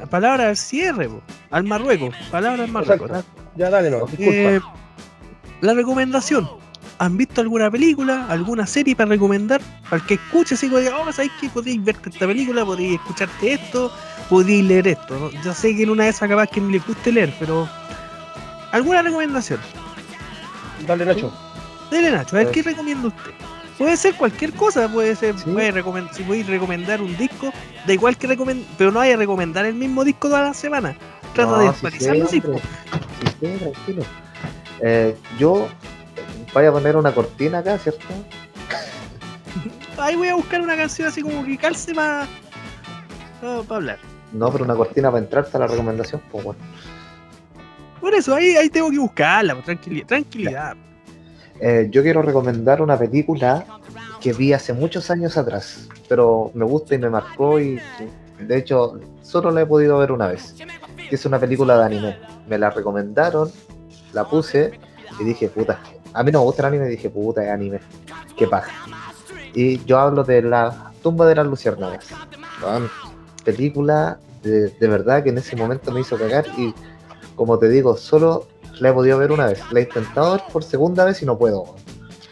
La 0.00 0.06
palabra 0.06 0.48
al 0.48 0.56
cierre, 0.56 1.08
po. 1.08 1.20
al 1.50 1.64
Marruecos. 1.64 2.14
Palabra 2.30 2.64
al 2.64 2.70
Marruecos. 2.70 3.08
Exacto. 3.10 3.42
Ya 3.56 3.70
dale, 3.70 3.90
no, 3.90 4.06
disculpa. 4.06 4.32
Eh, 4.32 4.60
la 5.60 5.74
recomendación. 5.74 6.48
¿Han 6.98 7.16
visto 7.16 7.42
alguna 7.42 7.70
película, 7.70 8.26
alguna 8.28 8.66
serie 8.66 8.96
para 8.96 9.10
recomendar? 9.10 9.60
Para 9.84 9.96
el 9.96 10.06
que 10.06 10.14
escuche, 10.14 10.54
así 10.54 10.70
que 10.70 10.80
diga, 10.80 10.98
oh, 10.98 11.12
¿sabéis 11.12 11.32
que 11.40 11.48
podéis 11.50 11.84
verte 11.84 12.08
esta 12.08 12.26
película? 12.26 12.64
Podéis 12.64 12.94
escucharte 12.94 13.52
esto, 13.52 13.92
podéis 14.30 14.64
leer 14.64 14.88
esto. 14.88 15.18
¿no? 15.18 15.42
Yo 15.42 15.52
sé 15.52 15.76
que 15.76 15.82
en 15.82 15.90
una 15.90 16.04
de 16.04 16.10
esas 16.10 16.28
capaz 16.28 16.46
que 16.46 16.60
ni 16.60 16.72
le 16.72 16.78
guste 16.78 17.12
leer, 17.12 17.34
pero. 17.38 17.68
¿Alguna 18.72 19.02
recomendación? 19.02 19.60
Dale, 20.86 21.04
Nacho. 21.04 21.32
Dele 21.90 22.10
Nacho, 22.10 22.36
a 22.36 22.40
ver 22.40 22.50
qué 22.50 22.62
recomienda 22.62 23.08
usted. 23.08 23.30
Puede 23.78 23.96
ser 23.98 24.14
cualquier 24.14 24.52
cosa, 24.54 24.88
puede 24.88 25.14
ser, 25.16 25.38
Sí. 25.38 25.50
puede 25.50 25.72
si 26.12 26.22
podéis 26.22 26.46
recomendar 26.46 27.02
un 27.02 27.14
disco, 27.18 27.52
da 27.86 27.92
igual 27.92 28.16
que 28.16 28.26
recomendar, 28.26 28.66
pero 28.78 28.90
no 28.90 29.00
vaya 29.00 29.14
a 29.14 29.18
recomendar 29.18 29.66
el 29.66 29.74
mismo 29.74 30.02
disco 30.02 30.28
toda 30.28 30.42
la 30.42 30.54
semana. 30.54 30.96
Trata 31.34 31.50
No, 31.52 31.58
de 31.58 31.68
hombre. 31.68 31.90
Sí, 31.92 31.98
sé, 31.98 32.10
tranquilo. 32.10 34.02
Eh, 34.80 35.16
yo 35.38 35.68
voy 36.56 36.64
a 36.64 36.72
poner 36.72 36.96
una 36.96 37.12
cortina 37.12 37.58
acá, 37.58 37.76
¿cierto? 37.76 38.06
Ahí 39.98 40.16
voy 40.16 40.28
a 40.28 40.34
buscar 40.36 40.62
una 40.62 40.74
canción 40.74 41.08
así 41.08 41.20
como 41.20 41.44
que 41.44 41.58
calce 41.58 41.94
para 41.94 42.26
hablar. 43.68 43.98
No, 44.32 44.50
pero 44.50 44.64
una 44.64 44.74
cortina 44.74 45.10
para 45.10 45.22
entrar 45.22 45.46
a 45.52 45.58
la 45.58 45.66
recomendación, 45.66 46.22
pues 46.32 46.44
bueno. 46.44 46.60
Por 48.00 48.14
eso, 48.14 48.34
ahí, 48.34 48.56
ahí 48.56 48.70
tengo 48.70 48.90
que 48.90 48.98
buscarla, 48.98 49.52
pues, 49.52 49.66
tranquilidad. 49.66 50.06
tranquilidad. 50.06 50.76
Eh, 51.60 51.88
yo 51.90 52.02
quiero 52.02 52.22
recomendar 52.22 52.80
una 52.80 52.98
película 52.98 53.66
que 54.22 54.32
vi 54.32 54.54
hace 54.54 54.72
muchos 54.72 55.10
años 55.10 55.36
atrás, 55.36 55.90
pero 56.08 56.50
me 56.54 56.64
gusta 56.64 56.94
y 56.94 56.98
me 56.98 57.10
marcó 57.10 57.60
y 57.60 57.78
de 58.38 58.56
hecho 58.56 58.98
solo 59.20 59.50
la 59.50 59.60
he 59.60 59.66
podido 59.66 59.98
ver 59.98 60.10
una 60.10 60.28
vez. 60.28 60.54
Es 61.10 61.26
una 61.26 61.38
película 61.38 61.76
de 61.76 61.84
anime. 61.84 62.18
Me 62.48 62.56
la 62.56 62.70
recomendaron, 62.70 63.50
la 64.14 64.24
puse 64.24 64.78
y 65.20 65.24
dije, 65.24 65.48
puta, 65.48 65.80
a 66.16 66.22
mí 66.22 66.32
no 66.32 66.40
me 66.40 66.44
gusta 66.46 66.62
el 66.62 66.68
anime 66.68 66.86
y 66.86 66.90
dije, 66.90 67.10
puta, 67.10 67.44
es 67.44 67.50
anime. 67.50 67.80
Qué 68.36 68.46
paja. 68.46 68.72
Y 69.54 69.84
yo 69.84 69.98
hablo 69.98 70.24
de 70.24 70.42
la 70.42 70.92
tumba 71.02 71.26
de 71.26 71.34
las 71.34 71.46
luciérnagas. 71.46 72.06
Película 73.44 74.18
de, 74.42 74.68
de 74.70 74.88
verdad 74.88 75.22
que 75.22 75.30
en 75.30 75.38
ese 75.38 75.56
momento 75.56 75.92
me 75.92 76.00
hizo 76.00 76.16
cagar 76.18 76.46
y 76.56 76.74
como 77.34 77.58
te 77.58 77.68
digo, 77.68 77.96
solo 77.96 78.48
la 78.80 78.90
he 78.90 78.92
podido 78.92 79.18
ver 79.18 79.32
una 79.32 79.46
vez. 79.46 79.60
La 79.70 79.80
he 79.80 79.82
intentado 79.84 80.32
ver 80.32 80.42
por 80.52 80.64
segunda 80.64 81.04
vez 81.04 81.22
y 81.22 81.26
no 81.26 81.38
puedo. 81.38 81.76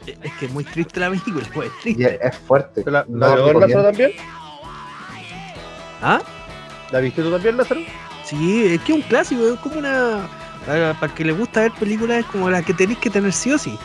Es 0.07 0.32
que 0.39 0.47
es 0.47 0.53
muy 0.53 0.64
triste 0.64 1.01
la 1.01 1.09
película, 1.11 1.47
pues, 1.55 1.68
es 1.68 1.74
Y 1.87 1.95
triste. 1.95 2.14
es, 2.26 2.32
es 2.35 2.39
fuerte. 2.41 2.82
¿La, 2.87 3.05
la 3.09 3.37
No, 3.37 3.45
vio 3.45 3.61
Lázaro 3.61 3.82
también? 3.85 4.12
¿Ah? 6.03 6.20
¿La 6.91 7.01
viste 7.01 7.22
tú 7.22 7.30
también, 7.30 7.57
Lázaro? 7.57 7.80
Sí, 8.24 8.74
es 8.74 8.80
que 8.82 8.93
es 8.93 8.99
un 8.99 9.09
clásico, 9.09 9.47
es 9.49 9.59
como 9.61 9.78
una. 9.78 10.28
Para, 10.67 10.95
para 10.95 11.15
que 11.15 11.25
le 11.25 11.33
gusta 11.33 11.61
ver 11.61 11.73
películas, 11.73 12.19
es 12.21 12.27
como 12.27 12.49
la 12.51 12.62
que 12.62 12.73
tenéis 12.75 12.99
que 12.99 13.11
tener 13.11 13.33
sí 13.33 13.53
o 13.53 13.59
sí. 13.59 13.79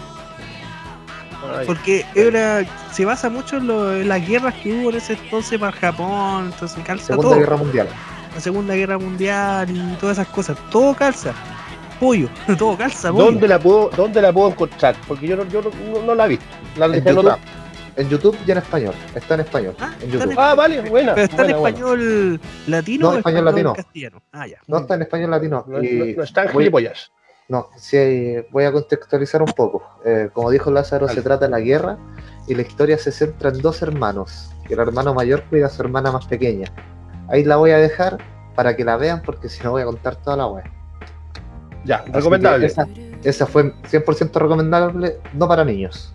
Ay, 1.58 1.66
Porque 1.66 2.06
era, 2.16 2.64
se 2.92 3.06
basa 3.06 3.30
mucho 3.30 3.58
en, 3.58 3.68
lo- 3.68 3.96
en 3.96 4.08
las 4.10 4.26
guerras 4.28 4.54
que 4.56 4.74
hubo 4.74 4.90
en 4.90 4.98
ese 4.98 5.14
entonces 5.14 5.58
para 5.60 5.72
Japón, 5.72 6.52
entonces 6.54 6.82
calza 6.86 7.08
Segunda 7.08 7.30
todo. 7.30 7.40
Guerra 7.40 7.58
Mundial. 7.58 7.88
La 8.36 8.42
Segunda 8.42 8.76
Guerra 8.76 8.98
Mundial 8.98 9.70
y 9.72 9.96
todas 10.00 10.18
esas 10.20 10.28
cosas, 10.28 10.58
todo 10.70 10.94
calza. 10.94 11.34
Pollo, 12.00 12.30
todo 12.58 12.78
calza, 12.78 13.12
pollo. 13.12 13.26
¿Dónde 13.26 13.48
la, 13.48 13.60
puedo, 13.60 13.90
¿Dónde 13.96 14.22
la 14.22 14.32
puedo 14.32 14.50
encontrar? 14.50 14.96
Porque 15.08 15.28
yo 15.28 15.36
no, 15.38 15.46
yo 15.48 15.62
no, 15.62 15.70
no- 15.94 16.02
no 16.06 16.16
la 16.16 16.26
he 16.26 16.30
visto. 16.30 16.46
La 16.78 16.88
YouTube, 16.88 17.10
anotada. 17.10 17.40
En 18.00 18.10
YouTube 18.10 18.38
y 18.48 18.52
en 18.52 18.58
español. 18.58 18.94
Está 19.14 19.34
en 19.36 19.40
español. 19.42 19.76
Ah, 19.80 19.94
en 20.02 20.22
en. 20.22 20.34
Ah, 20.38 20.56
vale, 20.56 20.82
buena. 20.90 21.14
Pero 21.16 21.26
está 21.26 21.36
en 21.36 21.42
buena, 21.42 21.58
buena. 21.60 21.78
español 21.78 22.42
latino 22.68 23.04
No, 23.04 23.10
o 23.16 23.18
español 23.18 23.46
latino. 23.46 23.74
castellano. 23.74 24.22
Ah, 24.32 24.48
ya. 24.48 24.58
No 24.68 24.78
está 24.78 24.96
en 24.96 25.02
español 25.02 25.32
latino. 25.32 25.66
No, 25.68 25.84
y 25.84 25.92
no- 25.94 26.06
no 26.18 26.24
está 26.24 26.44
en 26.44 26.50
gilipollas. 26.50 27.12
No, 27.50 27.68
sí, 27.78 28.36
voy 28.52 28.64
a 28.66 28.72
contextualizar 28.72 29.42
un 29.42 29.52
poco. 29.52 29.84
Eh, 30.06 30.30
como 30.34 30.52
dijo 30.52 30.70
Lázaro, 30.70 31.08
se 31.08 31.22
trata 31.24 31.46
de 31.46 31.52
la 31.52 31.60
guerra 31.60 31.98
y 32.48 32.54
la 32.54 32.62
historia 32.62 32.98
se 33.00 33.12
centra 33.12 33.50
en 33.50 33.58
dos 33.60 33.82
hermanos. 33.82 34.52
Que 34.68 34.76
el 34.76 34.80
hermano 34.80 35.16
mayor 35.16 35.44
cuida 35.50 35.66
a 35.66 35.70
su 35.70 35.82
hermana 35.82 36.12
más 36.12 36.28
pequeña. 36.28 36.68
Ahí 37.28 37.44
la 37.44 37.56
voy 37.56 37.72
a 37.72 37.78
dejar 37.80 38.20
para 38.56 38.76
que 38.76 38.84
la 38.86 38.98
vean 38.98 39.24
porque 39.24 39.50
si 39.50 39.64
no 39.64 39.72
voy 39.72 39.82
a 39.82 39.86
contar 39.86 40.16
toda 40.18 40.38
la 40.38 40.46
web. 40.48 40.64
Ya, 41.86 42.04
recomendable. 42.14 42.68
Esa, 42.68 42.88
esa 43.24 43.46
fue 43.48 43.74
100% 43.90 44.32
recomendable, 44.40 45.18
no 45.34 45.48
para 45.48 45.66
niños. 45.66 46.14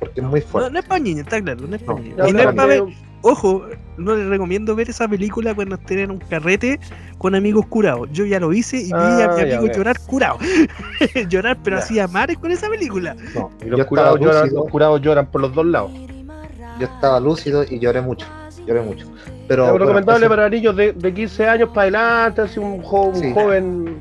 Porque 0.00 0.20
es 0.20 0.26
muy 0.26 0.40
No, 0.40 0.46
fuerte. 0.46 0.70
no 0.72 0.78
es 0.78 0.84
para 0.84 1.00
niños, 1.00 1.20
está 1.20 1.40
claro, 1.42 1.66
no 1.66 1.74
es 1.76 1.82
para 1.82 1.98
No, 1.98 2.04
niños. 2.04 2.28
Y 2.28 2.32
no 2.32 2.38
es 2.38 2.46
para 2.46 2.66
ver, 2.66 2.84
ojo, 3.22 3.64
no 3.96 4.14
les 4.14 4.26
recomiendo 4.28 4.74
ver 4.76 4.88
esa 4.90 5.08
película 5.08 5.54
cuando 5.54 5.74
estén 5.74 5.98
en 5.98 6.10
un 6.12 6.18
carrete 6.18 6.78
con 7.18 7.34
amigos 7.34 7.66
curados. 7.66 8.08
Yo 8.12 8.24
ya 8.24 8.38
lo 8.38 8.52
hice 8.52 8.76
y 8.78 8.84
vi 8.86 8.92
Ah, 8.94 9.24
a 9.30 9.34
mi 9.36 9.48
ya, 9.50 9.58
amigo 9.58 9.72
llorar 9.74 9.98
curado. 10.06 10.38
llorar, 11.28 11.58
pero 11.64 11.76
Ya. 11.78 11.82
así 11.82 11.98
a 11.98 12.06
mares 12.08 12.38
con 12.38 12.50
esa 12.50 12.68
película. 12.68 13.16
No, 13.34 13.50
Y 13.64 13.66
los 13.70 13.86
curados, 13.86 14.20
lloran, 14.20 14.50
los 14.52 14.68
curados 14.70 15.00
lloran 15.00 15.26
por 15.30 15.40
los 15.40 15.52
dos 15.54 15.66
lados. 15.66 15.90
yo 16.78 16.86
estaba 16.86 17.18
lúcido 17.20 17.64
y 17.68 17.78
lloré 17.80 18.00
mucho. 18.00 18.26
lloré 18.66 18.82
mucho. 18.82 19.06
Pero, 19.48 19.64
bueno, 19.70 19.78
recomendable 19.86 20.28
para 20.28 20.48
niños 20.50 20.76
de, 20.76 20.92
de 20.92 21.14
15 21.14 21.46
años 21.48 21.70
para 21.70 21.82
adelante, 21.84 22.42
así 22.42 22.60
un, 22.60 22.82
jo- 22.82 23.06
un 23.06 23.16
Sí. 23.16 23.32
joven. 23.32 23.98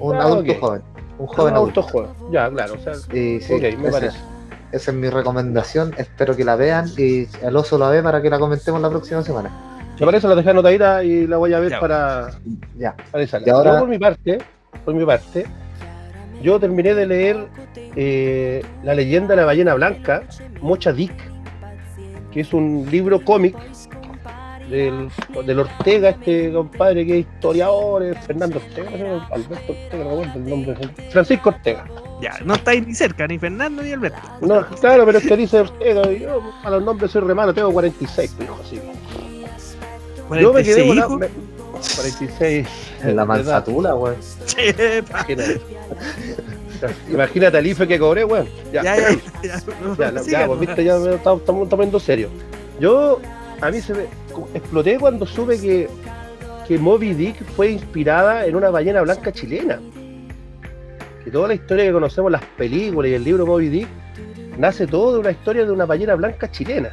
un 0.00 0.14
Ah, 0.16 0.22
adulto 0.22 0.54
joven. 0.58 0.82
Un 1.18 1.22
Un 1.22 1.26
joven 1.26 1.54
adulto 1.54 1.80
adulto. 1.80 1.98
joven. 2.14 2.32
Ya, 2.32 2.48
claro. 2.50 2.74
O 2.74 2.78
sea, 2.78 2.92
Y 3.14 3.40
sí, 3.40 3.52
ok, 3.52 3.78
me 3.78 3.90
parece. 3.90 4.16
Esa 4.72 4.90
es 4.90 4.96
mi 4.96 5.08
recomendación. 5.08 5.94
Espero 5.98 6.36
que 6.36 6.44
la 6.44 6.56
vean 6.56 6.86
y 6.96 7.26
el 7.42 7.56
oso 7.56 7.78
la 7.78 7.88
ve 7.90 8.02
para 8.02 8.20
que 8.22 8.30
la 8.30 8.38
comentemos 8.38 8.80
la 8.80 8.88
próxima 8.90 9.22
semana. 9.22 9.50
Me 9.98 10.06
parece, 10.06 10.28
la 10.28 10.34
dejé 10.36 10.50
anotadita 10.50 11.02
y 11.02 11.26
la 11.26 11.36
voy 11.38 11.52
a 11.54 11.58
ver 11.60 11.70
Ya. 11.72 11.80
para 11.80 12.30
Ya. 12.78 12.94
analizarla. 13.12 13.46
Y 13.46 13.50
ahora- 13.50 13.72
Yo, 13.74 13.78
por 13.80 13.88
mi 13.88 13.98
parte, 13.98 14.38
por 14.84 14.94
mi 14.94 15.04
parte, 15.04 15.44
yo 16.42 16.60
terminé 16.60 16.94
de 16.94 17.06
leer 17.06 17.48
eh, 17.96 18.62
La 18.84 18.94
leyenda 18.94 19.30
de 19.34 19.36
la 19.40 19.44
ballena 19.46 19.74
blanca, 19.74 20.22
Mocha 20.60 20.92
Dick, 20.92 21.12
que 22.30 22.40
es 22.40 22.52
un 22.54 22.86
libro 22.90 23.24
cómic 23.24 23.56
del, 24.70 25.08
del 25.46 25.58
Ortega, 25.60 26.10
este 26.10 26.52
compadre 26.52 27.06
que 27.06 27.18
es 27.20 27.26
historiador, 27.26 28.02
es 28.02 28.18
Fernando 28.26 28.56
Ortega, 28.58 28.90
¿no? 28.90 29.26
Alberto 29.34 29.72
Ortega, 29.72 30.04
no 30.04 30.04
me 30.04 30.10
acuerdo 30.12 30.32
el 30.34 30.48
nombre, 30.50 30.76
Francisco 31.10 31.48
Ortega. 31.50 31.84
Ya, 32.20 32.32
no 32.44 32.54
estáis 32.54 32.86
ni 32.86 32.94
cerca, 32.94 33.26
ni 33.26 33.38
Fernando 33.38 33.82
ni 33.82 33.92
Alberto. 33.92 34.18
No, 34.40 34.66
claro, 34.80 35.04
pero 35.06 35.18
es 35.18 35.26
que 35.26 35.36
dice 35.36 35.60
Ortega, 35.60 36.10
yo 36.12 36.42
a 36.64 36.70
los 36.70 36.82
nombres 36.82 37.10
soy 37.10 37.22
re 37.22 37.34
malo, 37.34 37.54
tengo 37.54 37.72
46, 37.72 38.36
hijo, 38.42 38.58
así. 38.64 38.80
Yo 40.40 40.52
me 40.52 40.62
quedé 40.62 40.84
46 40.84 40.86
con 40.86 40.96
la- 40.96 41.02
hijos. 41.06 41.18
me- 41.20 41.28
46. 41.96 42.68
En 43.04 43.14
la 43.16 43.24
manzatula, 43.24 43.94
weón. 43.94 44.16
Imagínate. 45.08 45.60
Imagínate 47.10 47.56
al 47.58 47.66
IFE 47.66 47.86
que 47.88 47.98
cobré, 47.98 48.24
weón. 48.24 48.46
Ya, 48.72 48.82
Ya, 48.82 48.96
ya, 48.96 49.10
ya. 49.42 49.62
no, 49.82 49.96
ya, 49.96 50.10
no, 50.12 50.22
siga, 50.22 50.40
ya, 50.40 50.46
pues 50.46 50.60
no. 50.60 50.66
viste, 50.66 50.84
ya 50.84 50.96
me- 50.98 51.14
estamos, 51.14 51.40
estamos 51.40 51.68
poniendo 51.68 52.00
serio. 52.00 52.28
Yo, 52.80 53.20
a 53.60 53.70
mí 53.70 53.80
se 53.80 53.94
me 53.94 54.04
como- 54.04 54.27
exploté 54.54 54.98
cuando 54.98 55.26
supe 55.26 55.60
que, 55.60 55.88
que 56.66 56.78
Moby 56.78 57.14
Dick 57.14 57.44
fue 57.56 57.70
inspirada 57.70 58.46
en 58.46 58.56
una 58.56 58.70
ballena 58.70 59.02
blanca 59.02 59.32
chilena. 59.32 59.80
Que 61.24 61.30
toda 61.30 61.48
la 61.48 61.54
historia 61.54 61.84
que 61.84 61.92
conocemos, 61.92 62.30
las 62.30 62.44
películas 62.56 63.10
y 63.10 63.14
el 63.14 63.24
libro 63.24 63.46
Moby 63.46 63.68
Dick, 63.68 63.88
nace 64.56 64.86
todo 64.86 65.14
de 65.14 65.18
una 65.20 65.30
historia 65.30 65.64
de 65.64 65.72
una 65.72 65.86
ballena 65.86 66.14
blanca 66.14 66.50
chilena. 66.50 66.90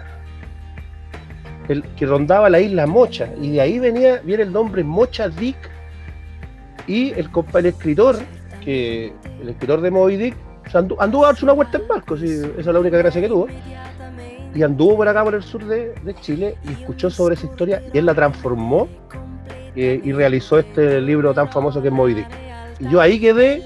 El, 1.68 1.84
que 1.96 2.06
rondaba 2.06 2.50
la 2.50 2.60
isla 2.60 2.86
Mocha. 2.86 3.30
Y 3.42 3.52
de 3.52 3.62
ahí 3.62 3.80
venía, 3.80 4.22
viene 4.24 4.44
el 4.44 4.52
nombre 4.52 4.84
Mocha 4.84 5.30
Dick. 5.30 5.58
Y 6.88 7.12
el, 7.12 7.30
el 7.54 7.66
escritor, 7.66 8.18
que 8.64 9.14
el 9.42 9.50
escritor 9.50 9.82
de 9.82 9.92
Moby 9.92 10.18
Dick, 10.18 10.36
anduvo 10.74 11.24
a 11.24 11.28
darse 11.28 11.46
una 11.46 11.54
vuelta 11.54 11.78
en 11.78 11.88
barco, 11.88 12.16
esa 12.16 12.48
es 12.58 12.66
la 12.66 12.80
única 12.80 12.98
gracia 12.98 13.22
que 13.22 13.28
tuvo. 13.28 13.48
Y 14.56 14.64
anduvo 14.64 14.96
por 14.98 15.08
acá, 15.10 15.24
por 15.24 15.36
el 15.36 15.44
sur 15.44 15.66
de, 15.66 15.94
Chile, 16.22 16.56
y 16.68 16.72
escuchó 16.72 17.10
sobre 17.10 17.36
esa 17.36 17.46
historia, 17.46 17.84
y 17.94 17.98
él 17.98 18.06
la 18.06 18.16
transformó 18.16 18.88
eh, 19.76 20.00
y 20.02 20.12
realizó 20.14 20.58
este 20.60 21.02
libro 21.02 21.34
tan 21.34 21.52
famoso 21.52 21.82
que 21.82 21.90
es 21.90 21.94
Moby 21.94 22.14
Dick. 22.14 22.28
Y 22.80 22.90
yo 22.90 23.02
ahí 23.02 23.20
quedé, 23.20 23.62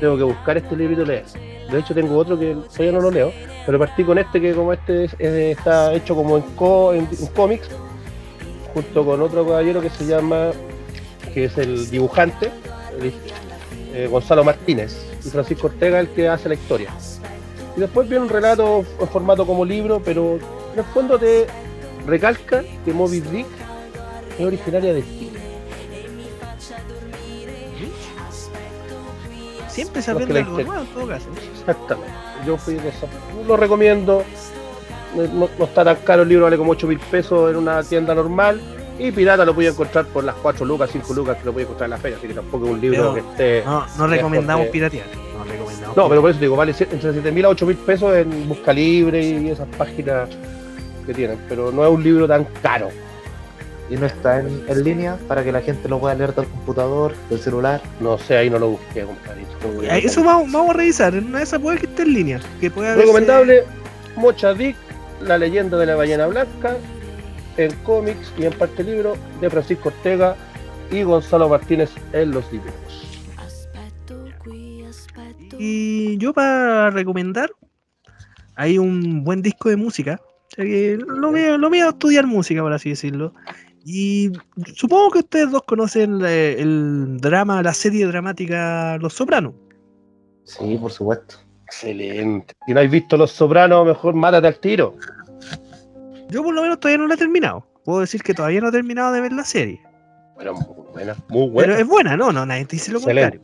tengo 0.00 0.16
que 0.16 0.24
buscar 0.24 0.56
este 0.56 0.76
librito 0.76 1.02
y 1.02 1.06
leer. 1.06 1.24
De 1.70 1.78
hecho, 1.78 1.94
tengo 1.94 2.16
otro 2.18 2.36
que 2.36 2.54
todavía 2.54 2.90
no 2.92 3.00
lo 3.00 3.10
leo, 3.12 3.32
pero 3.64 3.78
partí 3.78 4.02
con 4.02 4.18
este 4.18 4.40
que 4.40 4.52
como 4.54 4.72
este 4.72 5.04
es- 5.04 5.14
es- 5.20 5.56
está 5.56 5.94
hecho 5.94 6.16
como 6.16 6.36
en, 6.38 6.42
co- 6.56 6.92
en- 6.92 7.06
en 7.08 7.26
cómics, 7.28 7.68
junto 8.74 9.04
con 9.04 9.22
otro 9.22 9.46
caballero 9.46 9.80
que 9.80 9.90
se 9.90 10.04
llama, 10.04 10.50
que 11.32 11.44
es 11.44 11.56
el 11.58 11.88
dibujante, 11.90 12.50
eh, 13.94 14.08
Gonzalo 14.10 14.42
Martínez, 14.42 14.96
y 15.24 15.28
Francisco 15.28 15.68
Ortega 15.68 16.00
el 16.00 16.08
que 16.08 16.28
hace 16.28 16.48
la 16.48 16.54
historia. 16.54 16.90
Y 17.76 17.80
después 17.80 18.08
viene 18.08 18.24
un 18.24 18.30
relato 18.30 18.84
en 19.00 19.08
formato 19.08 19.46
como 19.46 19.64
libro, 19.64 20.00
pero 20.04 20.36
en 20.72 20.78
el 20.78 20.84
fondo 20.84 21.18
te 21.18 21.46
recalca 22.06 22.62
que 22.84 22.92
Moby 22.92 23.20
Dick 23.20 23.46
es 24.38 24.44
originaria 24.44 24.92
de 24.92 25.02
Chile. 25.02 25.40
Siempre 29.68 30.02
se 30.02 30.10
aprende 30.10 30.40
algo 30.40 30.62
nuevo 30.62 30.82
en 30.82 30.86
todo 30.88 31.06
caso. 31.06 31.26
Exactamente. 31.60 32.12
Yo 32.44 32.56
fui 32.56 32.74
de 32.74 32.88
esa. 32.88 33.06
Lo 33.46 33.56
recomiendo. 33.56 34.24
No 35.14 35.64
está 35.64 35.84
tan 35.84 35.96
caro 35.96 36.22
el 36.22 36.28
libro, 36.28 36.44
vale 36.44 36.56
como 36.56 36.72
8 36.72 36.86
mil 36.86 36.98
pesos 36.98 37.50
en 37.50 37.56
una 37.56 37.82
tienda 37.82 38.14
normal. 38.14 38.60
Y 39.00 39.12
pirata 39.12 39.44
lo 39.44 39.54
voy 39.54 39.66
a 39.66 39.70
encontrar 39.70 40.04
por 40.06 40.22
las 40.24 40.34
4 40.36 40.64
lucas, 40.66 40.90
5 40.92 41.14
lucas 41.14 41.36
que 41.38 41.44
lo 41.46 41.52
voy 41.52 41.62
a 41.62 41.64
encontrar 41.64 41.86
en 41.86 41.90
la 41.90 41.96
feria. 41.98 42.18
Así 42.18 42.26
que 42.28 42.34
tampoco 42.34 42.66
es 42.66 42.72
un 42.72 42.80
libro 42.80 42.98
Pero- 42.98 43.14
que 43.14 43.20
esté. 43.20 43.64
No, 43.64 43.86
no 43.98 44.06
recomendamos 44.06 44.66
porque- 44.66 44.72
piratear. 44.72 45.06
No 45.38 45.44
recomendamos. 45.44 45.96
No, 45.96 46.08
pero 46.08 46.20
por 46.20 46.30
eso 46.30 46.38
te 46.38 46.44
digo, 46.44 46.56
vale 46.56 46.74
entre 46.78 47.12
7 47.12 47.32
mil 47.32 47.44
a 47.44 47.48
8 47.48 47.66
mil 47.66 47.76
pesos 47.76 48.14
en 48.14 48.48
Busca 48.48 48.72
Libre 48.72 49.22
y 49.26 49.48
esas 49.50 49.66
páginas 49.78 50.28
que 51.06 51.14
tienen. 51.14 51.38
Pero 51.48 51.72
no 51.72 51.84
es 51.84 51.90
un 51.90 52.02
libro 52.02 52.28
tan 52.28 52.44
caro. 52.62 52.88
Y 53.88 53.96
no 53.96 54.06
está 54.06 54.38
en, 54.38 54.62
en 54.68 54.84
línea 54.84 55.16
para 55.26 55.42
que 55.42 55.50
la 55.50 55.60
gente 55.62 55.88
lo 55.88 55.98
pueda 55.98 56.14
leer 56.14 56.32
del 56.34 56.46
computador, 56.46 57.12
del 57.28 57.40
celular. 57.40 57.80
No 57.98 58.18
sé, 58.18 58.36
ahí 58.36 58.48
no 58.50 58.58
lo 58.58 58.68
busqué, 58.70 59.02
compadrito. 59.02 59.50
Eso 59.90 60.22
vamos, 60.22 60.52
vamos 60.52 60.70
a 60.70 60.72
revisar. 60.74 61.14
En 61.14 61.26
una 61.26 61.38
de 61.38 61.44
esas 61.44 61.58
puede 61.58 61.78
que 61.78 61.86
esté 61.86 62.02
en 62.02 62.12
línea. 62.14 62.40
Que 62.60 62.70
puede 62.70 62.88
haberse- 62.90 63.00
Recomendable, 63.06 63.64
Mocha 64.16 64.54
Dick, 64.54 64.76
La 65.22 65.36
leyenda 65.38 65.76
de 65.76 65.86
la 65.86 65.96
ballena 65.96 66.26
blanca, 66.28 66.76
en 67.64 67.74
cómics 67.84 68.32
y 68.38 68.44
en 68.44 68.52
parte 68.52 68.82
libro 68.82 69.16
de 69.40 69.50
Francisco 69.50 69.88
Ortega 69.88 70.36
y 70.90 71.02
Gonzalo 71.02 71.48
Martínez 71.48 71.90
en 72.12 72.32
los 72.32 72.50
dibujos. 72.50 73.06
Y 75.58 76.16
yo 76.16 76.32
para 76.32 76.90
recomendar, 76.90 77.50
hay 78.56 78.78
un 78.78 79.24
buen 79.24 79.42
disco 79.42 79.68
de 79.68 79.76
música. 79.76 80.20
Que 80.56 80.98
lo 81.06 81.30
mío, 81.30 81.58
lo 81.58 81.70
mío 81.70 81.86
es 81.86 81.92
estudiar 81.92 82.26
música, 82.26 82.62
por 82.62 82.72
así 82.72 82.90
decirlo. 82.90 83.34
Y 83.84 84.32
supongo 84.74 85.10
que 85.10 85.18
ustedes 85.20 85.50
dos 85.50 85.62
conocen 85.62 86.20
eh, 86.24 86.56
el 86.58 87.18
drama, 87.20 87.62
la 87.62 87.74
serie 87.74 88.06
dramática 88.06 88.98
Los 88.98 89.14
Sopranos. 89.14 89.54
Sí, 90.44 90.76
por 90.80 90.90
supuesto. 90.90 91.36
Excelente. 91.66 92.54
Si 92.66 92.74
no 92.74 92.80
has 92.80 92.90
visto 92.90 93.16
Los 93.16 93.30
Sopranos, 93.30 93.86
mejor 93.86 94.14
mátate 94.14 94.48
al 94.48 94.58
tiro. 94.58 94.96
Yo 96.30 96.42
por 96.42 96.54
lo 96.54 96.62
menos 96.62 96.78
todavía 96.80 96.98
no 96.98 97.08
la 97.08 97.14
he 97.14 97.18
terminado. 97.18 97.66
Puedo 97.84 98.00
decir 98.00 98.22
que 98.22 98.34
todavía 98.34 98.60
no 98.60 98.68
he 98.68 98.72
terminado 98.72 99.12
de 99.12 99.20
ver 99.20 99.32
la 99.32 99.44
serie. 99.44 99.80
Bueno, 100.34 100.54
muy 100.54 100.92
buena, 100.92 101.16
muy 101.28 101.48
buena. 101.50 101.72
Pero 101.72 101.82
es 101.82 101.86
buena, 101.86 102.16
no, 102.16 102.32
no, 102.32 102.46
nadie 102.46 102.64
te 102.64 102.76
dice 102.76 102.92
lo 102.92 103.00
contrario. 103.00 103.40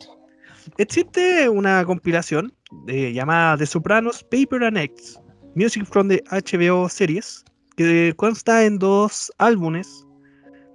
Existe 0.77 1.47
una 1.47 1.85
compilación 1.85 2.53
de, 2.85 3.13
llamada 3.13 3.57
The 3.57 3.65
Sopranos 3.65 4.23
Paper 4.23 4.63
and 4.63 4.77
X, 4.77 5.19
Music 5.55 5.85
from 5.85 6.09
the 6.09 6.23
HBO 6.29 6.89
Series, 6.89 7.43
que 7.75 8.13
consta 8.17 8.65
en 8.65 8.77
dos 8.77 9.31
álbumes, 9.37 10.05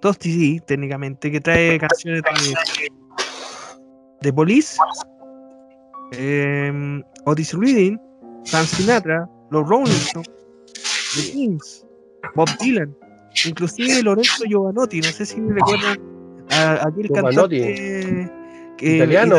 dos 0.00 0.16
CD 0.18 0.60
técnicamente, 0.66 1.30
que 1.30 1.40
trae 1.40 1.78
canciones 1.78 2.22
de, 2.22 2.88
de 4.22 4.32
Police, 4.32 4.76
eh, 6.12 7.02
Otis 7.26 7.52
Reading, 7.52 7.98
Frank 8.46 8.66
Sinatra, 8.66 9.28
los 9.50 9.68
Rolling 9.68 9.90
Stones, 9.92 10.30
The 11.14 11.32
Kings, 11.32 11.86
Bob 12.34 12.48
Dylan, 12.60 12.94
inclusive 13.46 14.02
Lorenzo 14.02 14.44
Giovanotti, 14.46 15.00
no 15.00 15.08
sé 15.08 15.26
si 15.26 15.40
recuerdan 15.40 15.98
a, 16.50 16.86
aquel 16.86 17.06
Giovanotti. 17.08 17.58
cantante 17.60 18.30
que- 18.78 18.96
Italiano. 18.96 19.36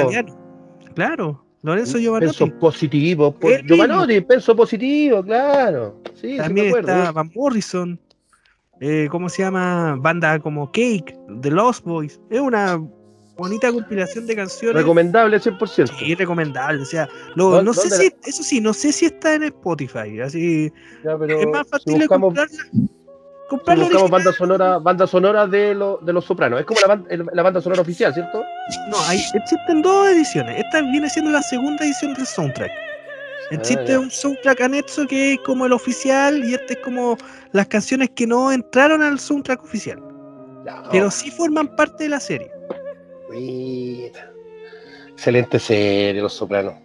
Claro, 0.95 1.45
Lorenzo 1.63 1.97
Giovanotti. 1.97 2.37
Penso 2.37 2.59
positivo. 2.59 3.35
Él 3.41 3.63
mismo. 3.63 3.75
Giovanotti, 3.75 4.21
penso 4.21 4.55
positivo, 4.55 5.23
claro. 5.23 5.99
Sí, 6.15 6.31
sí 6.31 6.37
También 6.37 6.67
me 6.67 6.69
acuerdo. 6.71 6.91
está 6.93 7.11
Van 7.11 7.31
Morrison. 7.35 7.99
eh, 8.79 9.07
¿Cómo 9.09 9.29
se 9.29 9.43
llama? 9.43 9.95
Banda 9.99 10.39
como 10.39 10.67
Cake, 10.71 11.15
The 11.41 11.51
Lost 11.51 11.85
Boys. 11.85 12.19
Es 12.29 12.39
una 12.41 12.81
bonita 13.37 13.71
compilación 13.71 14.27
de 14.27 14.35
canciones. 14.35 14.75
Recomendable 14.81 15.39
100%. 15.39 15.91
Sí, 15.99 16.15
recomendable. 16.15 16.81
O 16.81 16.85
sea, 16.85 17.07
lo- 17.35 17.51
¿Dó- 17.51 17.63
no 17.63 17.73
sé 17.73 17.89
si, 17.89 18.11
eso 18.25 18.43
sí, 18.43 18.61
no 18.61 18.73
sé 18.73 18.91
si 18.91 19.05
está 19.05 19.33
en 19.35 19.43
Spotify. 19.43 20.19
Así 20.21 20.71
Ya, 21.03 21.17
pero 21.17 21.39
es 21.39 21.47
más 21.47 21.65
si 21.65 21.71
fácil 21.71 21.93
buscamos, 21.95 22.27
comprarla. 22.27 22.55
si 22.71 23.49
comprarla 23.49 23.83
buscamos 23.83 24.03
original. 24.03 24.11
banda 24.11 24.33
sonora, 24.37 24.77
banda 24.79 25.07
sonora 25.07 25.47
de, 25.47 25.73
lo- 25.75 25.97
de 26.01 26.13
Los 26.13 26.25
Sopranos. 26.25 26.59
Es 26.59 26.65
como 26.65 26.79
la, 26.81 26.87
ban- 26.87 27.05
el- 27.09 27.25
la 27.33 27.43
banda 27.43 27.61
sonora 27.61 27.81
oficial, 27.81 28.13
¿cierto? 28.13 28.41
No, 28.89 28.97
hay, 29.07 29.19
existen 29.33 29.81
dos 29.81 30.07
ediciones. 30.09 30.59
Esta 30.63 30.81
viene 30.81 31.09
siendo 31.09 31.31
la 31.31 31.41
segunda 31.41 31.83
edición 31.85 32.13
del 32.13 32.25
soundtrack. 32.25 32.71
Existe 33.51 33.87
ya. 33.91 33.99
un 33.99 34.09
soundtrack 34.09 34.61
anexo 34.61 35.05
que 35.05 35.33
es 35.33 35.39
como 35.45 35.65
el 35.65 35.73
oficial 35.73 36.43
y 36.45 36.53
este 36.53 36.73
es 36.73 36.79
como 36.79 37.17
las 37.51 37.67
canciones 37.67 38.09
que 38.15 38.25
no 38.25 38.51
entraron 38.51 39.01
al 39.03 39.19
soundtrack 39.19 39.61
oficial, 39.63 39.99
Ya, 40.65 40.81
pero 40.91 41.11
sí 41.11 41.29
forman 41.29 41.67
parte 41.75 42.05
de 42.05 42.09
la 42.09 42.19
serie. 42.21 42.49
Excelente 45.11 45.59
serie, 45.59 46.21
Los 46.21 46.33
Sopranos. 46.33 46.75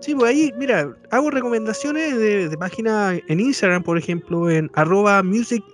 Sí, 0.00 0.14
pues 0.14 0.30
ahí, 0.30 0.52
mira, 0.56 0.94
hago 1.10 1.30
recomendaciones 1.30 2.16
de, 2.16 2.48
de 2.48 2.58
página 2.58 3.18
en 3.28 3.40
Instagram, 3.40 3.82
por 3.82 3.98
ejemplo, 3.98 4.50
en 4.50 4.70
arroba 4.74 5.22
music 5.22 5.64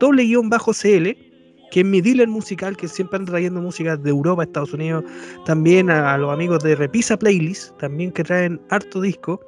doble 0.00 0.24
guion 0.24 0.48
bajo 0.48 0.72
CL, 0.72 1.16
que 1.70 1.80
es 1.80 1.84
mi 1.84 2.00
dealer 2.00 2.28
musical, 2.28 2.76
que 2.76 2.88
siempre 2.88 3.18
anda 3.18 3.32
trayendo 3.32 3.60
música 3.60 3.96
de 3.96 4.10
Europa, 4.10 4.44
Estados 4.44 4.72
Unidos, 4.72 5.04
también 5.44 5.90
a, 5.90 6.14
a 6.14 6.18
los 6.18 6.32
amigos 6.32 6.62
de 6.62 6.74
Repisa 6.74 7.16
Playlist, 7.16 7.76
también 7.78 8.12
que 8.12 8.24
traen 8.24 8.60
harto 8.70 9.00
disco, 9.00 9.40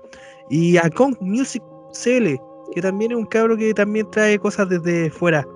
y 0.50 0.76
a 0.76 0.90
Kong 0.90 1.16
Music 1.20 1.62
CL, 1.92 2.36
que 2.74 2.82
también 2.82 3.12
es 3.12 3.16
un 3.16 3.26
cabro 3.26 3.56
que 3.56 3.72
también 3.74 4.08
trae 4.10 4.38
cosas 4.38 4.68
desde 4.68 5.10
fuera, 5.10 5.46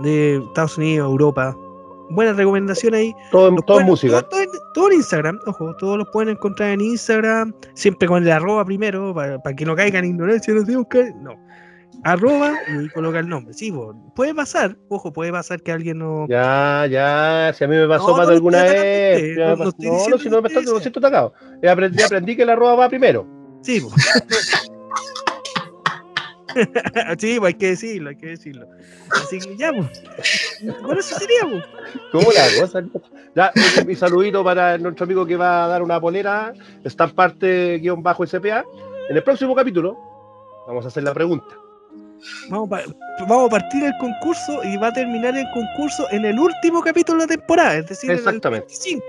de 0.00 0.36
Estados 0.36 0.78
Unidos, 0.78 1.10
Europa. 1.10 1.56
Buena 2.10 2.32
recomendación 2.32 2.94
ahí. 2.94 3.12
Todo, 3.30 3.50
todo 3.56 3.64
pueden- 3.76 3.86
música. 3.86 4.20
Todo, 4.22 4.28
todo 4.30 4.40
en, 4.42 4.48
todo 4.74 4.86
en 4.90 4.94
Instagram, 4.96 5.38
ojo, 5.46 5.74
todos 5.76 5.98
los 5.98 6.08
pueden 6.12 6.30
encontrar 6.30 6.70
en 6.70 6.80
Instagram, 6.80 7.52
siempre 7.74 8.08
con 8.08 8.22
el 8.22 8.30
arroba 8.32 8.64
primero, 8.64 9.14
para, 9.14 9.38
para 9.38 9.54
que 9.54 9.64
no 9.64 9.76
caigan 9.76 10.04
en 10.04 10.10
ignorancia, 10.12 10.54
no 10.54 10.64
tenemos 10.64 10.86
que- 10.88 11.12
no. 11.20 11.34
Arroba 12.04 12.52
y 12.80 12.88
coloca 12.90 13.18
el 13.18 13.28
nombre. 13.28 13.52
Sí, 13.54 13.74
puede 14.14 14.32
pasar, 14.32 14.76
ojo, 14.88 15.12
puede 15.12 15.32
pasar 15.32 15.60
que 15.62 15.72
alguien 15.72 15.98
no. 15.98 16.26
Ya, 16.28 16.86
ya, 16.88 17.52
si 17.52 17.64
a 17.64 17.68
mí 17.68 17.74
me 17.74 17.88
pasó 17.88 18.08
No, 18.10 18.16
más 18.16 18.26
no 18.26 18.30
de 18.30 18.34
alguna 18.36 18.62
vez. 18.62 19.36
no- 19.36 19.56
me 19.56 19.64
no 19.64 20.18
si 20.18 20.28
no 20.30 20.40
me 20.42 20.48
está, 20.48 20.60
no 20.60 20.68
usted 20.70 20.82
siento 20.82 21.00
atacado. 21.00 21.32
Aprendí, 21.68 22.02
aprendí 22.02 22.36
que 22.36 22.44
la 22.46 22.52
arroba 22.52 22.76
va 22.76 22.88
primero. 22.88 23.26
Sí, 23.62 23.80
po. 23.80 23.88
sí, 27.18 27.38
pues 27.38 27.54
hay 27.54 27.58
que 27.58 27.66
decirlo, 27.68 28.10
hay 28.10 28.16
que 28.16 28.26
decirlo. 28.26 28.66
Así 29.10 29.38
que 29.38 29.56
ya, 29.56 29.72
pues. 29.72 30.02
Con 30.82 30.98
eso 30.98 31.18
sería, 31.18 31.40
pues. 31.42 31.64
¿Cómo 32.12 32.30
la 32.32 32.60
cosa? 32.60 32.82
Ya, 33.34 33.52
mi 33.86 33.94
saludito 33.94 34.42
para 34.42 34.78
nuestro 34.78 35.04
amigo 35.04 35.26
que 35.26 35.36
va 35.36 35.64
a 35.64 35.68
dar 35.68 35.82
una 35.82 36.00
polera, 36.00 36.52
estamparte 36.84 37.78
guion 37.78 38.02
bajo 38.02 38.26
SPA. 38.26 38.64
En 39.10 39.16
el 39.16 39.22
próximo 39.22 39.54
capítulo 39.54 39.96
vamos 40.66 40.84
a 40.84 40.88
hacer 40.88 41.02
la 41.02 41.14
pregunta. 41.14 41.46
Vamos, 42.50 42.68
pa- 42.68 42.82
vamos 43.28 43.46
a 43.46 43.50
partir 43.50 43.84
el 43.84 43.92
concurso 44.00 44.62
y 44.64 44.76
va 44.76 44.88
a 44.88 44.92
terminar 44.92 45.36
el 45.36 45.46
concurso 45.54 46.06
en 46.10 46.24
el 46.24 46.38
último 46.38 46.82
capítulo 46.82 47.20
de 47.20 47.26
la 47.28 47.36
temporada, 47.36 47.76
es 47.76 47.86
decir, 47.86 48.10
en 48.10 48.14
el 48.16 48.18
Exactamente. 48.18 48.66
25. 48.66 49.04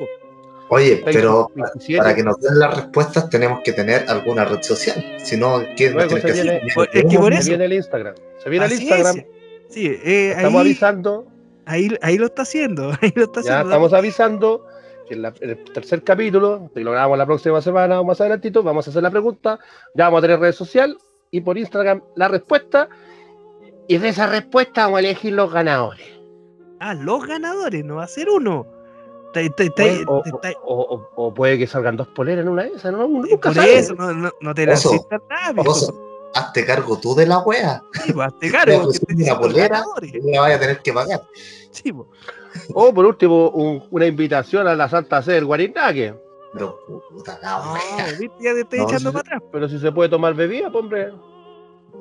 Oye, 0.69 1.01
pero 1.03 1.51
27, 1.55 1.97
para 1.97 2.15
que 2.15 2.23
nos 2.23 2.39
den 2.39 2.59
las 2.59 2.75
respuestas 2.75 3.29
tenemos 3.29 3.61
que 3.63 3.73
tener 3.73 4.05
alguna 4.09 4.45
red 4.45 4.61
social. 4.61 5.03
Si 5.17 5.35
no, 5.35 5.61
¿qué 5.75 5.89
Luego 5.91 6.15
se 6.17 6.21
que 6.21 6.31
viene- 6.31 6.57
hacer? 6.57 6.71
Pues, 6.75 6.89
es 6.93 7.05
que 7.05 7.17
por 7.17 7.33
se 7.33 7.39
eso. 7.39 7.49
viene 7.49 7.65
el 7.65 7.73
Instagram. 7.73 8.15
Se 8.43 8.49
viene 8.49 8.65
el 8.65 8.71
Así 8.73 8.83
Instagram. 8.83 9.17
es. 9.17 9.25
Sí, 9.69 9.87
eh, 9.87 10.29
Estamos 10.35 10.61
ahí, 10.61 10.67
avisando. 10.67 11.27
ahí, 11.65 11.89
ahí 12.01 12.17
lo 12.17 12.25
está 12.27 12.43
haciendo, 12.43 12.91
ahí 13.01 13.11
lo 13.15 13.23
está 13.25 13.41
Ya 13.41 13.53
haciendo. 13.53 13.63
estamos 13.69 13.93
avisando 13.93 14.65
que 15.07 15.15
en, 15.15 15.21
la- 15.23 15.33
en 15.41 15.49
el 15.49 15.63
tercer 15.73 16.03
capítulo, 16.03 16.69
que 16.73 16.81
lo 16.81 16.91
grabamos 16.91 17.17
la 17.17 17.25
próxima 17.25 17.61
semana 17.61 17.99
o 17.99 18.03
más 18.03 18.21
adelantito, 18.21 18.61
vamos 18.61 18.87
a 18.87 18.91
hacer 18.91 19.01
la 19.01 19.09
pregunta. 19.11 19.59
Ya 19.95 20.05
vamos 20.05 20.19
a 20.19 20.21
tener 20.21 20.39
red 20.39 20.51
social 20.53 20.97
y 21.31 21.41
por 21.41 21.57
Instagram 21.57 22.01
la 22.15 22.27
respuesta. 22.27 22.89
Y 23.87 23.97
de 23.97 24.09
esa 24.09 24.27
respuesta 24.27 24.83
vamos 24.85 24.97
a 24.97 24.99
elegir 24.99 25.33
los 25.33 25.51
ganadores. 25.51 26.05
Ah, 26.79 26.93
los 26.93 27.25
ganadores, 27.25 27.83
no 27.83 27.95
va 27.95 28.03
a 28.03 28.07
ser 28.07 28.29
uno. 28.29 28.67
O, 30.07 30.21
te- 30.23 30.31
te- 30.41 30.57
o- 30.63 30.81
o- 30.95 31.09
o 31.27 31.33
puede 31.33 31.57
que 31.57 31.67
salgan 31.67 31.95
dos 31.97 32.07
poleras 32.07 32.43
en 32.43 32.49
una 32.49 32.63
de 32.63 32.69
esas, 32.69 32.91
¿no? 32.91 33.07
Nunca 33.07 33.37
por 33.49 33.53
sabe. 33.53 33.77
eso, 33.77 33.93
no, 33.95 34.11
no, 34.13 34.31
no 34.41 34.55
te 34.55 34.65
la. 34.65 34.73
Oso, 34.73 36.29
hazte 36.33 36.65
cargo 36.65 36.97
tú 36.99 37.13
de 37.15 37.25
la 37.25 37.39
wea. 37.39 37.83
Sí, 38.03 38.13
pues, 38.13 38.27
hazte 38.27 38.47
Te 38.47 38.51
cargo, 38.51 38.77
ofrecen 38.87 39.09
estoy 39.11 39.23
una 39.29 39.39
polera 39.39 39.83
la 40.23 40.41
vaya 40.41 40.55
a 40.55 40.59
tener 40.59 40.79
que 40.79 40.93
pagar. 40.93 41.21
Sí, 41.71 41.93
pues. 41.93 42.07
O 42.73 42.93
por 42.93 43.05
último, 43.05 43.49
un- 43.51 43.83
una 43.91 44.05
invitación 44.07 44.67
a 44.67 44.75
la 44.75 44.89
Santa 44.89 45.21
Sede 45.21 45.35
del 45.35 45.45
Guarinaque. 45.45 46.15
Pero, 46.51 46.79
puta 47.11 47.37
la 47.43 47.59
No, 47.59 47.73
wea. 47.73 48.05
viste, 48.19 48.35
ya 48.41 48.53
te 48.53 48.61
estoy 48.61 48.79
No, 48.79 48.85
echando 48.85 49.09
sí, 49.11 49.13
para 49.13 49.19
atrás. 49.37 49.43
Pero 49.51 49.69
si 49.69 49.77
se 49.79 49.91
puede 49.91 50.09
tomar 50.09 50.33
bebida, 50.33 50.71
pues, 50.71 50.83
hombre. 50.83 51.13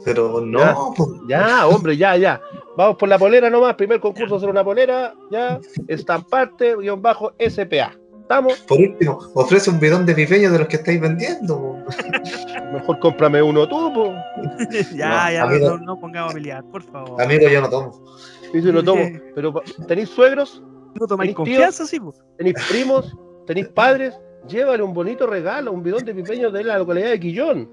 Pero 0.05 0.41
Ya. 0.45 0.73
no, 0.73 0.95
pues, 0.97 1.09
Ya, 1.29 1.67
hombre, 1.67 1.97
ya, 1.97 2.17
ya. 2.17 2.41
Vamos 2.77 2.97
por 2.97 3.09
la 3.09 3.19
polera 3.19 3.51
nomás. 3.51 3.75
Primer 3.75 4.01
concurso 4.01 4.37
hacer 4.37 4.49
una 4.49 4.65
polera. 4.65 5.15
Ya. 5.31 5.59
Estamparte, 5.89 6.77
guion 6.77 7.03
bajo, 7.03 7.33
SPA. 7.39 7.93
¿Estamos? 8.23 8.59
por 8.69 8.79
último, 8.79 9.19
ofrece 9.35 9.71
un 9.71 9.81
bidón 9.81 10.05
de 10.05 10.15
pipeño 10.15 10.53
de 10.53 10.59
los 10.59 10.69
que 10.69 10.77
estáis 10.77 11.01
vendiendo. 11.01 11.57
po. 11.59 11.77
Mejor 12.75 12.99
cómprame 12.99 13.41
uno 13.43 13.67
tú, 13.67 13.91
po. 13.95 14.13
ya, 14.95 15.09
No, 15.09 15.33
ya, 15.33 15.43
amigo. 15.45 15.69
no, 15.71 15.79
no 15.79 15.99
pongamos 16.01 16.33
a 16.33 16.35
pelear, 16.35 16.63
por 16.65 16.83
favor. 16.83 17.23
Amigo, 17.23 17.49
yo 17.49 17.61
no 17.63 17.71
tomo. 17.71 18.05
Y 18.53 18.61
si 18.61 18.71
lo 18.71 18.85
tomo. 18.85 19.03
Pero, 19.35 19.55
¿tenéis 19.87 20.11
suegros? 20.11 20.63
No 21.01 21.07
tomáis 21.07 21.35
confianza, 21.35 21.87
sí. 21.87 21.99
¿Tenéis 22.37 22.57
primos? 22.69 23.17
¿Tenéis 23.47 23.69
padres? 23.69 24.15
Llévale 24.47 24.83
un 24.83 24.93
bonito 24.93 25.27
regalo, 25.27 25.73
un 25.73 25.83
bidón 25.83 26.05
de 26.05 26.15
pipeño 26.15 26.51
de 26.51 26.65
la 26.65 26.79
localidad 26.79 27.11
de 27.11 27.21
Quillón. 27.21 27.71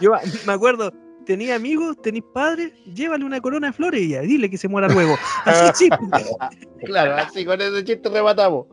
Yo 0.00 0.12
me 0.46 0.52
acuerdo, 0.52 0.92
tenía 1.26 1.54
amigos, 1.56 1.96
tenéis 2.02 2.24
padres, 2.32 2.72
llévale 2.84 3.24
una 3.24 3.40
corona 3.40 3.68
de 3.68 3.72
flores 3.72 4.02
y 4.02 4.08
ya, 4.10 4.20
dile 4.20 4.48
que 4.50 4.58
se 4.58 4.68
muera 4.68 4.88
luego. 4.88 5.16
Así, 5.44 5.88
sí, 5.88 5.90
Claro, 6.84 7.14
así 7.16 7.44
con 7.44 7.60
ese 7.60 7.84
chiste 7.84 8.08
rematamos. 8.08 8.66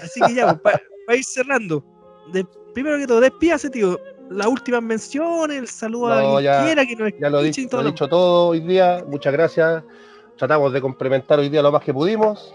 así 0.00 0.20
que 0.20 0.34
ya, 0.34 0.54
para 0.54 0.80
ir 1.16 1.24
cerrando. 1.24 1.84
De- 2.32 2.46
primero 2.74 2.96
que 2.98 3.06
todo, 3.06 3.20
despídase, 3.20 3.68
tío. 3.70 3.98
Las 4.30 4.46
últimas 4.46 4.82
menciones, 4.82 5.58
el 5.58 5.68
saludo 5.68 6.06
a 6.12 6.22
No, 6.22 6.30
quien 6.36 6.44
ya- 6.44 6.64
quiera 6.64 6.86
que 6.86 6.96
nos 6.96 7.12
Ya 7.20 7.28
lo 7.28 7.40
he 7.40 7.48
escuche 7.48 7.60
y 7.60 7.64
dicho, 7.64 7.70
todo 7.70 7.82
lo 7.82 7.88
he 7.88 7.90
dicho 7.92 8.08
todo 8.08 8.46
hoy 8.48 8.60
día. 8.60 9.04
Muchas 9.06 9.32
gracias. 9.32 9.82
Tratamos 10.38 10.72
de 10.72 10.80
complementar 10.80 11.38
hoy 11.38 11.48
día 11.50 11.60
lo 11.62 11.70
más 11.72 11.82
que 11.82 11.92
pudimos. 11.92 12.54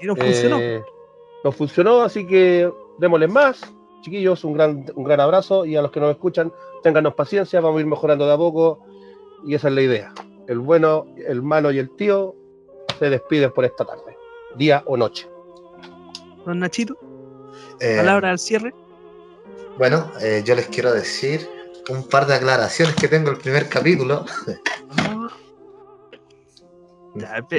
Y 0.00 0.06
nos 0.06 0.18
funcionó. 0.18 0.58
Eh, 0.60 0.82
nos 1.42 1.54
funcionó, 1.56 2.02
así 2.02 2.26
que 2.26 2.70
démosle 2.98 3.28
más. 3.28 3.60
Chiquillos, 4.02 4.44
un 4.44 4.52
gran, 4.52 4.84
un 4.94 5.04
gran 5.04 5.20
abrazo 5.20 5.64
y 5.64 5.76
a 5.76 5.82
los 5.82 5.90
que 5.90 6.00
nos 6.00 6.10
escuchan, 6.10 6.52
téngannos 6.84 7.14
paciencia, 7.14 7.60
vamos 7.60 7.78
a 7.78 7.80
ir 7.80 7.86
mejorando 7.86 8.26
de 8.26 8.34
a 8.34 8.36
poco 8.36 8.78
y 9.44 9.54
esa 9.54 9.68
es 9.68 9.74
la 9.74 9.80
idea. 9.80 10.12
El 10.46 10.60
bueno, 10.60 11.06
el 11.26 11.42
malo 11.42 11.72
y 11.72 11.78
el 11.78 11.90
tío 11.96 12.36
se 12.98 13.10
despiden 13.10 13.52
por 13.52 13.64
esta 13.64 13.84
tarde, 13.84 14.16
día 14.56 14.82
o 14.86 14.96
noche. 14.96 15.28
Don 16.44 16.60
Nachito, 16.60 16.96
Eh, 17.80 17.96
palabra 17.96 18.30
al 18.30 18.38
cierre. 18.38 18.72
Bueno, 19.78 20.10
eh, 20.20 20.42
yo 20.44 20.54
les 20.54 20.68
quiero 20.68 20.92
decir 20.92 21.48
un 21.88 22.04
par 22.04 22.26
de 22.26 22.34
aclaraciones 22.34 22.94
que 22.94 23.08
tengo 23.08 23.30
el 23.30 23.38
primer 23.38 23.68
capítulo. 23.68 24.24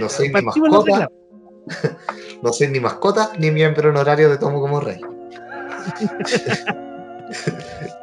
No 0.02 0.10
soy 0.10 0.34
ni 0.34 0.42
mascota, 0.42 1.08
no 2.44 2.52
soy 2.52 2.68
ni 2.68 2.82
mascota 2.82 3.32
ni 3.40 3.52
miembro 3.52 3.90
honorario 3.90 4.30
de 4.30 4.38
Tomo 4.38 4.60
como 4.60 4.82
Rey. 4.82 5.00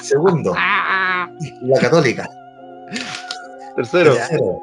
Segundo, 0.00 0.54
la 0.54 1.80
católica. 1.80 2.28
Tercero, 3.76 4.14
Tercero, 4.14 4.62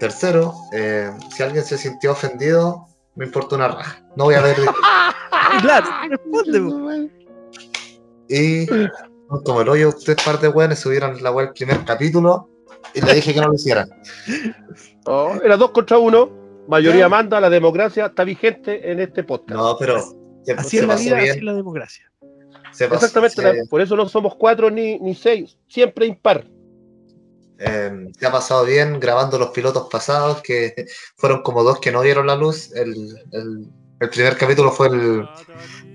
tercero 0.00 0.54
eh, 0.72 1.10
si 1.34 1.42
alguien 1.42 1.64
se 1.64 1.76
sintió 1.76 2.12
ofendido, 2.12 2.86
me 3.14 3.26
importa 3.26 3.56
una 3.56 3.68
raja. 3.68 4.02
No 4.16 4.24
voy 4.24 4.34
a 4.34 4.42
ver. 4.42 4.56
Claro, 5.62 5.86
responde. 6.10 7.10
Y 8.28 8.66
como 9.44 9.62
el 9.62 9.68
hoyo, 9.68 9.88
ustedes 9.88 10.22
par 10.22 10.38
de 10.40 10.48
weones 10.48 10.78
subieron 10.78 11.22
la 11.22 11.30
web 11.30 11.48
el 11.48 11.52
primer 11.54 11.84
capítulo 11.84 12.50
y 12.94 13.00
le 13.00 13.14
dije 13.14 13.34
que 13.34 13.40
no 13.40 13.48
lo 13.48 13.54
hicieran. 13.54 13.88
Oh, 15.06 15.34
era 15.42 15.56
dos 15.56 15.70
contra 15.70 15.98
uno. 15.98 16.30
Mayoría 16.68 17.08
manda, 17.08 17.40
la 17.40 17.48
democracia 17.48 18.06
está 18.06 18.24
vigente 18.24 18.90
en 18.90 19.00
este 19.00 19.24
podcast. 19.24 19.58
No, 19.58 19.76
pero 19.78 20.02
se, 20.42 20.52
Así 20.52 20.76
se 20.76 20.82
es 20.82 20.86
la 20.86 20.96
vida, 20.96 21.16
así 21.16 21.28
es 21.28 21.42
la 21.42 21.54
democracia. 21.54 22.07
Se 22.72 22.84
Exactamente, 22.86 23.42
se- 23.42 23.66
por 23.68 23.80
eso 23.80 23.96
no 23.96 24.08
somos 24.08 24.34
cuatro 24.36 24.70
ni, 24.70 24.98
ni 24.98 25.14
seis, 25.14 25.56
siempre 25.68 26.06
impar. 26.06 26.46
Eh, 27.58 27.90
se 28.16 28.26
ha 28.26 28.30
pasado 28.30 28.64
bien 28.64 29.00
grabando 29.00 29.38
los 29.38 29.50
pilotos 29.50 29.88
pasados, 29.90 30.40
que 30.42 30.74
fueron 31.16 31.42
como 31.42 31.64
dos 31.64 31.80
que 31.80 31.90
no 31.90 32.02
vieron 32.02 32.26
la 32.26 32.36
luz. 32.36 32.72
El, 32.74 32.94
el- 33.32 33.68
el 34.00 34.10
primer 34.10 34.36
capítulo 34.36 34.70
fue 34.70 34.86
el, 34.88 35.26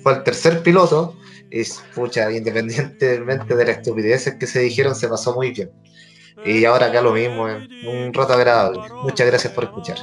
fue 0.02 0.14
el 0.14 0.24
tercer 0.24 0.62
piloto, 0.62 1.16
y 1.50 1.64
pucha, 1.96 2.30
independientemente 2.32 3.56
de 3.56 3.66
las 3.66 3.78
estupideces 3.78 4.36
que 4.36 4.46
se 4.48 4.60
dijeron, 4.60 4.94
se 4.94 5.08
pasó 5.08 5.34
muy 5.34 5.52
bien. 5.52 5.72
Y 6.46 6.66
ahora 6.66 6.88
acá 6.88 7.02
lo 7.02 7.14
mismo, 7.14 7.48
eh, 7.48 7.66
un 7.84 8.14
rato 8.14 8.34
agradable. 8.34 8.82
Muchas 9.02 9.26
gracias 9.28 9.54
por 9.54 9.64
escuchar. 9.64 9.98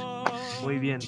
Muy 0.63 0.79
bien. 0.79 0.99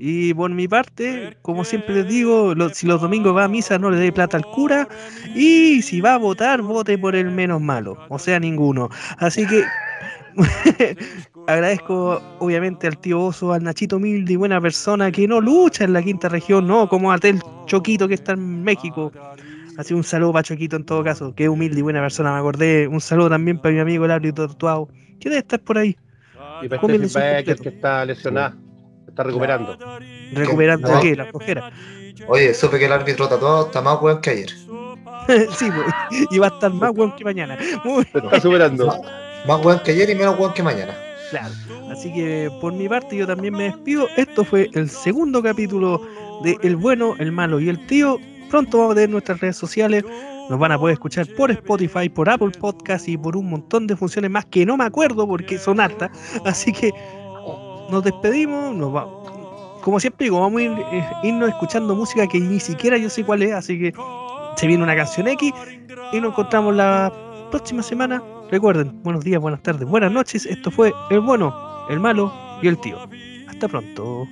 Y 0.00 0.32
por 0.34 0.50
mi 0.52 0.68
parte, 0.68 1.36
como 1.42 1.64
siempre 1.64 1.94
les 1.96 2.08
digo, 2.08 2.54
lo- 2.54 2.68
si 2.68 2.86
los 2.86 3.00
domingos 3.00 3.36
va 3.36 3.44
a 3.44 3.48
misa, 3.48 3.78
no 3.78 3.90
le 3.90 3.96
dé 3.98 4.12
plata 4.12 4.36
al 4.36 4.44
cura. 4.46 4.86
Y 5.34 5.82
si 5.82 6.00
va 6.00 6.14
a 6.14 6.18
votar, 6.18 6.62
vote 6.62 6.96
por 6.98 7.16
el 7.16 7.30
menos 7.32 7.60
malo, 7.60 7.98
o 8.08 8.18
sea, 8.18 8.38
ninguno. 8.38 8.88
Así 9.18 9.44
que 9.46 9.64
agradezco 11.46 12.20
obviamente 12.38 12.86
al 12.86 12.98
tío 12.98 13.20
Oso, 13.20 13.52
al 13.52 13.62
Nachito 13.64 13.96
Humilde 13.96 14.32
y 14.34 14.36
buena 14.36 14.60
persona 14.60 15.10
que 15.10 15.26
no 15.26 15.40
lucha 15.40 15.84
en 15.84 15.92
la 15.92 16.02
quinta 16.02 16.28
región, 16.28 16.66
no 16.66 16.88
como 16.88 17.10
Atel 17.12 17.40
Choquito 17.66 18.06
que 18.08 18.14
está 18.14 18.32
en 18.32 18.62
México. 18.62 19.12
Así 19.76 19.94
un 19.94 20.02
saludo 20.04 20.32
para 20.32 20.42
Choquito 20.42 20.76
en 20.76 20.84
todo 20.84 21.04
caso, 21.04 21.34
que 21.34 21.44
es 21.44 21.48
humilde 21.50 21.78
y 21.78 21.82
buena 21.82 22.00
persona, 22.00 22.32
me 22.32 22.38
acordé. 22.38 22.88
Un 22.88 23.00
saludo 23.00 23.30
también 23.30 23.58
para 23.58 23.74
mi 23.74 23.80
amigo 23.80 24.04
el 24.04 24.10
árbitro 24.10 24.46
Tortuado, 24.48 24.88
que 25.20 25.28
debe 25.28 25.38
estar 25.40 25.60
por 25.60 25.78
ahí, 25.78 25.96
Y 26.62 26.68
para 26.68 26.80
completo. 26.80 27.62
que 27.62 27.68
está 27.68 28.04
lesionada, 28.04 28.56
Está 29.18 29.24
recuperando. 29.24 29.76
¿Recuperando 30.30 30.92
¿No? 30.92 31.00
qué? 31.00 31.16
¿La 31.16 31.28
cojera? 31.32 31.72
Oye, 32.28 32.54
supe 32.54 32.78
que 32.78 32.84
el 32.84 32.92
árbitro 32.92 33.28
tatuado 33.28 33.66
está 33.66 33.82
más 33.82 34.00
weón 34.00 34.20
que 34.20 34.30
ayer. 34.30 34.50
sí, 35.58 35.68
pues, 35.72 36.28
y 36.30 36.38
va 36.38 36.46
a 36.46 36.50
estar 36.50 36.72
más 36.72 36.92
weón 36.94 37.16
que 37.16 37.24
mañana. 37.24 37.58
Está 38.14 38.40
superando. 38.40 38.86
Más, 38.86 39.00
más 39.44 39.66
weón 39.66 39.80
que 39.80 39.90
ayer 39.90 40.10
y 40.10 40.14
menos 40.14 40.38
weón 40.38 40.54
que 40.54 40.62
mañana. 40.62 40.96
Claro. 41.30 41.52
Así 41.90 42.14
que 42.14 42.48
por 42.60 42.72
mi 42.72 42.88
parte 42.88 43.16
yo 43.16 43.26
también 43.26 43.54
me 43.54 43.64
despido. 43.64 44.06
Esto 44.16 44.44
fue 44.44 44.70
el 44.74 44.88
segundo 44.88 45.42
capítulo 45.42 46.00
de 46.44 46.56
El 46.62 46.76
bueno, 46.76 47.16
el 47.18 47.32
malo 47.32 47.58
y 47.58 47.68
el 47.68 47.84
tío. 47.88 48.18
Pronto 48.50 48.78
vamos 48.78 48.92
a 48.92 48.94
tener 48.94 49.10
nuestras 49.10 49.40
redes 49.40 49.56
sociales. 49.56 50.04
Nos 50.48 50.60
van 50.60 50.70
a 50.70 50.78
poder 50.78 50.92
escuchar 50.92 51.26
por 51.36 51.50
Spotify, 51.50 52.08
por 52.08 52.30
Apple 52.30 52.52
Podcast 52.60 53.08
y 53.08 53.18
por 53.18 53.36
un 53.36 53.50
montón 53.50 53.88
de 53.88 53.96
funciones 53.96 54.30
más 54.30 54.44
que 54.44 54.64
no 54.64 54.76
me 54.76 54.84
acuerdo 54.84 55.26
porque 55.26 55.58
son 55.58 55.80
hartas. 55.80 56.08
Así 56.44 56.72
que 56.72 56.92
nos 57.90 58.04
despedimos, 58.04 58.74
nos 58.74 58.92
vamos. 58.92 59.30
Como 59.82 60.00
siempre 60.00 60.24
digo, 60.24 60.40
vamos 60.40 60.60
a 60.60 60.64
ir, 60.64 60.72
eh, 60.92 61.06
irnos 61.22 61.48
escuchando 61.48 61.94
música 61.94 62.26
que 62.26 62.40
ni 62.40 62.60
siquiera 62.60 62.98
yo 62.98 63.08
sé 63.08 63.24
cuál 63.24 63.42
es, 63.42 63.54
así 63.54 63.78
que 63.78 63.94
se 64.56 64.66
viene 64.66 64.82
una 64.82 64.96
canción 64.96 65.28
X 65.28 65.52
y 66.12 66.20
nos 66.20 66.32
encontramos 66.32 66.74
la 66.74 67.12
próxima 67.50 67.82
semana. 67.82 68.22
Recuerden, 68.50 69.02
buenos 69.02 69.24
días, 69.24 69.40
buenas 69.40 69.62
tardes, 69.62 69.88
buenas 69.88 70.12
noches. 70.12 70.46
Esto 70.46 70.70
fue 70.70 70.92
El 71.10 71.20
Bueno, 71.20 71.54
El 71.88 72.00
Malo 72.00 72.32
y 72.62 72.68
El 72.68 72.78
Tío. 72.78 72.98
Hasta 73.48 73.68
pronto. 73.68 74.26